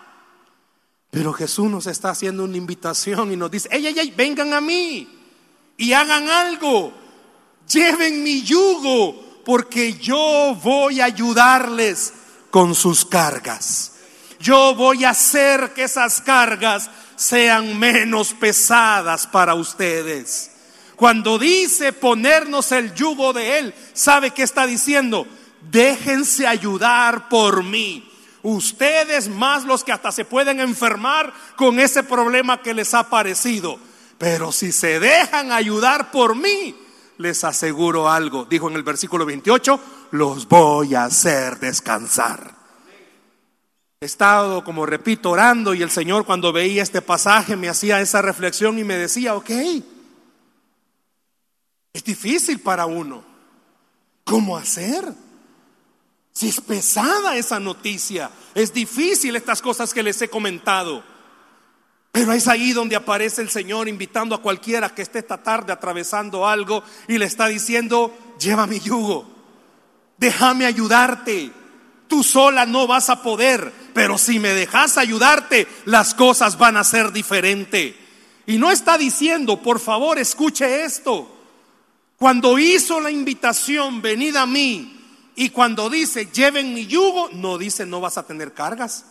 Pero 1.11 1.33
Jesús 1.33 1.69
nos 1.69 1.85
está 1.85 2.09
haciendo 2.11 2.45
una 2.45 2.57
invitación 2.57 3.31
y 3.31 3.35
nos 3.35 3.51
dice, 3.51 3.69
ey, 3.71 3.85
ey, 3.85 3.99
ey, 3.99 4.11
vengan 4.11 4.53
a 4.53 4.61
mí 4.61 5.07
y 5.77 5.93
hagan 5.93 6.27
algo. 6.27 6.91
Lleven 7.71 8.23
mi 8.23 8.41
yugo 8.41 9.41
porque 9.45 9.93
yo 9.93 10.57
voy 10.61 11.01
a 11.01 11.05
ayudarles 11.05 12.13
con 12.49 12.75
sus 12.75 13.05
cargas 13.05 13.91
yo 14.41 14.75
voy 14.75 15.05
a 15.05 15.11
hacer 15.11 15.73
que 15.73 15.83
esas 15.83 16.19
cargas 16.21 16.89
sean 17.15 17.77
menos 17.79 18.33
pesadas 18.33 19.27
para 19.27 19.53
ustedes. 19.53 20.51
Cuando 20.95 21.39
dice 21.39 21.93
ponernos 21.93 22.71
el 22.71 22.93
yugo 22.93 23.33
de 23.33 23.59
Él, 23.59 23.75
¿sabe 23.93 24.31
qué 24.31 24.43
está 24.43 24.65
diciendo? 24.65 25.27
Déjense 25.69 26.47
ayudar 26.47 27.29
por 27.29 27.63
mí. 27.63 28.07
Ustedes 28.43 29.29
más 29.29 29.63
los 29.65 29.83
que 29.83 29.91
hasta 29.91 30.11
se 30.11 30.25
pueden 30.25 30.59
enfermar 30.59 31.31
con 31.55 31.79
ese 31.79 32.03
problema 32.03 32.61
que 32.61 32.73
les 32.73 32.93
ha 32.93 33.09
parecido. 33.09 33.79
Pero 34.17 34.51
si 34.51 34.71
se 34.71 34.99
dejan 34.99 35.51
ayudar 35.51 36.11
por 36.11 36.35
mí, 36.35 36.75
les 37.21 37.43
aseguro 37.43 38.09
algo. 38.09 38.45
Dijo 38.45 38.69
en 38.69 38.75
el 38.75 38.83
versículo 38.83 39.25
28, 39.25 39.79
los 40.11 40.47
voy 40.47 40.95
a 40.95 41.05
hacer 41.05 41.59
descansar. 41.59 42.55
He 44.01 44.05
estado, 44.05 44.63
como 44.63 44.85
repito, 44.85 45.29
orando 45.29 45.75
y 45.75 45.83
el 45.83 45.91
Señor 45.91 46.25
cuando 46.25 46.51
veía 46.51 46.81
este 46.81 47.01
pasaje 47.01 47.55
me 47.55 47.69
hacía 47.69 48.01
esa 48.01 48.21
reflexión 48.21 48.79
y 48.79 48.83
me 48.83 48.95
decía, 48.95 49.35
ok, 49.35 49.49
es 51.93 52.03
difícil 52.03 52.59
para 52.59 52.87
uno. 52.87 53.23
¿Cómo 54.23 54.57
hacer? 54.57 55.13
Si 56.33 56.47
es 56.47 56.61
pesada 56.61 57.35
esa 57.35 57.59
noticia, 57.59 58.31
es 58.55 58.73
difícil 58.73 59.35
estas 59.35 59.61
cosas 59.61 59.93
que 59.93 60.01
les 60.01 60.21
he 60.21 60.29
comentado. 60.29 61.03
Pero 62.11 62.33
es 62.33 62.47
ahí 62.47 62.73
donde 62.73 62.95
aparece 62.95 63.41
el 63.41 63.49
Señor 63.49 63.87
invitando 63.87 64.35
a 64.35 64.41
cualquiera 64.41 64.89
que 64.93 65.01
esté 65.01 65.19
esta 65.19 65.41
tarde 65.41 65.71
atravesando 65.71 66.47
algo 66.47 66.83
y 67.07 67.17
le 67.17 67.25
está 67.25 67.47
diciendo, 67.47 68.13
lleva 68.39 68.67
mi 68.67 68.79
yugo, 68.79 69.29
déjame 70.17 70.65
ayudarte. 70.65 71.51
Tú 72.07 72.23
sola 72.23 72.65
no 72.65 72.87
vas 72.87 73.09
a 73.09 73.23
poder, 73.23 73.71
pero 73.93 74.17
si 74.17 74.39
me 74.39 74.49
dejas 74.49 74.97
ayudarte, 74.97 75.65
las 75.85 76.13
cosas 76.13 76.57
van 76.57 76.75
a 76.75 76.83
ser 76.83 77.13
diferentes. 77.13 77.95
Y 78.45 78.57
no 78.57 78.69
está 78.69 78.97
diciendo, 78.97 79.61
por 79.61 79.79
favor, 79.79 80.19
escuche 80.19 80.83
esto. 80.83 81.37
Cuando 82.17 82.59
hizo 82.59 82.99
la 82.99 83.09
invitación, 83.09 84.01
venid 84.01 84.35
a 84.35 84.45
mí 84.45 84.97
Y 85.35 85.49
cuando 85.49 85.89
dice, 85.89 86.27
lleven 86.31 86.73
mi 86.73 86.85
yugo, 86.85 87.29
no 87.31 87.57
dice 87.57 87.85
no 87.85 88.01
vas 88.01 88.17
a 88.17 88.27
tener 88.27 88.53
cargas, 88.53 89.05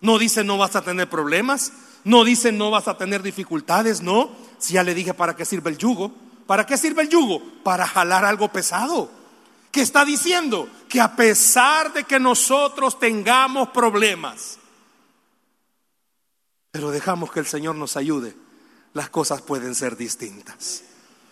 no 0.00 0.18
dice 0.18 0.44
no 0.44 0.58
vas 0.58 0.76
a 0.76 0.82
tener 0.82 1.08
problemas, 1.08 1.72
no 2.04 2.24
dice 2.24 2.52
no 2.52 2.70
vas 2.70 2.86
a 2.86 2.96
tener 2.96 3.22
dificultades, 3.22 4.02
no. 4.02 4.30
Si 4.58 4.74
ya 4.74 4.82
le 4.82 4.94
dije 4.94 5.14
para 5.14 5.34
qué 5.34 5.44
sirve 5.44 5.70
el 5.70 5.78
yugo, 5.78 6.12
¿para 6.46 6.66
qué 6.66 6.76
sirve 6.76 7.02
el 7.02 7.08
yugo? 7.08 7.42
Para 7.62 7.86
jalar 7.86 8.24
algo 8.24 8.52
pesado. 8.52 9.10
¿Qué 9.70 9.80
está 9.80 10.04
diciendo? 10.04 10.68
Que 10.88 11.00
a 11.00 11.16
pesar 11.16 11.92
de 11.92 12.04
que 12.04 12.20
nosotros 12.20 12.98
tengamos 12.98 13.70
problemas, 13.70 14.58
pero 16.70 16.90
dejamos 16.90 17.32
que 17.32 17.40
el 17.40 17.46
Señor 17.46 17.74
nos 17.74 17.96
ayude, 17.96 18.36
las 18.92 19.08
cosas 19.08 19.42
pueden 19.42 19.74
ser 19.74 19.96
distintas. 19.96 20.84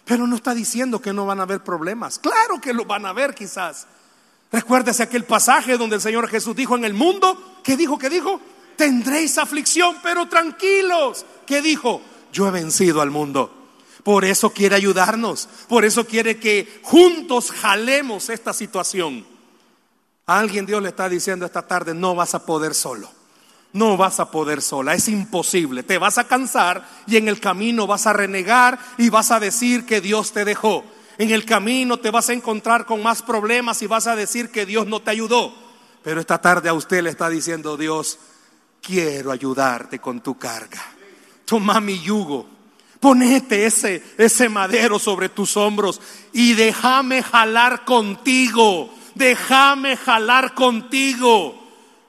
Pero 0.05 0.27
no 0.27 0.37
está 0.37 0.55
diciendo 0.55 1.01
que 1.01 1.13
no 1.13 1.27
van 1.27 1.41
a 1.41 1.45
haber 1.45 1.63
problemas. 1.63 2.19
Claro 2.19 2.61
que 2.61 2.73
lo 2.73 2.85
van 2.85 3.07
a 3.07 3.11
haber 3.11 3.35
quizás. 3.35 3.87
Recuérdese 4.51 5.03
aquel 5.03 5.25
pasaje 5.25 5.79
donde 5.79 5.97
el 5.97 6.03
Señor 6.03 6.29
Jesús 6.29 6.57
dijo 6.57 6.77
en 6.77 6.85
el 6.85 6.95
mundo, 6.95 7.61
¿qué 7.63 7.77
dijo? 7.77 7.99
¿Qué 7.99 8.11
dijo? 8.11 8.41
Tendréis 8.77 9.39
aflicción, 9.39 9.97
pero 10.03 10.29
tranquilos. 10.29 11.25
¿Qué 11.47 11.63
dijo? 11.63 12.03
Yo 12.33 12.49
he 12.49 12.51
vencido 12.51 13.01
al 13.01 13.11
mundo. 13.11 13.53
Por 14.03 14.25
eso 14.25 14.51
quiere 14.51 14.75
ayudarnos. 14.77 15.49
Por 15.69 15.85
eso 15.85 16.07
quiere 16.07 16.39
que 16.39 16.81
juntos 16.83 17.51
jalemos 17.51 18.29
esta 18.29 18.53
situación. 18.53 19.25
A 20.27 20.39
alguien 20.39 20.67
Dios 20.67 20.83
le 20.83 20.91
está 20.91 21.09
diciendo 21.09 21.47
esta 21.47 21.67
tarde, 21.67 21.95
no 21.95 22.15
vas 22.15 22.35
a 22.35 22.45
poder 22.45 22.75
solo. 22.75 23.11
No 23.73 23.97
vas 23.97 24.21
a 24.21 24.31
poder 24.31 24.61
sola, 24.61 24.95
es 24.95 25.09
imposible. 25.09 25.83
Te 25.83 25.97
vas 25.97 26.19
a 26.19 26.27
cansar 26.27 26.87
y 27.07 27.17
en 27.17 27.29
el 27.29 27.41
camino 27.41 27.87
vas 27.87 28.07
a 28.07 28.13
renegar 28.13 28.79
y 28.99 29.09
vas 29.09 29.31
a 29.31 29.41
decir 29.41 29.87
que 29.87 30.01
Dios 30.01 30.33
te 30.33 30.45
dejó. 30.45 30.85
En 31.17 31.31
el 31.31 31.45
camino 31.45 31.99
te 31.99 32.11
vas 32.11 32.29
a 32.29 32.35
encontrar 32.35 32.85
con 32.85 33.03
más 33.03 33.23
problemas 33.23 33.81
y 33.83 33.87
vas 33.87 34.07
a 34.07 34.17
decir 34.17 34.51
que 34.51 34.67
Dios 34.67 34.87
no 34.87 35.01
te 35.01 35.11
ayudó. 35.11 35.55
Pero 36.03 36.21
esta 36.21 36.41
tarde 36.41 36.69
a 36.69 36.75
usted 36.75 37.03
le 37.03 37.11
está 37.11 37.31
diciendo 37.31 37.77
Dios, 37.77 38.19
quiero 38.83 39.31
ayudarte 39.31 40.01
con 40.01 40.21
tu 40.21 40.37
carga. 40.37 40.83
Toma 41.45 41.81
mi 41.81 41.99
yugo, 42.01 42.47
ponete 43.01 43.65
ese, 43.65 44.03
ese 44.19 44.49
madero 44.49 44.99
sobre 44.99 45.29
tus 45.29 45.57
hombros 45.57 46.01
y 46.33 46.55
déjame 46.55 47.23
jalar 47.23 47.85
contigo, 47.85 48.93
déjame 49.15 49.97
jalar 49.97 50.55
contigo. 50.55 51.59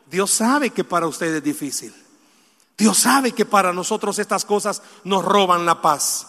Dios 0.09 0.31
sabe 0.31 0.71
que 0.71 0.83
para 0.83 1.07
usted 1.07 1.35
es 1.35 1.43
difícil. 1.43 1.93
Dios 2.77 2.97
sabe 2.97 3.31
que 3.31 3.45
para 3.45 3.71
nosotros 3.71 4.17
estas 4.19 4.45
cosas 4.45 4.81
nos 5.03 5.23
roban 5.23 5.65
la 5.65 5.81
paz. 5.81 6.27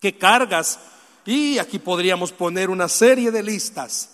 ¿Qué 0.00 0.16
cargas 0.16 0.78
y 1.24 1.58
aquí 1.58 1.78
podríamos 1.78 2.32
poner 2.32 2.70
una 2.70 2.88
serie 2.88 3.30
de 3.30 3.42
listas 3.42 4.08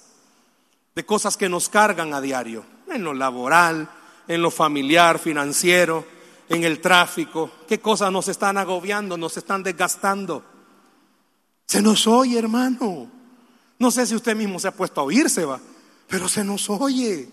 de 0.94 1.06
cosas 1.06 1.36
que 1.36 1.48
nos 1.48 1.68
cargan 1.68 2.12
a 2.12 2.20
diario, 2.20 2.64
en 2.88 3.04
lo 3.04 3.14
laboral, 3.14 3.88
en 4.28 4.42
lo 4.42 4.50
familiar, 4.50 5.18
financiero, 5.18 6.04
en 6.48 6.62
el 6.64 6.80
tráfico. 6.80 7.50
¿Qué 7.66 7.80
cosas 7.80 8.12
nos 8.12 8.28
están 8.28 8.58
agobiando, 8.58 9.16
nos 9.16 9.36
están 9.36 9.62
desgastando? 9.62 10.44
Se 11.66 11.82
nos 11.82 12.06
oye, 12.06 12.38
hermano. 12.38 13.10
No 13.78 13.90
sé 13.90 14.06
si 14.06 14.14
usted 14.14 14.36
mismo 14.36 14.58
se 14.58 14.68
ha 14.68 14.72
puesto 14.72 15.00
a 15.00 15.04
oírse, 15.04 15.44
va, 15.44 15.60
pero 16.06 16.28
se 16.28 16.44
nos 16.44 16.68
oye. 16.68 17.28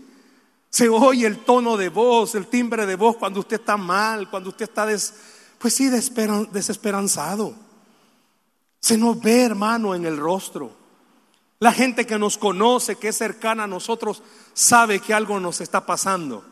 Se 0.69 0.89
oye 0.89 1.25
el 1.25 1.39
tono 1.39 1.77
de 1.77 1.89
voz, 1.89 2.35
el 2.35 2.47
timbre 2.47 2.85
de 2.85 2.95
voz 2.95 3.17
cuando 3.17 3.39
usted 3.39 3.59
está 3.59 3.77
mal, 3.77 4.29
cuando 4.29 4.49
usted 4.49 4.65
está 4.65 4.87
pues 5.57 5.73
sí, 5.73 5.89
desesperanzado. 5.89 7.55
Se 8.79 8.97
nos 8.97 9.19
ve, 9.21 9.43
hermano, 9.43 9.95
en 9.95 10.05
el 10.05 10.17
rostro. 10.17 10.71
La 11.59 11.71
gente 11.71 12.05
que 12.05 12.19
nos 12.19 12.37
conoce, 12.37 12.97
que 12.97 13.07
es 13.07 13.17
cercana 13.17 13.63
a 13.63 13.67
nosotros, 13.67 14.21
sabe 14.53 14.99
que 14.99 15.13
algo 15.13 15.39
nos 15.39 15.61
está 15.61 15.85
pasando. 15.85 16.43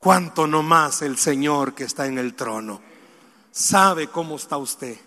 Cuánto 0.00 0.48
no 0.48 0.64
más 0.64 1.02
el 1.02 1.16
Señor 1.16 1.74
que 1.74 1.84
está 1.84 2.06
en 2.06 2.18
el 2.18 2.34
trono. 2.34 2.80
Sabe 3.52 4.08
cómo 4.08 4.34
está 4.34 4.56
usted. 4.56 4.98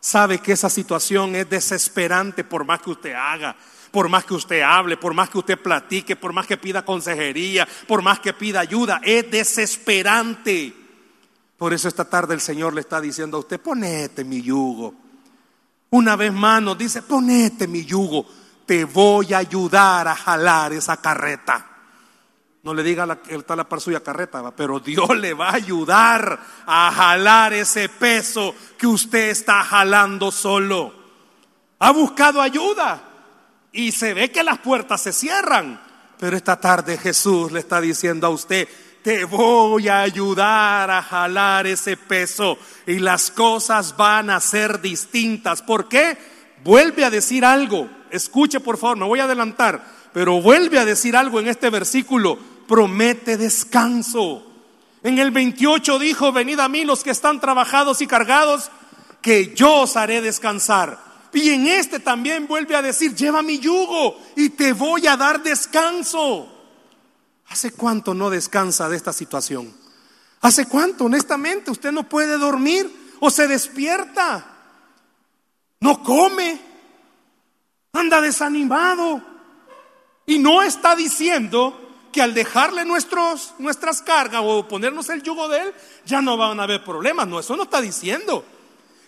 Sabe 0.00 0.40
que 0.40 0.52
esa 0.52 0.68
situación 0.68 1.36
es 1.36 1.48
desesperante 1.48 2.42
por 2.42 2.64
más 2.64 2.80
que 2.80 2.90
usted 2.90 3.12
haga, 3.12 3.54
por 3.92 4.08
más 4.08 4.24
que 4.24 4.34
usted 4.34 4.62
hable, 4.62 4.96
por 4.96 5.14
más 5.14 5.30
que 5.30 5.38
usted 5.38 5.62
platique, 5.62 6.16
por 6.16 6.32
más 6.32 6.46
que 6.46 6.56
pida 6.56 6.84
consejería, 6.84 7.68
por 7.86 8.02
más 8.02 8.18
que 8.18 8.32
pida 8.32 8.58
ayuda. 8.58 9.00
Es 9.04 9.30
desesperante. 9.30 10.74
Por 11.56 11.72
eso 11.72 11.86
esta 11.86 12.04
tarde 12.04 12.34
el 12.34 12.40
Señor 12.40 12.74
le 12.74 12.80
está 12.80 13.00
diciendo 13.00 13.36
a 13.36 13.40
usted, 13.40 13.60
ponete 13.60 14.24
mi 14.24 14.42
yugo 14.42 15.08
una 15.90 16.16
vez 16.16 16.32
más 16.32 16.62
nos 16.62 16.76
dice, 16.76 17.02
ponete 17.02 17.66
mi 17.66 17.84
yugo, 17.84 18.26
te 18.66 18.84
voy 18.84 19.32
a 19.32 19.38
ayudar 19.38 20.06
a 20.06 20.14
jalar 20.14 20.72
esa 20.72 20.98
carreta. 20.98 21.66
No 22.68 22.74
le 22.74 22.82
diga 22.82 23.06
la, 23.06 23.20
está 23.30 23.56
la 23.56 23.66
par 23.66 23.80
suya 23.80 24.00
carreta, 24.00 24.54
pero 24.54 24.78
Dios 24.78 25.16
le 25.16 25.32
va 25.32 25.48
a 25.48 25.54
ayudar 25.54 26.38
a 26.66 26.92
jalar 26.92 27.54
ese 27.54 27.88
peso 27.88 28.54
que 28.76 28.86
usted 28.86 29.30
está 29.30 29.64
jalando 29.64 30.30
solo. 30.30 30.92
Ha 31.78 31.90
buscado 31.92 32.42
ayuda 32.42 33.00
y 33.72 33.90
se 33.92 34.12
ve 34.12 34.30
que 34.30 34.42
las 34.42 34.58
puertas 34.58 35.00
se 35.00 35.14
cierran. 35.14 35.80
Pero 36.18 36.36
esta 36.36 36.60
tarde 36.60 36.98
Jesús 36.98 37.50
le 37.52 37.60
está 37.60 37.80
diciendo 37.80 38.26
a 38.26 38.30
usted, 38.30 38.68
te 39.02 39.24
voy 39.24 39.88
a 39.88 40.02
ayudar 40.02 40.90
a 40.90 41.02
jalar 41.02 41.66
ese 41.66 41.96
peso 41.96 42.58
y 42.86 42.98
las 42.98 43.30
cosas 43.30 43.96
van 43.96 44.28
a 44.28 44.40
ser 44.40 44.82
distintas. 44.82 45.62
¿Por 45.62 45.88
qué? 45.88 46.18
Vuelve 46.62 47.06
a 47.06 47.08
decir 47.08 47.46
algo. 47.46 47.88
Escuche 48.10 48.60
por 48.60 48.76
favor, 48.76 48.98
no 48.98 49.08
voy 49.08 49.20
a 49.20 49.24
adelantar, 49.24 49.82
pero 50.12 50.42
vuelve 50.42 50.78
a 50.78 50.84
decir 50.84 51.16
algo 51.16 51.40
en 51.40 51.48
este 51.48 51.70
versículo. 51.70 52.57
Promete 52.68 53.36
descanso. 53.36 54.44
En 55.02 55.18
el 55.18 55.30
28 55.30 55.98
dijo, 55.98 56.32
venid 56.32 56.60
a 56.60 56.68
mí 56.68 56.84
los 56.84 57.02
que 57.02 57.10
están 57.10 57.40
trabajados 57.40 58.02
y 58.02 58.06
cargados, 58.06 58.70
que 59.22 59.54
yo 59.54 59.80
os 59.80 59.96
haré 59.96 60.20
descansar. 60.20 60.98
Y 61.32 61.50
en 61.50 61.66
este 61.66 61.98
también 61.98 62.46
vuelve 62.46 62.76
a 62.76 62.82
decir, 62.82 63.14
lleva 63.14 63.42
mi 63.42 63.58
yugo 63.58 64.20
y 64.36 64.50
te 64.50 64.74
voy 64.74 65.06
a 65.06 65.16
dar 65.16 65.42
descanso. 65.42 66.54
¿Hace 67.48 67.72
cuánto 67.72 68.12
no 68.12 68.28
descansa 68.28 68.88
de 68.88 68.96
esta 68.96 69.12
situación? 69.12 69.74
¿Hace 70.40 70.66
cuánto, 70.66 71.06
honestamente, 71.06 71.70
usted 71.70 71.90
no 71.90 72.08
puede 72.08 72.36
dormir 72.36 73.16
o 73.20 73.30
se 73.30 73.48
despierta? 73.48 74.56
No 75.80 76.02
come, 76.02 76.60
anda 77.92 78.20
desanimado 78.20 79.22
y 80.26 80.38
no 80.38 80.62
está 80.62 80.94
diciendo 80.94 81.87
que 82.12 82.22
al 82.22 82.34
dejarle 82.34 82.84
nuestros, 82.84 83.54
nuestras 83.58 84.02
cargas 84.02 84.42
o 84.44 84.66
ponernos 84.66 85.08
el 85.10 85.22
yugo 85.22 85.48
de 85.48 85.60
él, 85.60 85.74
ya 86.06 86.22
no 86.22 86.36
van 86.36 86.58
a 86.60 86.64
haber 86.64 86.84
problemas. 86.84 87.26
No, 87.28 87.40
eso 87.40 87.56
no 87.56 87.64
está 87.64 87.80
diciendo. 87.80 88.44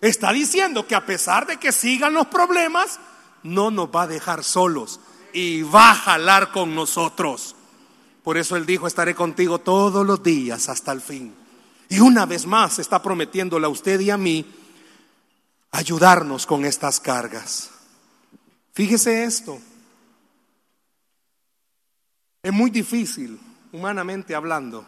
Está 0.01 0.33
diciendo 0.33 0.87
que 0.87 0.95
a 0.95 1.05
pesar 1.05 1.47
de 1.47 1.59
que 1.59 1.73
sigan 1.73 2.15
los 2.15 2.27
problemas, 2.27 2.99
no 3.43 3.71
nos 3.71 3.89
va 3.89 4.03
a 4.03 4.07
dejar 4.07 4.45
solos 4.45 5.01
y 5.33 5.63
va 5.63 5.91
a 5.91 5.95
jalar 5.95 6.53
con 6.53 6.75
nosotros. 6.75 7.55
Por 8.23 8.37
eso 8.37 8.57
Él 8.57 8.67
dijo, 8.67 8.87
estaré 8.87 9.15
contigo 9.15 9.59
todos 9.59 10.07
los 10.07 10.23
días 10.23 10.69
hasta 10.69 10.93
el 10.93 11.01
fin. 11.01 11.35
Y 11.89 12.01
una 12.01 12.27
vez 12.27 12.47
más 12.47 12.79
está 12.79 13.03
prometiéndole 13.03 13.67
a 13.67 13.71
usted 13.71 14.01
y 14.01 14.11
a 14.11 14.17
mí 14.17 14.47
ayudarnos 15.73 16.47
con 16.47 16.65
estas 16.65 17.01
cargas. 17.01 17.71
Fíjese 18.73 19.25
esto. 19.25 19.59
Es 22.43 22.53
muy 22.53 22.71
difícil, 22.71 23.39
humanamente 23.73 24.35
hablando, 24.35 24.87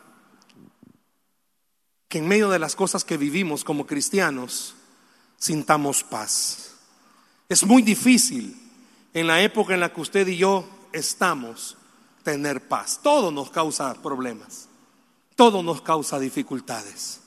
que 2.09 2.19
en 2.19 2.29
medio 2.29 2.49
de 2.49 2.59
las 2.59 2.75
cosas 2.75 3.05
que 3.05 3.17
vivimos 3.17 3.65
como 3.65 3.87
cristianos, 3.87 4.75
sintamos 5.39 6.03
paz. 6.03 6.73
Es 7.49 7.65
muy 7.65 7.83
difícil 7.83 8.57
en 9.13 9.27
la 9.27 9.43
época 9.43 9.75
en 9.75 9.81
la 9.81 9.93
que 9.93 10.01
usted 10.01 10.27
y 10.29 10.37
yo 10.37 10.65
estamos 10.93 11.77
tener 12.23 12.69
paz. 12.69 13.01
Todo 13.03 13.31
nos 13.31 13.51
causa 13.51 13.95
problemas, 13.95 14.69
todo 15.37 15.63
nos 15.63 15.83
causa 15.83 16.19
dificultades. 16.19 17.21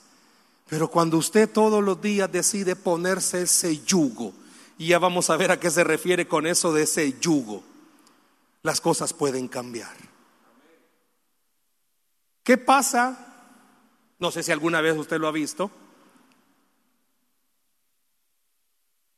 Pero 0.68 0.88
cuando 0.88 1.18
usted 1.18 1.48
todos 1.48 1.84
los 1.84 2.00
días 2.00 2.30
decide 2.32 2.74
ponerse 2.74 3.42
ese 3.42 3.84
yugo, 3.84 4.32
y 4.78 4.88
ya 4.88 4.98
vamos 4.98 5.30
a 5.30 5.36
ver 5.36 5.52
a 5.52 5.60
qué 5.60 5.70
se 5.70 5.84
refiere 5.84 6.26
con 6.26 6.46
eso 6.46 6.72
de 6.72 6.82
ese 6.82 7.18
yugo, 7.20 7.62
las 8.62 8.80
cosas 8.80 9.12
pueden 9.12 9.46
cambiar. 9.46 10.05
¿Qué 12.46 12.56
pasa? 12.56 13.18
No 14.20 14.30
sé 14.30 14.44
si 14.44 14.52
alguna 14.52 14.80
vez 14.80 14.96
usted 14.96 15.18
lo 15.18 15.26
ha 15.26 15.32
visto. 15.32 15.68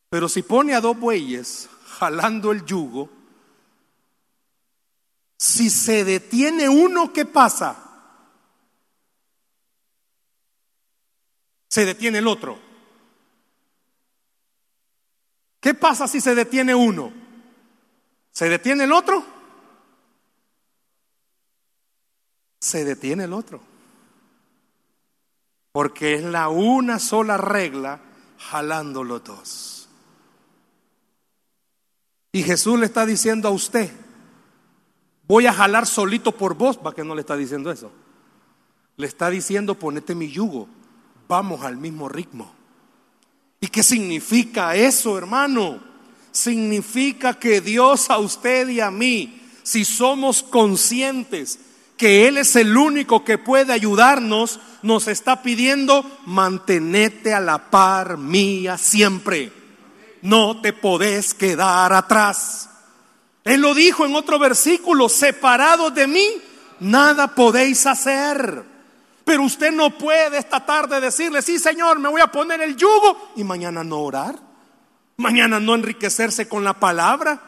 Pero 0.08 0.30
si 0.30 0.40
pone 0.40 0.74
a 0.74 0.80
dos 0.80 0.98
bueyes 0.98 1.68
jalando 1.98 2.52
el 2.52 2.64
yugo, 2.64 3.10
si 5.36 5.68
se 5.68 6.04
detiene 6.04 6.70
uno, 6.70 7.12
¿qué 7.12 7.26
pasa? 7.26 7.76
Se 11.68 11.84
detiene 11.84 12.20
el 12.20 12.28
otro. 12.28 12.58
¿Qué 15.60 15.74
pasa 15.74 16.08
si 16.08 16.22
se 16.22 16.34
detiene 16.34 16.74
uno? 16.74 17.12
¿Se 18.32 18.48
detiene 18.48 18.84
el 18.84 18.92
otro? 18.92 19.37
Se 22.60 22.84
detiene 22.84 23.24
el 23.24 23.32
otro. 23.32 23.60
Porque 25.72 26.14
es 26.14 26.24
la 26.24 26.48
una 26.48 26.98
sola 26.98 27.36
regla 27.36 28.00
jalando 28.38 29.04
los 29.04 29.22
dos. 29.24 29.88
Y 32.32 32.42
Jesús 32.42 32.78
le 32.78 32.86
está 32.86 33.06
diciendo 33.06 33.48
a 33.48 33.52
usted, 33.52 33.90
voy 35.26 35.46
a 35.46 35.52
jalar 35.52 35.86
solito 35.86 36.32
por 36.32 36.54
vos, 36.54 36.76
para 36.76 36.94
que 36.94 37.04
no 37.04 37.14
le 37.14 37.20
está 37.20 37.36
diciendo 37.36 37.70
eso. 37.70 37.90
Le 38.96 39.06
está 39.06 39.30
diciendo, 39.30 39.74
ponete 39.74 40.14
mi 40.14 40.30
yugo, 40.30 40.68
vamos 41.28 41.62
al 41.64 41.76
mismo 41.76 42.08
ritmo. 42.08 42.52
¿Y 43.60 43.68
qué 43.68 43.82
significa 43.82 44.74
eso, 44.74 45.16
hermano? 45.18 45.80
Significa 46.30 47.34
que 47.34 47.60
Dios 47.60 48.10
a 48.10 48.18
usted 48.18 48.68
y 48.68 48.80
a 48.80 48.90
mí, 48.90 49.42
si 49.62 49.84
somos 49.84 50.42
conscientes 50.42 51.58
que 51.98 52.28
Él 52.28 52.38
es 52.38 52.56
el 52.56 52.74
único 52.74 53.24
que 53.24 53.36
puede 53.36 53.74
ayudarnos, 53.74 54.60
nos 54.82 55.08
está 55.08 55.42
pidiendo, 55.42 56.06
mantenete 56.24 57.34
a 57.34 57.40
la 57.40 57.70
par 57.70 58.16
mía 58.16 58.78
siempre. 58.78 59.52
No 60.22 60.62
te 60.62 60.72
podés 60.72 61.34
quedar 61.34 61.92
atrás. 61.92 62.70
Él 63.44 63.60
lo 63.60 63.74
dijo 63.74 64.06
en 64.06 64.14
otro 64.14 64.38
versículo, 64.38 65.08
separados 65.08 65.94
de 65.94 66.06
mí, 66.06 66.26
nada 66.80 67.34
podéis 67.34 67.84
hacer. 67.86 68.64
Pero 69.24 69.42
usted 69.42 69.72
no 69.72 69.90
puede 69.90 70.38
esta 70.38 70.64
tarde 70.64 71.00
decirle, 71.00 71.42
sí 71.42 71.58
Señor, 71.58 71.98
me 71.98 72.08
voy 72.08 72.20
a 72.20 72.28
poner 72.28 72.62
el 72.62 72.76
yugo 72.76 73.32
y 73.36 73.44
mañana 73.44 73.82
no 73.84 73.98
orar, 73.98 74.36
mañana 75.16 75.60
no 75.60 75.74
enriquecerse 75.74 76.48
con 76.48 76.62
la 76.62 76.74
palabra. 76.74 77.40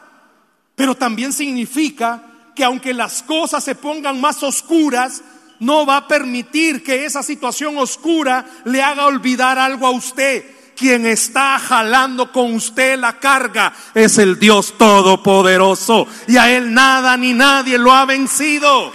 Pero 0.75 0.95
también 0.95 1.31
significa 1.33 2.30
que 2.55 2.63
aunque 2.63 2.93
las 2.93 3.23
cosas 3.23 3.63
se 3.63 3.75
pongan 3.75 4.19
más 4.19 4.43
oscuras, 4.43 5.21
no 5.59 5.85
va 5.85 5.97
a 5.97 6.07
permitir 6.07 6.83
que 6.83 7.05
esa 7.05 7.21
situación 7.21 7.77
oscura 7.77 8.45
le 8.65 8.81
haga 8.81 9.05
olvidar 9.05 9.59
algo 9.59 9.85
a 9.85 9.91
usted. 9.91 10.43
Quien 10.75 11.05
está 11.05 11.59
jalando 11.59 12.31
con 12.31 12.55
usted 12.55 12.97
la 12.97 13.19
carga 13.19 13.71
es 13.93 14.17
el 14.17 14.39
Dios 14.39 14.75
Todopoderoso 14.79 16.07
y 16.27 16.37
a 16.37 16.49
Él 16.49 16.73
nada 16.73 17.15
ni 17.17 17.33
nadie 17.33 17.77
lo 17.77 17.91
ha 17.91 18.05
vencido. 18.05 18.91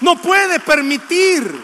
No 0.00 0.16
puede 0.16 0.58
permitir. 0.58 1.54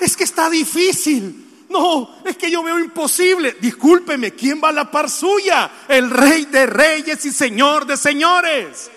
es 0.00 0.16
que 0.16 0.24
está 0.24 0.50
difícil. 0.50 1.47
No, 1.68 2.16
es 2.24 2.36
que 2.36 2.50
yo 2.50 2.62
veo 2.62 2.78
imposible. 2.78 3.56
Discúlpeme, 3.60 4.32
¿quién 4.32 4.60
va 4.62 4.70
a 4.70 4.72
la 4.72 4.90
par 4.90 5.10
suya? 5.10 5.70
El 5.86 6.10
rey 6.10 6.46
de 6.46 6.66
reyes 6.66 7.24
y 7.24 7.30
señor 7.30 7.86
de 7.86 7.96
señores. 7.96 8.90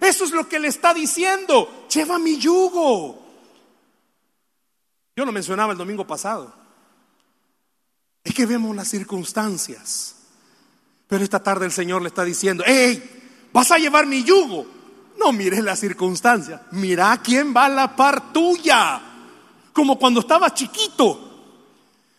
Eso 0.00 0.24
es 0.24 0.30
lo 0.30 0.48
que 0.48 0.58
le 0.58 0.68
está 0.68 0.94
diciendo. 0.94 1.86
Lleva 1.92 2.18
mi 2.18 2.38
yugo. 2.38 3.22
Yo 5.14 5.24
lo 5.24 5.32
mencionaba 5.32 5.72
el 5.72 5.78
domingo 5.78 6.06
pasado. 6.06 6.52
Es 8.24 8.34
que 8.34 8.46
vemos 8.46 8.74
las 8.74 8.88
circunstancias. 8.88 10.16
Pero 11.06 11.22
esta 11.22 11.42
tarde 11.42 11.66
el 11.66 11.72
Señor 11.72 12.02
le 12.02 12.08
está 12.08 12.24
diciendo, 12.24 12.64
hey, 12.66 13.48
vas 13.52 13.70
a 13.70 13.78
llevar 13.78 14.06
mi 14.06 14.24
yugo. 14.24 14.66
No 15.18 15.32
mires 15.32 15.62
las 15.62 15.80
circunstancias, 15.80 16.60
mira 16.72 17.18
quién 17.22 17.54
va 17.56 17.66
a 17.66 17.70
la 17.70 17.96
par 17.96 18.32
tuya. 18.32 19.00
Como 19.72 19.98
cuando 19.98 20.20
estaba 20.20 20.52
chiquito 20.52 21.25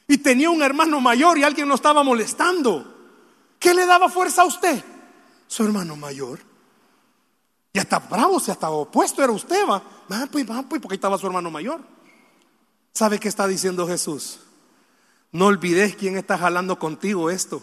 y 0.07 0.17
tenía 0.17 0.49
un 0.49 0.61
hermano 0.61 1.01
mayor 1.01 1.37
y 1.37 1.43
alguien 1.43 1.67
lo 1.67 1.75
estaba 1.75 2.01
molestando. 2.03 2.95
¿Qué 3.59 3.73
le 3.73 3.85
daba 3.85 4.09
fuerza 4.09 4.43
a 4.43 4.45
usted? 4.45 4.83
Su 5.47 5.63
hermano 5.63 5.95
mayor. 5.95 6.39
Y 7.73 7.79
hasta 7.79 7.99
bravo, 7.99 8.39
si 8.39 8.49
hasta 8.49 8.69
opuesto 8.69 9.23
era 9.23 9.33
usted, 9.33 9.67
va. 9.67 9.83
Va, 10.11 10.27
pues, 10.31 10.49
va, 10.49 10.63
pues, 10.63 10.81
porque 10.81 10.93
ahí 10.93 10.97
estaba 10.97 11.17
su 11.17 11.27
hermano 11.27 11.51
mayor. 11.51 11.81
¿Sabe 12.93 13.19
qué 13.19 13.27
está 13.27 13.47
diciendo 13.47 13.87
Jesús? 13.87 14.39
No 15.31 15.47
olvides 15.47 15.95
quién 15.95 16.17
está 16.17 16.37
jalando 16.37 16.79
contigo 16.79 17.29
esto. 17.29 17.61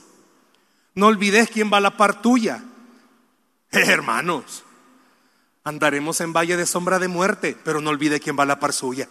No 0.95 1.07
olvides 1.07 1.49
quién 1.49 1.73
va 1.73 1.79
a 1.79 1.81
la 1.81 1.97
par 1.97 2.21
tuya. 2.21 2.63
hermanos, 3.71 4.65
andaremos 5.65 6.21
en 6.21 6.33
valle 6.33 6.57
de 6.57 6.67
sombra 6.67 6.99
de 6.99 7.09
muerte, 7.09 7.57
pero 7.65 7.81
no 7.81 7.91
olvide 7.91 8.21
quién 8.21 8.39
va 8.39 8.45
a 8.45 8.47
la 8.47 8.61
par 8.61 8.73
suya. 8.73 9.09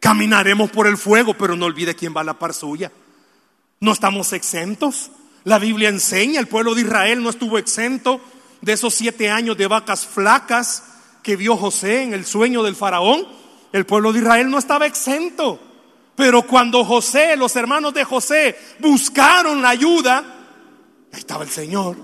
Caminaremos 0.00 0.70
por 0.70 0.86
el 0.86 0.96
fuego, 0.96 1.34
pero 1.34 1.56
no 1.56 1.66
olvide 1.66 1.94
quién 1.94 2.14
va 2.16 2.20
a 2.20 2.24
la 2.24 2.38
par 2.38 2.54
suya. 2.54 2.92
No 3.80 3.92
estamos 3.92 4.32
exentos. 4.32 5.10
La 5.44 5.58
Biblia 5.58 5.88
enseña, 5.88 6.40
el 6.40 6.48
pueblo 6.48 6.74
de 6.74 6.82
Israel 6.82 7.22
no 7.22 7.30
estuvo 7.30 7.58
exento 7.58 8.20
de 8.60 8.72
esos 8.72 8.94
siete 8.94 9.30
años 9.30 9.56
de 9.56 9.66
vacas 9.66 10.06
flacas 10.06 10.84
que 11.22 11.36
vio 11.36 11.56
José 11.56 12.02
en 12.02 12.14
el 12.14 12.24
sueño 12.24 12.62
del 12.62 12.76
faraón. 12.76 13.26
El 13.72 13.86
pueblo 13.86 14.12
de 14.12 14.20
Israel 14.20 14.50
no 14.50 14.58
estaba 14.58 14.86
exento. 14.86 15.60
Pero 16.16 16.42
cuando 16.42 16.84
José, 16.84 17.36
los 17.36 17.54
hermanos 17.54 17.94
de 17.94 18.04
José, 18.04 18.58
buscaron 18.80 19.62
la 19.62 19.68
ayuda, 19.68 20.18
ahí 21.12 21.18
estaba 21.18 21.44
el 21.44 21.50
Señor. 21.50 21.96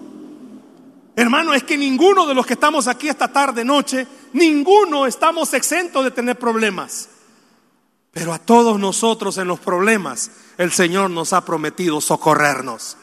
Hermano, 1.16 1.54
es 1.54 1.62
que 1.62 1.76
ninguno 1.76 2.26
de 2.26 2.34
los 2.34 2.46
que 2.46 2.54
estamos 2.54 2.86
aquí 2.86 3.08
esta 3.08 3.32
tarde, 3.32 3.64
noche, 3.64 4.06
ninguno 4.32 5.06
estamos 5.06 5.52
exentos 5.54 6.04
de 6.04 6.10
tener 6.10 6.38
problemas. 6.38 7.08
Pero 8.14 8.32
a 8.32 8.38
todos 8.38 8.78
nosotros 8.78 9.36
en 9.38 9.48
los 9.48 9.58
problemas, 9.58 10.30
el 10.56 10.72
Señor 10.72 11.10
nos 11.10 11.32
ha 11.32 11.44
prometido 11.44 12.00
socorrernos. 12.00 12.96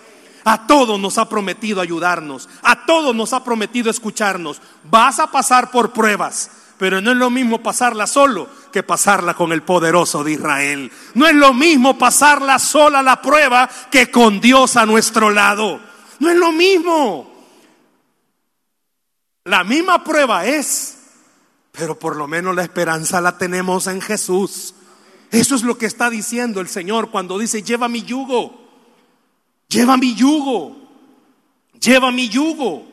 A 0.46 0.66
todos 0.66 1.00
nos 1.00 1.18
ha 1.18 1.28
prometido 1.28 1.82
ayudarnos. 1.82 2.48
A 2.64 2.86
todos 2.86 3.14
nos 3.14 3.34
ha 3.34 3.44
prometido 3.44 3.92
escucharnos. 3.92 4.62
Vas 4.86 5.20
a 5.20 5.30
pasar 5.30 5.70
por 5.70 5.92
pruebas, 5.92 6.50
pero 6.78 7.02
no 7.02 7.12
es 7.12 7.18
lo 7.18 7.30
mismo 7.30 7.62
pasarla 7.62 8.08
solo 8.08 8.48
que 8.72 8.84
pasarla 8.84 9.34
con 9.34 9.52
el 9.52 9.64
poderoso 9.64 10.24
de 10.24 10.32
Israel. 10.32 10.90
No 11.14 11.28
es 11.28 11.36
lo 11.36 11.54
mismo 11.54 11.98
pasarla 11.98 12.58
sola 12.58 13.04
la 13.04 13.22
prueba 13.22 13.70
que 13.92 14.10
con 14.10 14.40
Dios 14.40 14.78
a 14.78 14.86
nuestro 14.86 15.30
lado. 15.30 15.80
No 16.20 16.30
es 16.30 16.38
lo 16.38 16.54
mismo. 16.54 17.30
La 19.44 19.66
misma 19.66 20.04
prueba 20.06 20.46
es, 20.46 20.98
pero 21.72 22.00
por 22.00 22.16
lo 22.16 22.28
menos 22.28 22.56
la 22.56 22.64
esperanza 22.64 23.20
la 23.20 23.38
tenemos 23.38 23.88
en 23.88 24.00
Jesús. 24.00 24.76
Eso 25.32 25.56
es 25.56 25.64
lo 25.64 25.78
que 25.78 25.86
está 25.86 26.10
diciendo 26.10 26.60
el 26.60 26.68
Señor 26.68 27.10
cuando 27.10 27.40
dice, 27.40 27.64
lleva 27.64 27.88
mi 27.88 28.04
yugo, 28.04 28.54
lleva 29.70 29.96
mi 29.96 30.14
yugo, 30.14 30.76
lleva 31.80 32.12
mi 32.12 32.28
yugo. 32.28 32.86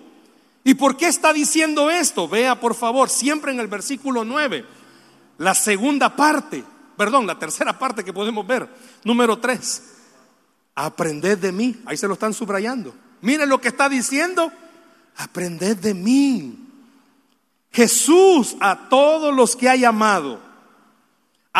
¿Y 0.63 0.75
por 0.75 0.97
qué 0.97 1.09
está 1.09 1.33
diciendo 1.33 1.91
esto? 1.91 2.29
Vea 2.29 2.61
por 2.61 2.77
favor, 2.77 3.11
siempre 3.11 3.51
en 3.51 3.59
el 3.59 3.67
versículo 3.67 4.25
9, 4.25 4.65
la 5.39 5.55
segunda 5.55 6.15
parte, 6.15 6.63
perdón, 6.97 7.27
la 7.27 7.39
tercera 7.41 7.77
parte 7.77 8.05
que 8.05 8.13
podemos 8.13 8.47
ver, 8.47 8.69
número 9.03 9.39
3. 9.39 9.83
Aprended 10.77 11.39
de 11.39 11.51
mí, 11.51 11.77
ahí 11.87 11.97
se 11.97 12.07
lo 12.07 12.15
están 12.15 12.35
subrayando. 12.35 12.95
Miren 13.21 13.49
lo 13.49 13.61
que 13.61 13.67
está 13.67 13.89
diciendo, 13.89 14.53
aprended 15.17 15.77
de 15.79 15.93
mí. 15.93 16.57
Jesús 17.73 18.57
a 18.61 18.89
todos 18.89 19.35
los 19.35 19.57
que 19.57 19.69
ha 19.69 19.75
llamado 19.75 20.48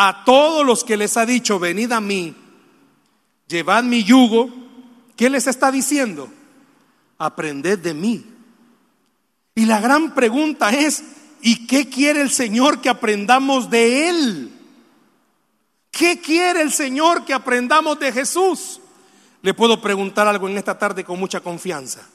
a 0.01 0.23
todos 0.23 0.65
los 0.65 0.85
que 0.85 0.95
les 0.95 1.17
ha 1.17 1.25
dicho, 1.25 1.59
venid 1.59 1.91
a 1.91 1.99
mí, 1.99 2.33
llevad 3.49 3.83
mi 3.83 4.01
yugo, 4.05 4.49
¿qué 5.17 5.29
les 5.29 5.45
está 5.45 5.73
diciendo? 5.73 6.31
Aprended 7.17 7.79
de 7.79 7.93
mí. 7.93 8.25
Y 9.55 9.65
la 9.65 9.81
gran 9.81 10.15
pregunta 10.15 10.69
es, 10.69 11.03
¿y 11.41 11.67
qué 11.67 11.89
quiere 11.89 12.21
el 12.21 12.29
Señor 12.29 12.79
que 12.79 12.87
aprendamos 12.87 13.69
de 13.69 14.07
Él? 14.07 14.53
¿Qué 15.91 16.21
quiere 16.21 16.61
el 16.61 16.71
Señor 16.71 17.25
que 17.25 17.33
aprendamos 17.33 17.99
de 17.99 18.13
Jesús? 18.13 18.79
Le 19.41 19.53
puedo 19.53 19.81
preguntar 19.81 20.29
algo 20.29 20.47
en 20.47 20.57
esta 20.57 20.79
tarde 20.79 21.03
con 21.03 21.19
mucha 21.19 21.41
confianza. 21.41 22.07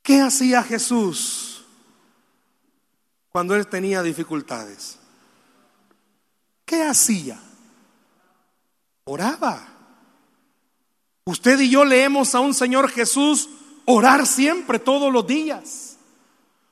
¿Qué 0.00 0.22
hacía 0.22 0.62
Jesús 0.62 1.62
cuando 3.28 3.54
él 3.54 3.66
tenía 3.66 4.02
dificultades? 4.02 4.96
¿Qué 6.70 6.84
hacía? 6.84 7.36
Oraba. 9.02 9.66
Usted 11.24 11.58
y 11.58 11.68
yo 11.68 11.84
leemos 11.84 12.32
a 12.36 12.38
un 12.38 12.54
Señor 12.54 12.88
Jesús 12.90 13.48
orar 13.86 14.24
siempre, 14.24 14.78
todos 14.78 15.12
los 15.12 15.26
días. 15.26 15.96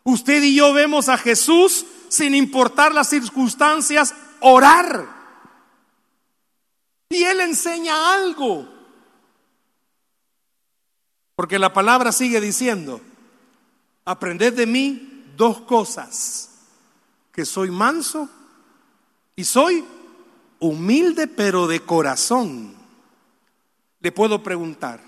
Usted 0.05 0.41
y 0.45 0.55
yo 0.55 0.73
vemos 0.73 1.09
a 1.09 1.19
Jesús, 1.19 1.85
sin 2.09 2.37
importar 2.37 2.95
las 2.95 3.09
circunstancias, 3.09 4.15
orar. 4.39 5.05
Y 7.09 7.25
Él 7.25 7.41
enseña 7.41 8.15
algo. 8.15 8.69
Porque 11.35 11.59
la 11.59 11.73
palabra 11.73 12.13
sigue 12.13 12.41
diciendo, 12.41 13.01
aprended 14.05 14.55
de 14.55 14.67
mí 14.67 15.25
dos 15.37 15.63
cosas, 15.63 16.51
que 17.33 17.45
soy 17.45 17.73
manso 17.73 18.31
y 19.39 19.45
soy 19.45 19.85
humilde 20.59 21.29
pero 21.29 21.69
de 21.69 21.79
corazón. 21.79 22.75
Le 24.01 24.11
puedo 24.11 24.43
preguntar, 24.43 25.01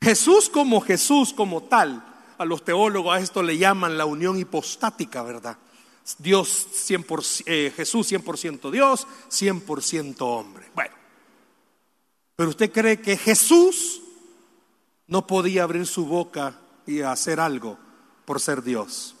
Jesús 0.00 0.48
como 0.48 0.80
Jesús 0.80 1.34
como 1.34 1.64
tal, 1.64 2.02
a 2.38 2.46
los 2.46 2.64
teólogos 2.64 3.14
a 3.14 3.20
esto 3.20 3.42
le 3.42 3.58
llaman 3.58 3.98
la 3.98 4.06
unión 4.06 4.38
hipostática, 4.38 5.22
¿verdad? 5.22 5.58
Dios 6.16 6.66
100%, 6.88 7.42
eh, 7.44 7.70
Jesús 7.76 8.10
100% 8.10 8.70
Dios, 8.70 9.06
100% 9.28 10.16
hombre. 10.22 10.70
Bueno, 10.74 10.94
pero 12.34 12.48
usted 12.48 12.72
cree 12.72 12.98
que 12.98 13.18
Jesús 13.18 14.00
no 15.06 15.26
podía 15.26 15.64
abrir 15.64 15.86
su 15.86 16.06
boca 16.06 16.58
y 16.86 17.02
hacer 17.02 17.40
algo 17.40 17.76
por 18.24 18.40
ser 18.40 18.62
Dios. 18.62 19.14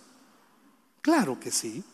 Claro 1.02 1.38
que 1.38 1.50
sí. 1.50 1.84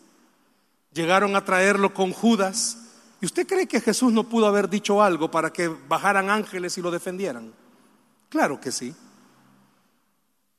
Llegaron 0.93 1.35
a 1.35 1.43
traerlo 1.43 1.93
con 1.93 2.11
Judas. 2.11 2.77
¿Y 3.21 3.25
usted 3.25 3.47
cree 3.47 3.67
que 3.67 3.81
Jesús 3.81 4.11
no 4.11 4.29
pudo 4.29 4.47
haber 4.47 4.69
dicho 4.69 5.01
algo 5.01 5.31
para 5.31 5.51
que 5.51 5.67
bajaran 5.67 6.29
ángeles 6.29 6.77
y 6.77 6.81
lo 6.81 6.91
defendieran? 6.91 7.53
Claro 8.29 8.59
que 8.59 8.71
sí. 8.71 8.93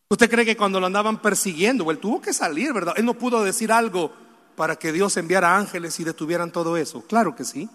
¿Usted 0.09 0.31
cree 0.31 0.45
que 0.45 0.57
cuando 0.57 0.81
lo 0.81 0.87
andaban 0.87 1.21
persiguiendo, 1.21 1.91
él 1.91 1.99
tuvo 1.99 2.21
que 2.21 2.33
salir, 2.33 2.73
¿verdad? 2.73 2.95
Él 2.97 3.05
no 3.05 3.15
pudo 3.15 3.43
decir 3.43 3.73
algo 3.73 4.13
para 4.55 4.77
que 4.77 4.93
Dios 4.93 5.17
enviara 5.17 5.57
ángeles 5.57 5.99
y 6.01 6.05
detuvieran 6.05 6.53
todo 6.53 6.77
eso. 6.77 7.03
Claro 7.03 7.35
que 7.35 7.45
sí. 7.45 7.69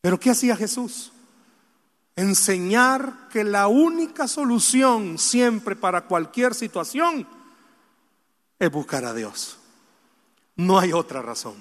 Pero 0.00 0.18
¿qué 0.18 0.30
hacía 0.30 0.56
Jesús? 0.56 1.12
Enseñar 2.16 3.28
que 3.30 3.44
la 3.44 3.68
única 3.68 4.26
solución 4.26 5.18
siempre 5.18 5.76
para 5.76 6.06
cualquier 6.06 6.54
situación 6.54 7.26
es 8.58 8.70
buscar 8.70 9.04
a 9.04 9.14
Dios. 9.14 9.57
No 10.58 10.78
hay 10.78 10.92
otra 10.92 11.22
razón. 11.22 11.54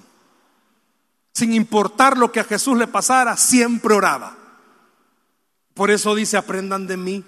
Sin 1.34 1.54
importar 1.54 2.18
lo 2.18 2.32
que 2.32 2.40
a 2.40 2.44
Jesús 2.44 2.78
le 2.78 2.88
pasara, 2.88 3.38
siempre 3.38 3.94
oraba. 3.94 4.36
Por 5.76 5.92
eso 5.92 6.16
dice, 6.16 6.36
aprendan 6.36 6.88
de 6.88 6.98
mí. 6.98 7.24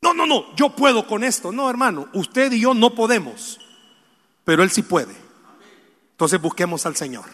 No, 0.00 0.14
no, 0.14 0.26
no, 0.26 0.54
yo 0.56 0.70
puedo 0.70 1.06
con 1.06 1.22
esto. 1.22 1.52
No, 1.52 1.68
hermano, 1.68 2.08
usted 2.14 2.52
y 2.52 2.60
yo 2.60 2.72
no 2.72 2.94
podemos, 2.94 3.60
pero 4.44 4.62
Él 4.62 4.70
sí 4.70 4.80
puede. 4.82 5.14
Entonces 6.12 6.40
busquemos 6.40 6.86
al 6.86 6.96
Señor. 6.96 7.26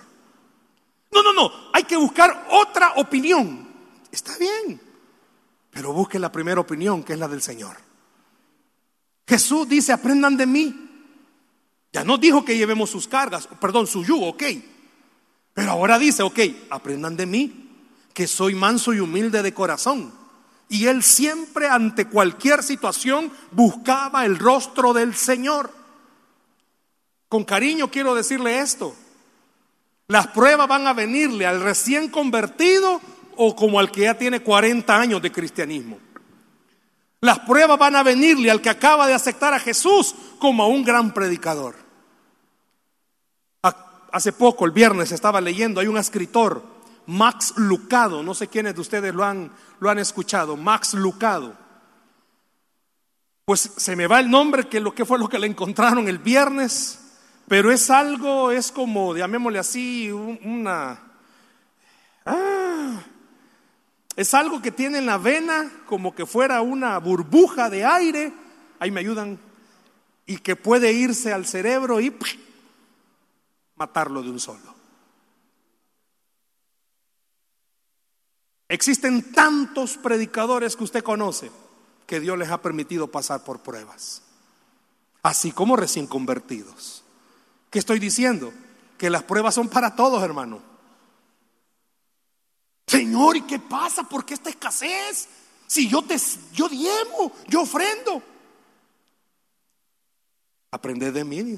No, 1.12 1.22
no, 1.22 1.32
no, 1.32 1.52
hay 1.72 1.84
que 1.84 1.96
buscar 1.96 2.48
otra 2.50 2.94
opinión. 2.96 3.68
Está 4.10 4.36
bien, 4.38 4.80
pero 5.70 5.92
busque 5.92 6.18
la 6.18 6.32
primera 6.32 6.60
opinión, 6.60 7.04
que 7.04 7.12
es 7.12 7.18
la 7.20 7.28
del 7.28 7.40
Señor. 7.40 7.76
Jesús 9.28 9.68
dice, 9.68 9.92
aprendan 9.92 10.36
de 10.36 10.46
mí. 10.46 10.88
Ya 11.92 12.04
no 12.04 12.16
dijo 12.16 12.44
que 12.44 12.56
llevemos 12.56 12.90
sus 12.90 13.06
cargas, 13.06 13.48
perdón, 13.60 13.86
su 13.86 14.04
yugo, 14.04 14.28
ok. 14.28 14.42
Pero 15.54 15.70
ahora 15.70 15.98
dice, 15.98 16.22
ok, 16.22 16.38
aprendan 16.70 17.16
de 17.16 17.26
mí, 17.26 17.70
que 18.14 18.26
soy 18.26 18.54
manso 18.54 18.94
y 18.94 19.00
humilde 19.00 19.42
de 19.42 19.52
corazón. 19.52 20.12
Y 20.68 20.86
él 20.86 21.02
siempre 21.02 21.68
ante 21.68 22.06
cualquier 22.06 22.62
situación 22.62 23.30
buscaba 23.50 24.24
el 24.24 24.38
rostro 24.38 24.94
del 24.94 25.14
Señor. 25.14 25.70
Con 27.28 27.44
cariño 27.44 27.90
quiero 27.90 28.14
decirle 28.14 28.60
esto. 28.60 28.94
Las 30.08 30.28
pruebas 30.28 30.68
van 30.68 30.86
a 30.86 30.94
venirle 30.94 31.46
al 31.46 31.60
recién 31.60 32.08
convertido 32.08 33.00
o 33.36 33.54
como 33.54 33.78
al 33.78 33.90
que 33.90 34.02
ya 34.02 34.16
tiene 34.16 34.40
40 34.40 34.98
años 34.98 35.20
de 35.20 35.30
cristianismo. 35.30 35.98
Las 37.20 37.40
pruebas 37.40 37.78
van 37.78 37.96
a 37.96 38.02
venirle 38.02 38.50
al 38.50 38.60
que 38.60 38.70
acaba 38.70 39.06
de 39.06 39.14
aceptar 39.14 39.54
a 39.54 39.60
Jesús 39.60 40.14
como 40.38 40.62
a 40.62 40.66
un 40.66 40.82
gran 40.82 41.14
predicador. 41.14 41.81
Hace 44.12 44.32
poco, 44.32 44.66
el 44.66 44.72
viernes, 44.72 45.10
estaba 45.10 45.40
leyendo, 45.40 45.80
hay 45.80 45.86
un 45.86 45.96
escritor, 45.96 46.62
Max 47.06 47.54
Lucado, 47.56 48.22
no 48.22 48.34
sé 48.34 48.46
quiénes 48.46 48.74
de 48.74 48.80
ustedes 48.82 49.14
lo 49.14 49.24
han, 49.24 49.50
lo 49.80 49.88
han 49.88 49.98
escuchado, 49.98 50.56
Max 50.56 50.92
Lucado. 50.92 51.56
Pues 53.46 53.72
se 53.76 53.96
me 53.96 54.06
va 54.06 54.20
el 54.20 54.30
nombre, 54.30 54.68
que 54.68 54.80
lo 54.80 54.94
que 54.94 55.06
fue 55.06 55.18
lo 55.18 55.28
que 55.28 55.38
le 55.38 55.46
encontraron 55.46 56.08
el 56.08 56.18
viernes, 56.18 57.00
pero 57.48 57.72
es 57.72 57.88
algo, 57.88 58.50
es 58.50 58.70
como, 58.70 59.16
llamémosle 59.16 59.58
así, 59.58 60.10
una... 60.12 61.00
Ah, 62.26 63.02
es 64.14 64.34
algo 64.34 64.60
que 64.60 64.70
tiene 64.70 64.98
en 64.98 65.06
la 65.06 65.16
vena 65.16 65.72
como 65.86 66.14
que 66.14 66.26
fuera 66.26 66.60
una 66.60 66.98
burbuja 66.98 67.70
de 67.70 67.84
aire, 67.84 68.32
ahí 68.78 68.90
me 68.90 69.00
ayudan, 69.00 69.38
y 70.26 70.36
que 70.36 70.54
puede 70.54 70.92
irse 70.92 71.32
al 71.32 71.46
cerebro 71.46 71.98
y 71.98 72.10
matarlo 73.82 74.22
de 74.22 74.30
un 74.30 74.38
solo. 74.38 74.72
Existen 78.68 79.32
tantos 79.32 79.96
predicadores 79.96 80.76
que 80.76 80.84
usted 80.84 81.02
conoce 81.02 81.50
que 82.06 82.20
Dios 82.20 82.38
les 82.38 82.50
ha 82.50 82.62
permitido 82.62 83.10
pasar 83.10 83.42
por 83.42 83.60
pruebas, 83.60 84.22
así 85.24 85.50
como 85.50 85.74
recién 85.74 86.06
convertidos. 86.06 87.02
¿Qué 87.70 87.80
estoy 87.80 87.98
diciendo? 87.98 88.52
Que 88.98 89.10
las 89.10 89.24
pruebas 89.24 89.56
son 89.56 89.68
para 89.68 89.96
todos, 89.96 90.22
hermano. 90.22 90.62
Señor, 92.86 93.36
¿y 93.36 93.42
qué 93.42 93.58
pasa? 93.58 94.04
¿Por 94.04 94.24
qué 94.24 94.34
esta 94.34 94.50
escasez? 94.50 95.28
Si 95.66 95.88
yo 95.88 96.02
te 96.02 96.16
yo 96.52 96.68
diemo, 96.68 97.32
yo 97.48 97.62
ofrendo. 97.62 98.22
Aprende 100.70 101.10
de 101.10 101.24
mí. 101.24 101.56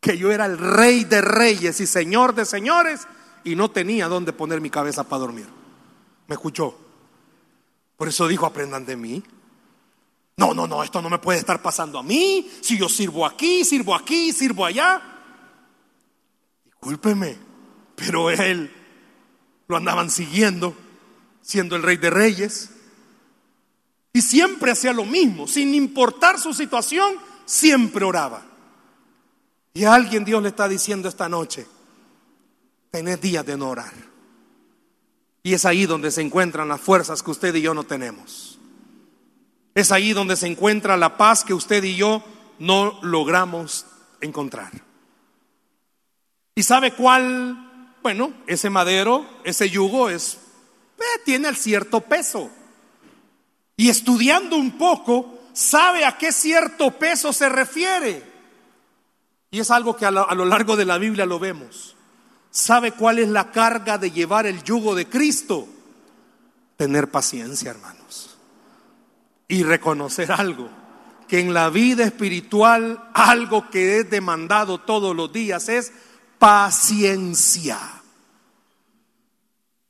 Que 0.00 0.16
yo 0.16 0.32
era 0.32 0.46
el 0.46 0.58
rey 0.58 1.04
de 1.04 1.20
reyes 1.20 1.80
y 1.80 1.86
señor 1.86 2.34
de 2.34 2.44
señores 2.44 3.06
y 3.44 3.54
no 3.56 3.70
tenía 3.70 4.08
dónde 4.08 4.32
poner 4.32 4.60
mi 4.60 4.70
cabeza 4.70 5.04
para 5.04 5.20
dormir. 5.20 5.46
¿Me 6.26 6.34
escuchó? 6.34 6.76
Por 7.96 8.08
eso 8.08 8.26
dijo, 8.28 8.46
aprendan 8.46 8.86
de 8.86 8.96
mí. 8.96 9.22
No, 10.36 10.54
no, 10.54 10.66
no, 10.66 10.82
esto 10.82 11.02
no 11.02 11.10
me 11.10 11.18
puede 11.18 11.38
estar 11.38 11.60
pasando 11.60 11.98
a 11.98 12.02
mí. 12.02 12.50
Si 12.62 12.78
yo 12.78 12.88
sirvo 12.88 13.26
aquí, 13.26 13.64
sirvo 13.64 13.94
aquí, 13.94 14.32
sirvo 14.32 14.64
allá. 14.64 15.02
Discúlpeme, 16.64 17.36
pero 17.94 18.30
él 18.30 18.74
lo 19.68 19.76
andaban 19.76 20.10
siguiendo, 20.10 20.74
siendo 21.42 21.76
el 21.76 21.82
rey 21.82 21.98
de 21.98 22.08
reyes. 22.08 22.70
Y 24.14 24.22
siempre 24.22 24.72
hacía 24.72 24.92
lo 24.92 25.04
mismo, 25.04 25.46
sin 25.46 25.74
importar 25.74 26.38
su 26.40 26.54
situación, 26.54 27.16
siempre 27.44 28.04
oraba. 28.04 28.49
Y 29.72 29.84
a 29.84 29.94
alguien 29.94 30.24
Dios 30.24 30.42
le 30.42 30.48
está 30.48 30.68
diciendo 30.68 31.08
esta 31.08 31.28
noche, 31.28 31.66
tenés 32.90 33.20
días 33.20 33.46
de 33.46 33.56
no 33.56 33.70
orar. 33.70 33.92
Y 35.42 35.54
es 35.54 35.64
ahí 35.64 35.86
donde 35.86 36.10
se 36.10 36.22
encuentran 36.22 36.68
las 36.68 36.80
fuerzas 36.80 37.22
que 37.22 37.30
usted 37.30 37.54
y 37.54 37.62
yo 37.62 37.72
no 37.72 37.84
tenemos. 37.84 38.58
Es 39.74 39.92
ahí 39.92 40.12
donde 40.12 40.36
se 40.36 40.46
encuentra 40.46 40.96
la 40.96 41.16
paz 41.16 41.44
que 41.44 41.54
usted 41.54 41.82
y 41.84 41.96
yo 41.96 42.22
no 42.58 42.98
logramos 43.02 43.86
encontrar. 44.20 44.70
¿Y 46.54 46.62
sabe 46.62 46.92
cuál 46.92 47.70
bueno, 48.02 48.32
ese 48.46 48.70
madero, 48.70 49.26
ese 49.44 49.68
yugo 49.68 50.08
es, 50.08 50.38
eh, 50.98 51.20
tiene 51.24 51.54
cierto 51.54 52.00
peso. 52.00 52.50
Y 53.76 53.88
estudiando 53.88 54.56
un 54.56 54.78
poco, 54.78 55.38
sabe 55.52 56.04
a 56.04 56.16
qué 56.16 56.32
cierto 56.32 56.92
peso 56.92 57.32
se 57.32 57.48
refiere. 57.48 58.29
Y 59.50 59.60
es 59.60 59.70
algo 59.70 59.96
que 59.96 60.06
a 60.06 60.10
lo, 60.10 60.44
largo 60.44 60.76
de 60.76 60.84
la 60.84 60.98
Biblia 60.98 61.26
lo 61.26 61.38
vemos. 61.38 61.96
¿Sabe 62.50 62.92
cuál 62.92 63.18
es 63.18 63.28
la 63.28 63.50
carga 63.50 63.98
de 63.98 64.10
llevar 64.10 64.46
el 64.46 64.62
yugo 64.62 64.94
de 64.94 65.06
Cristo? 65.06 65.68
Tener 66.76 67.10
paciencia, 67.10 67.70
hermanos. 67.70 68.36
Y 69.48 69.64
reconocer 69.64 70.30
algo, 70.30 70.68
que 71.26 71.40
en 71.40 71.52
la 71.52 71.68
vida 71.70 72.04
espiritual 72.04 73.10
algo 73.12 73.68
que 73.70 73.98
es 73.98 74.10
demandado 74.10 74.78
todos 74.78 75.14
los 75.16 75.32
días 75.32 75.68
es 75.68 75.92
paciencia. 76.38 77.78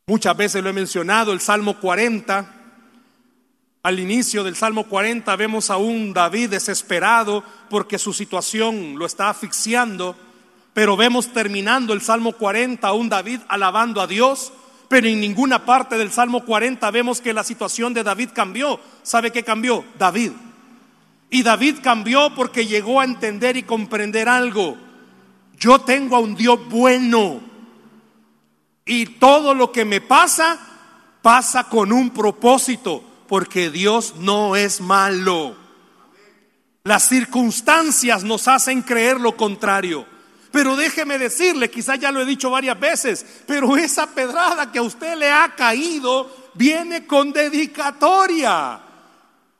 Muchas 0.06 0.36
veces 0.36 0.62
lo 0.62 0.70
he 0.70 0.74
mencionado, 0.74 1.32
el 1.32 1.40
Salmo 1.40 1.78
40. 1.78 2.59
Al 3.82 3.98
inicio 3.98 4.44
del 4.44 4.56
Salmo 4.56 4.84
40 4.84 5.34
vemos 5.36 5.70
a 5.70 5.76
un 5.76 6.12
David 6.12 6.50
desesperado 6.50 7.42
porque 7.68 7.98
su 7.98 8.12
situación 8.12 8.98
lo 8.98 9.06
está 9.06 9.30
asfixiando, 9.30 10.16
pero 10.74 10.96
vemos 10.96 11.32
terminando 11.32 11.92
el 11.92 12.02
Salmo 12.02 12.32
40 12.32 12.86
a 12.86 12.92
un 12.92 13.08
David 13.08 13.40
alabando 13.48 14.00
a 14.00 14.06
Dios, 14.06 14.52
pero 14.88 15.06
en 15.06 15.20
ninguna 15.20 15.64
parte 15.64 15.96
del 15.96 16.12
Salmo 16.12 16.44
40 16.44 16.90
vemos 16.90 17.20
que 17.20 17.32
la 17.32 17.44
situación 17.44 17.94
de 17.94 18.02
David 18.02 18.30
cambió. 18.34 18.80
¿Sabe 19.02 19.30
qué 19.30 19.42
cambió? 19.42 19.84
David. 19.98 20.32
Y 21.30 21.42
David 21.42 21.76
cambió 21.82 22.34
porque 22.34 22.66
llegó 22.66 23.00
a 23.00 23.04
entender 23.04 23.56
y 23.56 23.62
comprender 23.62 24.28
algo 24.28 24.76
yo 25.60 25.78
tengo 25.82 26.16
a 26.16 26.20
un 26.20 26.34
Dios 26.34 26.58
bueno. 26.68 27.40
Y 28.86 29.06
todo 29.18 29.54
lo 29.54 29.70
que 29.70 29.84
me 29.84 30.00
pasa, 30.00 30.58
pasa 31.20 31.64
con 31.64 31.92
un 31.92 32.10
propósito, 32.10 33.04
porque 33.30 33.70
Dios 33.70 34.16
no 34.18 34.56
es 34.56 34.80
malo. 34.80 35.54
Las 36.82 37.08
circunstancias 37.08 38.24
nos 38.24 38.48
hacen 38.48 38.82
creer 38.82 39.20
lo 39.20 39.36
contrario. 39.36 40.04
Pero 40.50 40.74
déjeme 40.74 41.16
decirle, 41.16 41.70
quizás 41.70 42.00
ya 42.00 42.10
lo 42.10 42.20
he 42.20 42.24
dicho 42.24 42.50
varias 42.50 42.80
veces, 42.80 43.24
pero 43.46 43.76
esa 43.76 44.08
pedrada 44.08 44.72
que 44.72 44.80
a 44.80 44.82
usted 44.82 45.16
le 45.16 45.30
ha 45.30 45.54
caído 45.54 46.50
viene 46.54 47.06
con 47.06 47.32
dedicatoria. 47.32 48.80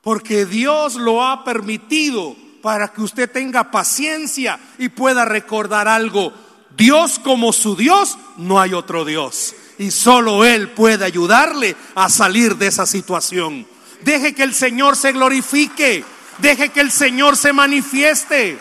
Porque 0.01 0.47
Dios 0.47 0.97
lo 0.97 1.25
ha 1.25 1.45
permitido 1.45 2.35
para 2.63 2.89
que 2.89 3.03
usted 3.03 3.31
tenga 3.31 3.71
paciencia 3.71 4.59
y 4.79 4.89
pueda 4.89 5.25
recordar 5.25 5.87
algo. 5.87 6.33
Dios 6.77 7.21
como 7.21 7.53
su 7.53 7.77
Dios, 7.77 8.19
no 8.37 8.61
hay 8.61 8.75
otro 8.75 9.05
Dios. 9.05 9.55
Y 9.81 9.91
solo 9.93 10.45
Él 10.45 10.69
puede 10.69 11.07
ayudarle 11.07 11.75
a 11.95 12.11
salir 12.11 12.57
de 12.57 12.67
esa 12.67 12.85
situación. 12.85 13.67
Deje 14.03 14.35
que 14.35 14.43
el 14.43 14.53
Señor 14.53 14.95
se 14.95 15.13
glorifique. 15.13 16.05
Deje 16.37 16.69
que 16.69 16.81
el 16.81 16.91
Señor 16.91 17.35
se 17.39 17.55
manifieste. 17.55 18.59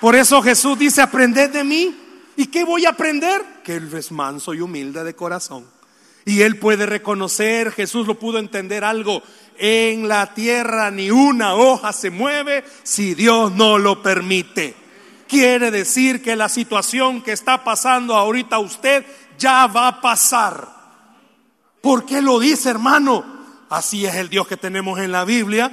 Por 0.00 0.16
eso 0.16 0.40
Jesús 0.40 0.78
dice, 0.78 1.02
aprended 1.02 1.50
de 1.50 1.62
mí. 1.62 1.94
¿Y 2.36 2.46
qué 2.46 2.64
voy 2.64 2.86
a 2.86 2.90
aprender? 2.90 3.42
Que 3.62 3.74
Él 3.74 3.92
es 3.94 4.10
manso 4.12 4.54
y 4.54 4.62
humilde 4.62 5.04
de 5.04 5.14
corazón. 5.14 5.66
Y 6.24 6.40
Él 6.40 6.56
puede 6.56 6.86
reconocer, 6.86 7.70
Jesús 7.72 8.06
lo 8.06 8.18
pudo 8.18 8.38
entender 8.38 8.82
algo, 8.82 9.22
en 9.58 10.08
la 10.08 10.32
tierra 10.32 10.90
ni 10.90 11.10
una 11.10 11.54
hoja 11.54 11.92
se 11.92 12.08
mueve 12.08 12.64
si 12.82 13.14
Dios 13.14 13.52
no 13.52 13.76
lo 13.76 14.02
permite. 14.02 14.74
Quiere 15.28 15.70
decir 15.70 16.22
que 16.22 16.34
la 16.34 16.48
situación 16.48 17.20
que 17.20 17.32
está 17.32 17.62
pasando 17.62 18.16
ahorita 18.16 18.58
usted 18.58 19.04
ya 19.40 19.66
va 19.66 19.88
a 19.88 20.00
pasar. 20.00 20.68
¿Por 21.80 22.04
qué 22.04 22.22
lo 22.22 22.38
dice, 22.38 22.70
hermano? 22.70 23.24
Así 23.70 24.04
es 24.04 24.14
el 24.14 24.28
Dios 24.28 24.46
que 24.46 24.56
tenemos 24.56 25.00
en 25.00 25.10
la 25.10 25.24
Biblia. 25.24 25.70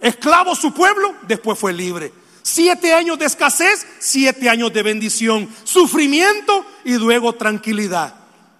Esclavo 0.00 0.56
su 0.56 0.72
pueblo, 0.72 1.14
después 1.28 1.58
fue 1.58 1.72
libre. 1.72 2.12
Siete 2.42 2.92
años 2.92 3.18
de 3.18 3.26
escasez, 3.26 3.86
siete 4.00 4.48
años 4.48 4.72
de 4.72 4.82
bendición, 4.82 5.48
sufrimiento 5.62 6.64
y 6.84 6.94
luego 6.94 7.34
tranquilidad. 7.34 8.14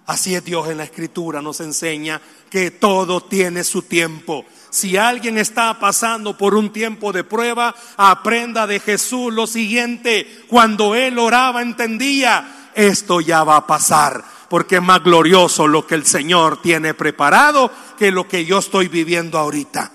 Así 0.05 0.35
es 0.35 0.43
Dios 0.45 0.69
en 0.69 0.77
la 0.77 0.83
escritura, 0.83 1.41
nos 1.41 1.59
enseña 1.59 2.21
que 2.49 2.71
todo 2.71 3.21
tiene 3.21 3.63
su 3.63 3.81
tiempo. 3.81 4.45
Si 4.69 4.97
alguien 4.97 5.37
está 5.37 5.79
pasando 5.79 6.37
por 6.37 6.55
un 6.55 6.71
tiempo 6.71 7.11
de 7.11 7.23
prueba, 7.23 7.73
aprenda 7.95 8.67
de 8.67 8.79
Jesús 8.79 9.33
lo 9.33 9.47
siguiente. 9.47 10.45
Cuando 10.47 10.93
él 10.95 11.19
oraba 11.19 11.61
entendía, 11.61 12.69
esto 12.75 13.21
ya 13.21 13.43
va 13.43 13.57
a 13.57 13.67
pasar, 13.67 14.23
porque 14.53 14.75
es 14.75 14.83
más 14.83 15.03
glorioso 15.03 15.67
lo 15.67 15.87
que 15.87 15.95
el 15.95 16.05
Señor 16.05 16.61
tiene 16.61 16.93
preparado 16.93 17.71
que 17.97 18.11
lo 18.11 18.27
que 18.27 18.45
yo 18.45 18.59
estoy 18.59 18.87
viviendo 18.87 19.39
ahorita. 19.39 19.91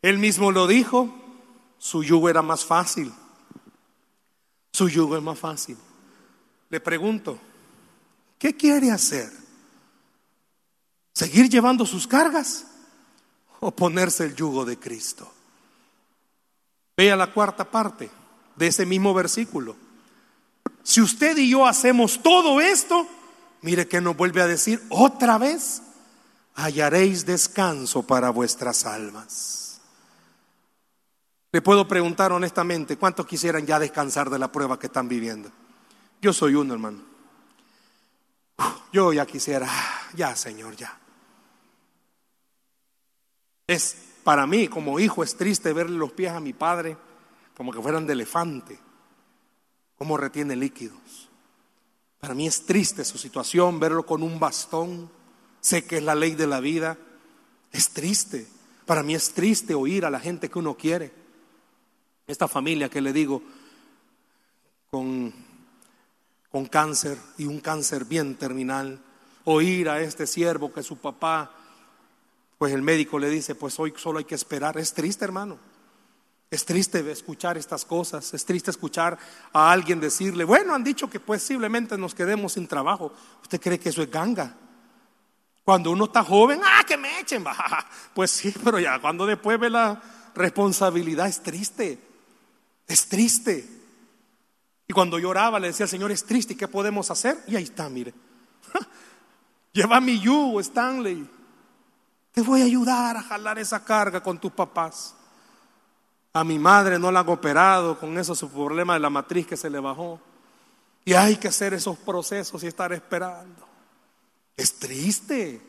Él 0.00 0.16
mismo 0.16 0.50
lo 0.52 0.66
dijo, 0.66 1.14
su 1.76 2.02
yugo 2.02 2.30
era 2.30 2.40
más 2.40 2.64
fácil. 2.64 3.12
Su 4.72 4.88
yugo 4.88 5.18
es 5.18 5.22
más 5.22 5.38
fácil. 5.38 5.76
Le 6.70 6.80
pregunto, 6.80 7.38
¿qué 8.38 8.56
quiere 8.56 8.90
hacer? 8.90 9.30
¿Seguir 11.12 11.50
llevando 11.50 11.84
sus 11.84 12.06
cargas 12.06 12.66
o 13.60 13.70
ponerse 13.70 14.24
el 14.24 14.34
yugo 14.34 14.64
de 14.64 14.78
Cristo? 14.78 15.30
Vea 16.96 17.14
la 17.14 17.30
cuarta 17.30 17.70
parte 17.70 18.08
de 18.56 18.66
ese 18.66 18.86
mismo 18.86 19.12
versículo. 19.12 19.76
Si 20.82 21.02
usted 21.02 21.36
y 21.36 21.50
yo 21.50 21.66
hacemos 21.66 22.22
todo 22.22 22.62
esto, 22.62 23.06
mire 23.62 23.88
que 23.88 24.00
nos 24.00 24.16
vuelve 24.16 24.42
a 24.42 24.46
decir 24.46 24.82
otra 24.88 25.38
vez, 25.38 25.82
hallaréis 26.54 27.26
descanso 27.26 28.02
para 28.02 28.30
vuestras 28.30 28.86
almas. 28.86 29.80
Le 31.52 31.62
puedo 31.62 31.88
preguntar 31.88 32.32
honestamente, 32.32 32.96
¿cuántos 32.96 33.26
quisieran 33.26 33.66
ya 33.66 33.78
descansar 33.78 34.30
de 34.30 34.38
la 34.38 34.52
prueba 34.52 34.78
que 34.78 34.86
están 34.86 35.08
viviendo? 35.08 35.50
Yo 36.20 36.32
soy 36.32 36.54
uno, 36.54 36.74
hermano. 36.74 37.02
Yo 38.92 39.12
ya 39.12 39.26
quisiera, 39.26 39.68
ya, 40.14 40.34
Señor, 40.36 40.76
ya. 40.76 40.98
Es 43.66 43.96
para 44.24 44.46
mí, 44.46 44.68
como 44.68 44.98
hijo, 44.98 45.22
es 45.22 45.36
triste 45.36 45.72
verle 45.72 45.98
los 45.98 46.12
pies 46.12 46.32
a 46.32 46.40
mi 46.40 46.52
padre 46.52 46.96
como 47.56 47.72
que 47.72 47.80
fueran 47.80 48.06
de 48.06 48.12
elefante, 48.12 48.78
como 49.96 50.16
retiene 50.16 50.54
líquidos. 50.54 50.98
Para 52.20 52.34
mí 52.34 52.46
es 52.46 52.66
triste 52.66 53.04
su 53.04 53.18
situación, 53.18 53.78
verlo 53.78 54.06
con 54.06 54.22
un 54.22 54.38
bastón. 54.38 55.10
Sé 55.60 55.84
que 55.84 55.98
es 55.98 56.02
la 56.02 56.14
ley 56.14 56.34
de 56.34 56.46
la 56.46 56.60
vida. 56.60 56.98
Es 57.72 57.90
triste. 57.90 58.46
Para 58.84 59.02
mí 59.02 59.14
es 59.14 59.32
triste 59.32 59.74
oír 59.74 60.04
a 60.04 60.10
la 60.10 60.20
gente 60.20 60.48
que 60.48 60.58
uno 60.58 60.76
quiere 60.76 61.26
esta 62.26 62.48
familia 62.48 62.88
que 62.88 63.00
le 63.00 63.12
digo, 63.12 63.42
con, 64.90 65.32
con 66.50 66.66
cáncer 66.66 67.18
y 67.38 67.46
un 67.46 67.60
cáncer 67.60 68.04
bien 68.04 68.36
terminal, 68.36 69.00
oír 69.44 69.88
a 69.88 70.00
este 70.00 70.26
siervo 70.26 70.72
que 70.72 70.82
su 70.82 70.96
papá, 70.98 71.52
pues 72.58 72.72
el 72.72 72.82
médico 72.82 73.18
le 73.18 73.30
dice, 73.30 73.54
pues 73.54 73.78
hoy 73.78 73.94
solo 73.96 74.18
hay 74.18 74.24
que 74.24 74.34
esperar. 74.34 74.76
Es 74.78 74.92
triste, 74.92 75.24
hermano. 75.24 75.58
Es 76.50 76.64
triste 76.64 77.10
escuchar 77.10 77.58
estas 77.58 77.84
cosas, 77.84 78.32
es 78.32 78.44
triste 78.44 78.70
escuchar 78.70 79.18
a 79.52 79.70
alguien 79.70 79.98
decirle, 79.98 80.44
bueno, 80.44 80.74
han 80.74 80.84
dicho 80.84 81.10
que 81.10 81.18
posiblemente 81.18 81.98
nos 81.98 82.14
quedemos 82.14 82.52
sin 82.52 82.68
trabajo. 82.68 83.12
¿Usted 83.42 83.60
cree 83.60 83.80
que 83.80 83.88
eso 83.88 84.02
es 84.02 84.10
ganga? 84.10 84.54
Cuando 85.64 85.90
uno 85.90 86.04
está 86.04 86.22
joven, 86.22 86.60
ah, 86.64 86.84
que 86.86 86.96
me 86.96 87.18
echen, 87.18 87.44
pues 88.14 88.30
sí, 88.30 88.54
pero 88.62 88.78
ya 88.78 89.00
cuando 89.00 89.26
después 89.26 89.58
ve 89.58 89.68
la 89.68 90.00
responsabilidad 90.36 91.26
es 91.26 91.42
triste. 91.42 91.98
Es 92.86 93.08
triste. 93.08 93.68
Y 94.86 94.92
cuando 94.92 95.18
lloraba 95.18 95.58
le 95.58 95.66
decía 95.66 95.84
al 95.84 95.90
Señor, 95.90 96.12
es 96.12 96.24
triste, 96.24 96.52
¿y 96.52 96.56
qué 96.56 96.68
podemos 96.68 97.10
hacer? 97.10 97.42
Y 97.48 97.56
ahí 97.56 97.64
está, 97.64 97.88
mire. 97.88 98.14
Lleva 99.72 100.00
mi 100.00 100.20
yugo, 100.20 100.60
Stanley. 100.60 101.28
Te 102.30 102.42
voy 102.42 102.60
a 102.60 102.64
ayudar 102.66 103.16
a 103.16 103.22
jalar 103.22 103.58
esa 103.58 103.84
carga 103.84 104.22
con 104.22 104.38
tus 104.38 104.52
papás. 104.52 105.15
A 106.36 106.44
mi 106.44 106.58
madre 106.58 106.98
no 106.98 107.10
la 107.10 107.20
han 107.20 107.28
operado 107.28 107.98
con 107.98 108.18
eso, 108.18 108.34
su 108.34 108.50
problema 108.50 108.94
de 108.94 109.00
la 109.00 109.10
matriz 109.10 109.46
que 109.46 109.56
se 109.56 109.70
le 109.70 109.80
bajó. 109.80 110.20
Y 111.04 111.14
hay 111.14 111.36
que 111.36 111.48
hacer 111.48 111.72
esos 111.74 111.96
procesos 111.98 112.62
y 112.62 112.66
estar 112.66 112.92
esperando. 112.92 113.66
Es 114.56 114.78
triste. 114.78 115.60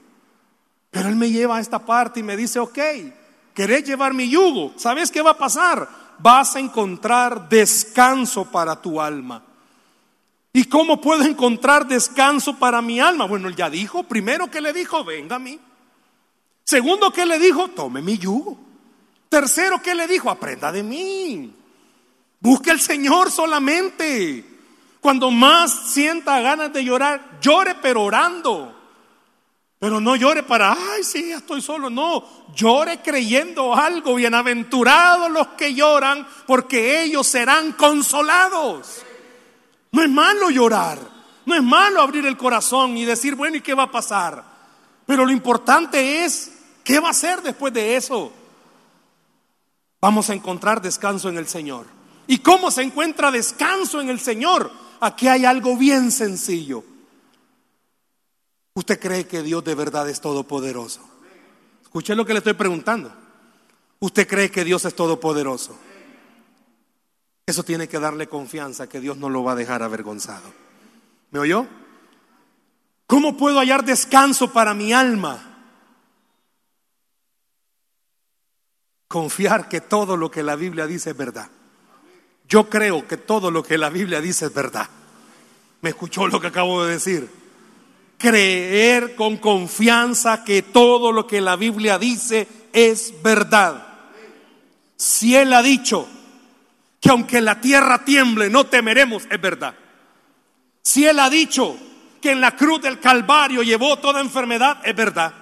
Pero 0.90 1.10
Él 1.10 1.16
me 1.16 1.30
lleva 1.30 1.58
a 1.58 1.60
esta 1.60 1.80
parte 1.80 2.20
y 2.20 2.24
me 2.24 2.36
dice, 2.36 2.60
ok, 2.60 2.80
¿querés 3.54 3.84
llevar 3.84 4.14
mi 4.14 4.30
yugo? 4.30 4.74
¿Sabes 4.78 5.12
qué 5.12 5.22
va 5.22 5.32
a 5.32 5.38
pasar? 5.38 5.88
vas 6.20 6.56
a 6.56 6.60
encontrar 6.60 7.50
descanso 7.50 8.46
para 8.46 8.82
tu 8.82 9.00
alma. 9.00 9.44
¿Y 10.54 10.66
cómo 10.66 11.00
puedo 11.00 11.24
encontrar 11.24 11.88
descanso 11.88 12.58
para 12.58 12.82
mi 12.82 13.00
alma? 13.00 13.26
Bueno, 13.26 13.48
él 13.48 13.56
ya 13.56 13.70
dijo, 13.70 14.04
primero 14.04 14.50
que 14.50 14.62
le 14.62 14.74
dijo, 14.74 15.04
venga 15.04 15.36
a 15.36 15.40
mí. 15.40 15.60
Segundo 16.64 17.12
que 17.12 17.26
le 17.26 17.38
dijo, 17.40 17.70
tome 17.70 18.02
mi 18.02 18.18
yugo. 18.18 18.58
Tercero 19.30 19.82
que 19.82 19.94
le 19.94 20.08
dijo, 20.08 20.30
aprenda 20.30 20.72
de 20.72 20.84
mí. 20.84 21.54
Busque 22.40 22.72
al 22.72 22.80
Señor 22.80 23.32
solamente. 23.32 24.44
Cuando 25.02 25.32
más 25.32 25.92
sienta 25.92 26.40
ganas 26.40 26.72
de 26.74 26.84
llorar, 26.84 27.40
llore 27.42 27.76
pero 27.82 28.04
orando. 28.04 28.74
Pero 29.80 30.02
no 30.02 30.16
llore 30.16 30.42
para, 30.44 30.72
ay, 30.72 31.04
sí, 31.04 31.32
estoy 31.32 31.62
solo. 31.62 31.90
No, 31.90 32.24
llore 32.56 33.02
creyendo 33.02 33.76
algo. 33.76 34.16
Bienaventurados 34.16 35.30
los 35.30 35.50
que 35.50 35.74
lloran, 35.74 36.28
porque 36.48 37.04
ellos 37.04 37.28
serán 37.28 37.74
consolados. 37.74 39.04
No 39.92 40.02
es 40.02 40.10
malo 40.10 40.50
llorar. 40.50 41.00
No 41.46 41.56
es 41.56 41.64
malo 41.64 42.02
abrir 42.02 42.26
el 42.26 42.36
corazón 42.36 42.98
y 42.98 43.06
decir, 43.06 43.36
bueno, 43.36 43.56
¿y 43.58 43.62
qué 43.62 43.74
va 43.74 43.84
a 43.84 43.92
pasar? 43.92 44.44
Pero 45.06 45.26
lo 45.26 45.32
importante 45.32 46.26
es, 46.26 46.52
¿qué 46.84 47.00
va 47.00 47.08
a 47.08 47.12
hacer 47.12 47.42
después 47.42 47.72
de 47.72 47.96
eso? 47.96 48.34
Vamos 50.08 50.30
a 50.30 50.34
encontrar 50.34 50.82
descanso 50.82 51.28
en 51.28 51.38
el 51.38 51.50
Señor. 51.50 51.86
¿Y 52.28 52.38
cómo 52.38 52.72
se 52.72 52.82
encuentra 52.82 53.30
descanso 53.30 54.00
en 54.00 54.08
el 54.08 54.22
Señor? 54.22 54.72
Aquí 55.02 55.28
hay 55.28 55.44
algo 55.44 55.76
bien 55.76 56.14
sencillo. 56.14 56.82
¿Usted 58.74 59.02
cree 59.02 59.28
que 59.28 59.44
Dios 59.44 59.66
de 59.66 59.76
verdad 59.76 60.08
es 60.08 60.22
todopoderoso? 60.22 61.02
Escuche 61.84 62.16
lo 62.16 62.26
que 62.26 62.32
le 62.32 62.38
estoy 62.38 62.54
preguntando. 62.54 63.12
¿Usted 64.00 64.26
cree 64.26 64.50
que 64.50 64.64
Dios 64.64 64.86
es 64.86 64.96
todopoderoso? 64.96 65.78
Eso 67.46 67.64
tiene 67.64 67.90
que 67.90 68.00
darle 68.00 68.30
confianza 68.30 68.88
que 68.88 69.02
Dios 69.02 69.18
no 69.18 69.30
lo 69.30 69.44
va 69.44 69.52
a 69.52 69.56
dejar 69.56 69.84
avergonzado. 69.84 70.54
¿Me 71.32 71.40
oyó? 71.40 71.68
¿Cómo 73.08 73.36
puedo 73.36 73.60
hallar 73.60 73.84
descanso 73.84 74.54
para 74.54 74.74
mi 74.74 74.94
alma? 74.94 75.57
Confiar 79.08 79.70
que 79.70 79.82
todo 79.82 80.18
lo 80.18 80.30
que 80.30 80.44
la 80.44 80.56
Biblia 80.56 80.88
dice 80.88 81.12
es 81.12 81.18
verdad. 81.18 81.50
Yo 82.48 82.70
creo 82.70 83.08
que 83.08 83.18
todo 83.18 83.52
lo 83.52 83.64
que 83.64 83.78
la 83.78 83.90
Biblia 83.90 84.22
dice 84.22 84.46
es 84.46 84.54
verdad. 84.54 84.90
¿Me 85.82 85.90
escuchó 85.90 86.28
lo 86.28 86.40
que 86.40 86.48
acabo 86.48 86.84
de 86.84 86.94
decir? 86.94 87.30
creer 88.18 89.16
con 89.16 89.38
confianza 89.38 90.44
que 90.44 90.64
todo 90.64 91.12
lo 91.12 91.28
que 91.28 91.40
la 91.40 91.56
Biblia 91.56 92.00
dice 92.00 92.48
es 92.74 93.14
verdad. 93.22 93.88
Si 94.96 95.36
Él 95.36 95.54
ha 95.54 95.62
dicho 95.62 96.08
que 97.00 97.10
aunque 97.10 97.42
la 97.42 97.62
tierra 97.62 98.04
tiemble 98.04 98.50
no 98.50 98.66
temeremos, 98.66 99.24
es 99.30 99.40
verdad. 99.40 99.76
Si 100.82 101.06
Él 101.06 101.20
ha 101.20 101.30
dicho 101.30 101.78
que 102.20 102.32
en 102.32 102.42
la 102.42 102.56
cruz 102.56 102.82
del 102.82 103.00
Calvario 103.00 103.62
llevó 103.62 104.00
toda 104.00 104.20
enfermedad, 104.20 104.80
es 104.84 104.96
verdad. 104.96 105.34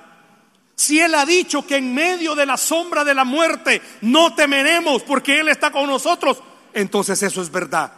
Si 0.75 0.99
Él 0.99 1.15
ha 1.15 1.25
dicho 1.25 1.65
que 1.65 1.77
en 1.77 1.93
medio 1.93 2.35
de 2.35 2.45
la 2.45 2.57
sombra 2.57 3.03
de 3.05 3.13
la 3.13 3.23
muerte 3.23 3.81
no 4.01 4.35
temeremos 4.35 5.03
porque 5.03 5.39
Él 5.39 5.47
está 5.47 5.71
con 5.71 5.87
nosotros, 5.87 6.41
entonces 6.73 7.23
eso 7.23 7.41
es 7.41 7.49
verdad. 7.49 7.91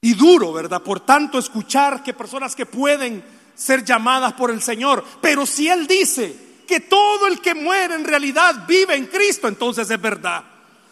Y 0.00 0.14
duro, 0.14 0.52
¿verdad? 0.52 0.82
Por 0.82 1.00
tanto, 1.00 1.38
escuchar 1.38 2.02
que 2.02 2.14
personas 2.14 2.54
que 2.54 2.64
pueden 2.64 3.22
ser 3.54 3.84
llamadas 3.84 4.32
por 4.34 4.50
el 4.50 4.62
Señor, 4.62 5.04
pero 5.20 5.44
si 5.44 5.68
Él 5.68 5.86
dice 5.86 6.62
que 6.66 6.80
todo 6.80 7.26
el 7.26 7.40
que 7.40 7.54
muere 7.54 7.94
en 7.94 8.04
realidad 8.04 8.64
vive 8.66 8.94
en 8.94 9.06
Cristo, 9.06 9.48
entonces 9.48 9.90
es 9.90 10.00
verdad. 10.00 10.44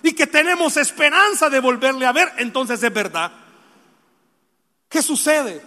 Y 0.03 0.13
que 0.13 0.27
tenemos 0.27 0.77
esperanza 0.77 1.49
de 1.49 1.61
volverle 1.61 2.05
a 2.05 2.13
ver, 2.13 2.33
entonces 2.39 2.83
es 2.83 2.93
verdad. 2.93 3.31
¿Qué 4.89 5.01
sucede? 5.01 5.63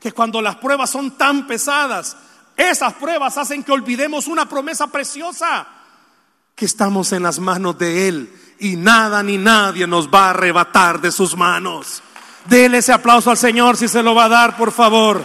Que 0.00 0.12
cuando 0.12 0.40
las 0.40 0.56
pruebas 0.56 0.88
son 0.88 1.18
tan 1.18 1.46
pesadas, 1.46 2.16
esas 2.60 2.94
pruebas 2.94 3.38
hacen 3.38 3.62
que 3.62 3.72
olvidemos 3.72 4.26
una 4.26 4.48
promesa 4.48 4.88
preciosa, 4.88 5.66
que 6.54 6.66
estamos 6.66 7.12
en 7.12 7.22
las 7.22 7.38
manos 7.38 7.78
de 7.78 8.08
Él 8.08 8.32
y 8.58 8.76
nada 8.76 9.22
ni 9.22 9.38
nadie 9.38 9.86
nos 9.86 10.08
va 10.08 10.26
a 10.26 10.30
arrebatar 10.30 11.00
de 11.00 11.10
sus 11.10 11.36
manos. 11.36 12.02
Dele 12.44 12.78
ese 12.78 12.92
aplauso 12.92 13.30
al 13.30 13.38
Señor 13.38 13.76
si 13.76 13.88
se 13.88 14.02
lo 14.02 14.14
va 14.14 14.24
a 14.24 14.28
dar, 14.28 14.56
por 14.56 14.72
favor. 14.72 15.24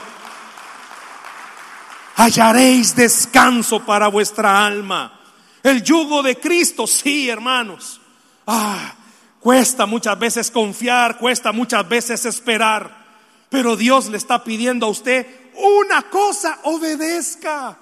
Hallaréis 2.15 2.95
descanso 2.95 3.81
para 3.85 4.07
vuestra 4.07 4.65
alma. 4.65 5.19
El 5.61 5.83
yugo 5.83 6.23
de 6.23 6.39
Cristo, 6.39 6.87
sí, 6.87 7.29
hermanos. 7.29 7.99
Ah, 8.47 8.93
cuesta 9.39 9.85
muchas 9.85 10.17
veces 10.17 10.51
confiar, 10.51 11.17
cuesta 11.17 11.51
muchas 11.51 11.87
veces 11.89 12.25
esperar. 12.25 13.05
Pero 13.49 13.75
Dios 13.75 14.07
le 14.07 14.17
está 14.17 14.43
pidiendo 14.43 14.85
a 14.85 14.89
usted 14.89 15.44
una 15.57 16.03
cosa, 16.09 16.59
obedezca. 16.63 17.77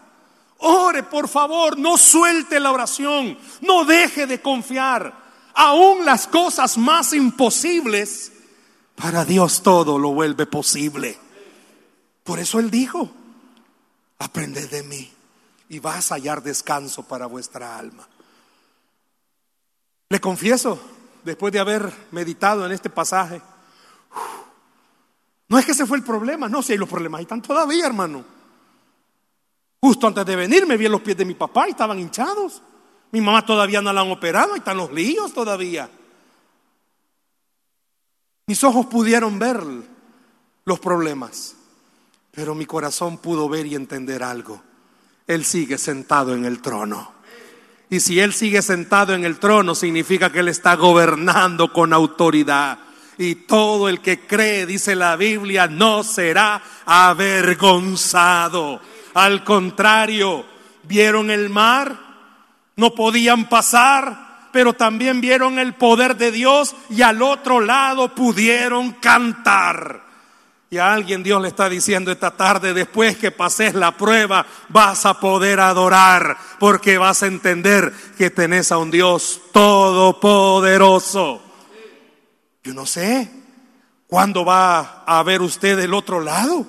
Ore, 0.60 1.04
por 1.04 1.28
favor, 1.28 1.78
no 1.78 1.98
suelte 1.98 2.60
la 2.60 2.72
oración, 2.72 3.38
no 3.62 3.86
deje 3.86 4.28
de 4.28 4.42
confiar. 4.42 5.22
Aún 5.54 6.06
las 6.06 6.28
cosas 6.28 6.78
más 6.78 7.14
imposibles, 7.14 8.32
para 8.96 9.26
Dios 9.26 9.62
todo 9.62 10.00
lo 10.00 10.14
vuelve 10.14 10.46
posible. 10.46 11.18
Por 12.24 12.40
eso 12.40 12.60
Él 12.60 12.72
dijo, 12.72 13.12
aprended 14.20 14.70
de 14.70 14.84
mí 14.84 15.12
y 15.70 15.80
vas 15.80 16.12
a 16.12 16.16
hallar 16.16 16.42
descanso 16.42 17.04
para 17.04 17.26
vuestra 17.26 17.78
alma. 17.78 18.08
Le 20.10 20.22
confieso, 20.22 20.80
después 21.24 21.52
de 21.52 21.60
haber 21.60 21.92
meditado 22.12 22.66
en 22.66 22.72
este 22.72 22.90
pasaje, 22.90 23.42
no 25.54 25.60
es 25.60 25.66
que 25.66 25.74
ese 25.74 25.86
fue 25.86 25.98
el 25.98 26.04
problema, 26.04 26.50
no, 26.50 26.64
si 26.64 26.72
hay 26.72 26.80
los 26.80 26.90
problemas 26.90 27.20
ahí 27.20 27.26
están 27.26 27.44
todavía, 27.44 27.86
hermano. 27.86 28.26
Justo 29.80 30.08
antes 30.08 30.26
de 30.26 30.36
venir 30.36 30.66
me 30.66 30.78
vi 30.78 30.88
los 30.88 31.02
pies 31.02 31.16
de 31.16 31.26
mi 31.26 31.36
papá 31.36 31.68
y 31.68 31.72
estaban 31.72 32.00
hinchados. 32.00 32.64
Mi 33.12 33.22
mamá 33.22 33.46
todavía 33.46 33.80
no 33.80 33.94
la 33.94 34.02
han 34.02 34.10
operado, 34.10 34.54
ahí 34.54 34.58
están 34.58 34.78
los 34.78 34.92
líos 34.92 35.32
todavía. 35.32 35.88
Mis 38.48 38.64
ojos 38.64 38.88
pudieron 38.88 39.38
ver 39.38 39.62
los 40.66 40.80
problemas, 40.80 41.56
pero 42.32 42.56
mi 42.56 42.66
corazón 42.66 43.20
pudo 43.20 43.48
ver 43.48 43.68
y 43.68 43.76
entender 43.76 44.24
algo. 44.24 44.60
Él 45.28 45.46
sigue 45.46 45.78
sentado 45.78 46.34
en 46.34 46.46
el 46.46 46.64
trono. 46.64 47.12
Y 47.92 48.00
si 48.00 48.20
Él 48.20 48.34
sigue 48.34 48.64
sentado 48.64 49.14
en 49.14 49.24
el 49.24 49.38
trono, 49.38 49.76
significa 49.76 50.32
que 50.32 50.40
Él 50.40 50.48
está 50.48 50.76
gobernando 50.78 51.72
con 51.72 51.94
autoridad. 51.94 52.80
Y 53.18 53.36
todo 53.36 53.90
el 53.90 54.02
que 54.02 54.22
cree, 54.22 54.66
dice 54.66 54.96
la 54.96 55.16
Biblia, 55.16 55.68
no 55.68 56.04
será 56.04 56.62
avergonzado. 56.86 58.80
Al 59.14 59.44
contrario, 59.44 60.46
vieron 60.84 61.30
el 61.30 61.50
mar, 61.50 61.98
no 62.76 62.96
podían 62.96 63.50
pasar, 63.50 64.50
pero 64.52 64.74
también 64.74 65.22
vieron 65.22 65.60
el 65.60 65.74
poder 65.74 66.16
de 66.16 66.32
Dios 66.32 66.76
y 66.90 67.02
al 67.02 67.22
otro 67.22 67.60
lado 67.60 68.14
pudieron 68.16 68.94
cantar. 68.94 70.04
Y 70.74 70.80
a 70.80 70.92
alguien 70.92 71.22
Dios 71.22 71.40
le 71.40 71.50
está 71.50 71.70
diciendo 71.70 72.12
esta 72.12 72.32
tarde, 72.32 72.74
después 72.74 73.16
que 73.18 73.30
pases 73.30 73.76
la 73.76 73.92
prueba, 73.92 74.44
vas 74.70 75.06
a 75.06 75.20
poder 75.20 75.60
adorar, 75.60 76.36
porque 76.60 76.98
vas 76.98 77.22
a 77.22 77.28
entender 77.28 77.94
que 78.18 78.32
tenés 78.32 78.72
a 78.72 78.80
un 78.80 78.90
Dios 78.90 79.40
todopoderoso. 79.52 81.43
Yo 82.64 82.74
no 82.74 82.86
sé 82.86 83.30
cuándo 84.08 84.46
va 84.46 85.04
a 85.06 85.22
ver 85.24 85.42
usted 85.42 85.78
del 85.78 85.94
otro 85.94 86.22
lado, 86.22 86.66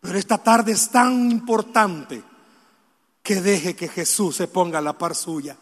pero 0.00 0.18
esta 0.18 0.38
tarde 0.38 0.72
es 0.72 0.90
tan 0.90 1.30
importante 1.30 2.22
que 3.22 3.40
deje 3.40 3.76
que 3.76 3.88
Jesús 3.88 4.36
se 4.36 4.48
ponga 4.48 4.78
a 4.78 4.82
la 4.82 4.96
par 4.98 5.14
suya. 5.14 5.56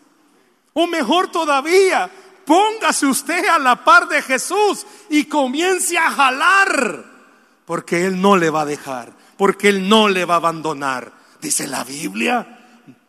O 0.73 0.87
mejor 0.87 1.31
todavía, 1.31 2.11
póngase 2.45 3.07
usted 3.07 3.47
a 3.47 3.59
la 3.59 3.85
par 3.85 4.09
de 4.09 4.23
Jesús 4.23 4.87
y 5.11 5.25
comience 5.25 5.99
a 5.99 6.11
jalar 6.11 7.19
porque 7.69 8.07
Él 8.07 8.19
no 8.19 8.39
le 8.39 8.49
va 8.49 8.63
a 8.63 8.65
dejar, 8.65 9.13
porque 9.37 9.69
Él 9.69 9.91
no 9.91 10.09
le 10.09 10.25
va 10.25 10.35
a 10.35 10.37
abandonar. 10.39 11.13
Dice 11.39 11.67
la 11.67 11.85
Biblia, 11.85 12.61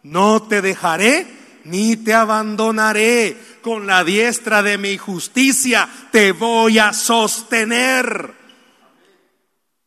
no 0.04 0.44
te 0.44 0.62
dejaré 0.62 1.26
ni 1.66 1.98
te 1.98 2.14
abandonaré. 2.14 3.38
Con 3.62 3.88
la 3.88 4.04
diestra 4.04 4.64
de 4.64 4.78
mi 4.78 4.98
justicia 4.98 5.90
te 6.12 6.32
voy 6.32 6.80
a 6.80 6.94
sostener. 6.94 8.34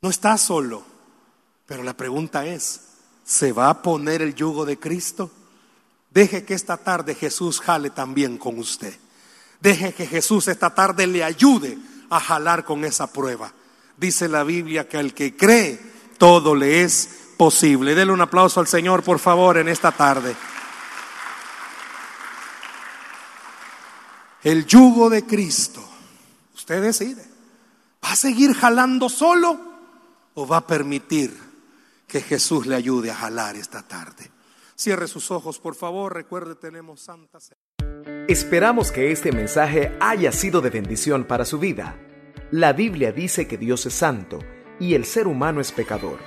No 0.01 0.11
estás 0.11 0.41
solo, 0.43 0.85
pero 1.67 1.83
la 1.83 1.97
pregunta 1.97 2.47
es, 2.47 2.81
¿se 3.25 3.53
va 3.53 3.71
a 3.71 3.83
poner 3.83 4.23
el 4.23 4.35
yugo 4.35 4.65
de 4.65 4.79
Cristo? 4.79 5.31
Deje 6.11 6.45
que 6.45 6.55
esta 6.55 6.77
tarde 6.77 7.15
Jesús 7.15 7.61
jale 7.61 7.91
también 7.91 8.37
con 8.37 8.59
usted. 8.59 8.95
Deje 9.61 9.93
que 9.95 10.07
Jesús 10.07 10.49
esta 10.49 10.75
tarde 10.75 11.07
le 11.07 11.25
ayude 11.25 11.79
a 12.11 12.21
jalar 12.21 12.65
con 12.65 12.85
esa 12.85 13.13
prueba 13.13 13.53
dice 14.03 14.29
la 14.29 14.43
Biblia 14.43 14.89
que 14.89 14.99
al 14.99 15.15
que 15.15 15.37
cree, 15.37 15.79
todo 16.19 16.55
le 16.55 16.83
es 16.83 17.09
posible. 17.37 17.95
Dele 17.95 18.13
un 18.13 18.21
aplauso 18.21 18.61
al 18.61 18.67
Señor, 18.67 19.03
por 19.03 19.19
favor, 19.19 19.57
en 19.57 19.69
esta 19.69 19.93
tarde. 19.93 20.35
El 24.43 24.67
yugo 24.67 25.09
de 25.09 25.25
Cristo, 25.25 25.81
usted 26.53 26.83
decide, 26.83 27.23
¿va 28.05 28.13
a 28.13 28.17
seguir 28.17 28.55
jalando 28.55 29.09
solo 29.09 29.57
o 30.35 30.47
va 30.49 30.57
a 30.59 30.67
permitir 30.67 31.33
que 32.09 32.21
Jesús 32.21 32.67
le 32.67 32.75
ayude 32.75 33.13
a 33.13 33.15
jalar 33.15 33.55
esta 33.55 33.87
tarde? 33.87 34.33
Cierre 34.75 35.07
sus 35.07 35.31
ojos, 35.31 35.61
por 35.61 35.77
favor, 35.77 36.13
recuerde, 36.13 36.57
tenemos 36.57 37.03
Santa 37.03 37.39
Esperamos 38.27 38.91
que 38.91 39.13
este 39.13 39.31
mensaje 39.31 39.97
haya 40.01 40.33
sido 40.33 40.61
de 40.61 40.71
bendición 40.71 41.23
para 41.25 41.45
su 41.45 41.61
vida. 41.61 41.97
La 42.51 42.73
Biblia 42.73 43.13
dice 43.13 43.47
que 43.47 43.59
Dios 43.59 43.87
es 43.87 43.95
santo 43.95 44.41
y 44.81 44.95
el 44.95 45.05
ser 45.05 45.29
humano 45.29 45.61
es 45.61 45.71
pecador, 45.71 46.19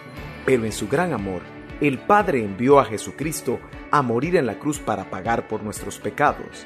pero 0.45 0.63
en 0.63 0.71
su 0.71 0.87
gran 0.87 1.11
amor, 1.11 1.41
el 1.81 1.99
Padre 1.99 2.45
envió 2.45 2.79
a 2.79 2.85
Jesucristo 2.85 3.59
a 3.91 4.01
morir 4.01 4.37
en 4.37 4.45
la 4.45 4.57
cruz 4.57 4.79
para 4.79 5.09
pagar 5.09 5.49
por 5.49 5.63
nuestros 5.63 5.99
pecados. 5.99 6.65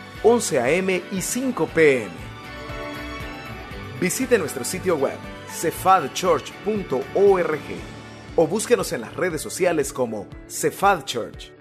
11 0.23 0.59
a.m. 0.59 1.01
y 1.11 1.21
5 1.21 1.67
p.m. 1.67 2.11
Visite 3.99 4.37
nuestro 4.37 4.63
sitio 4.63 4.97
web 4.97 5.17
cephadchurch.org 5.47 7.59
o 8.35 8.47
búsquenos 8.47 8.93
en 8.93 9.01
las 9.01 9.15
redes 9.15 9.41
sociales 9.41 9.93
como 9.93 10.27
Cephal 10.47 11.05
Church. 11.05 11.51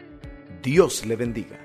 Dios 0.63 1.05
le 1.05 1.17
bendiga. 1.17 1.60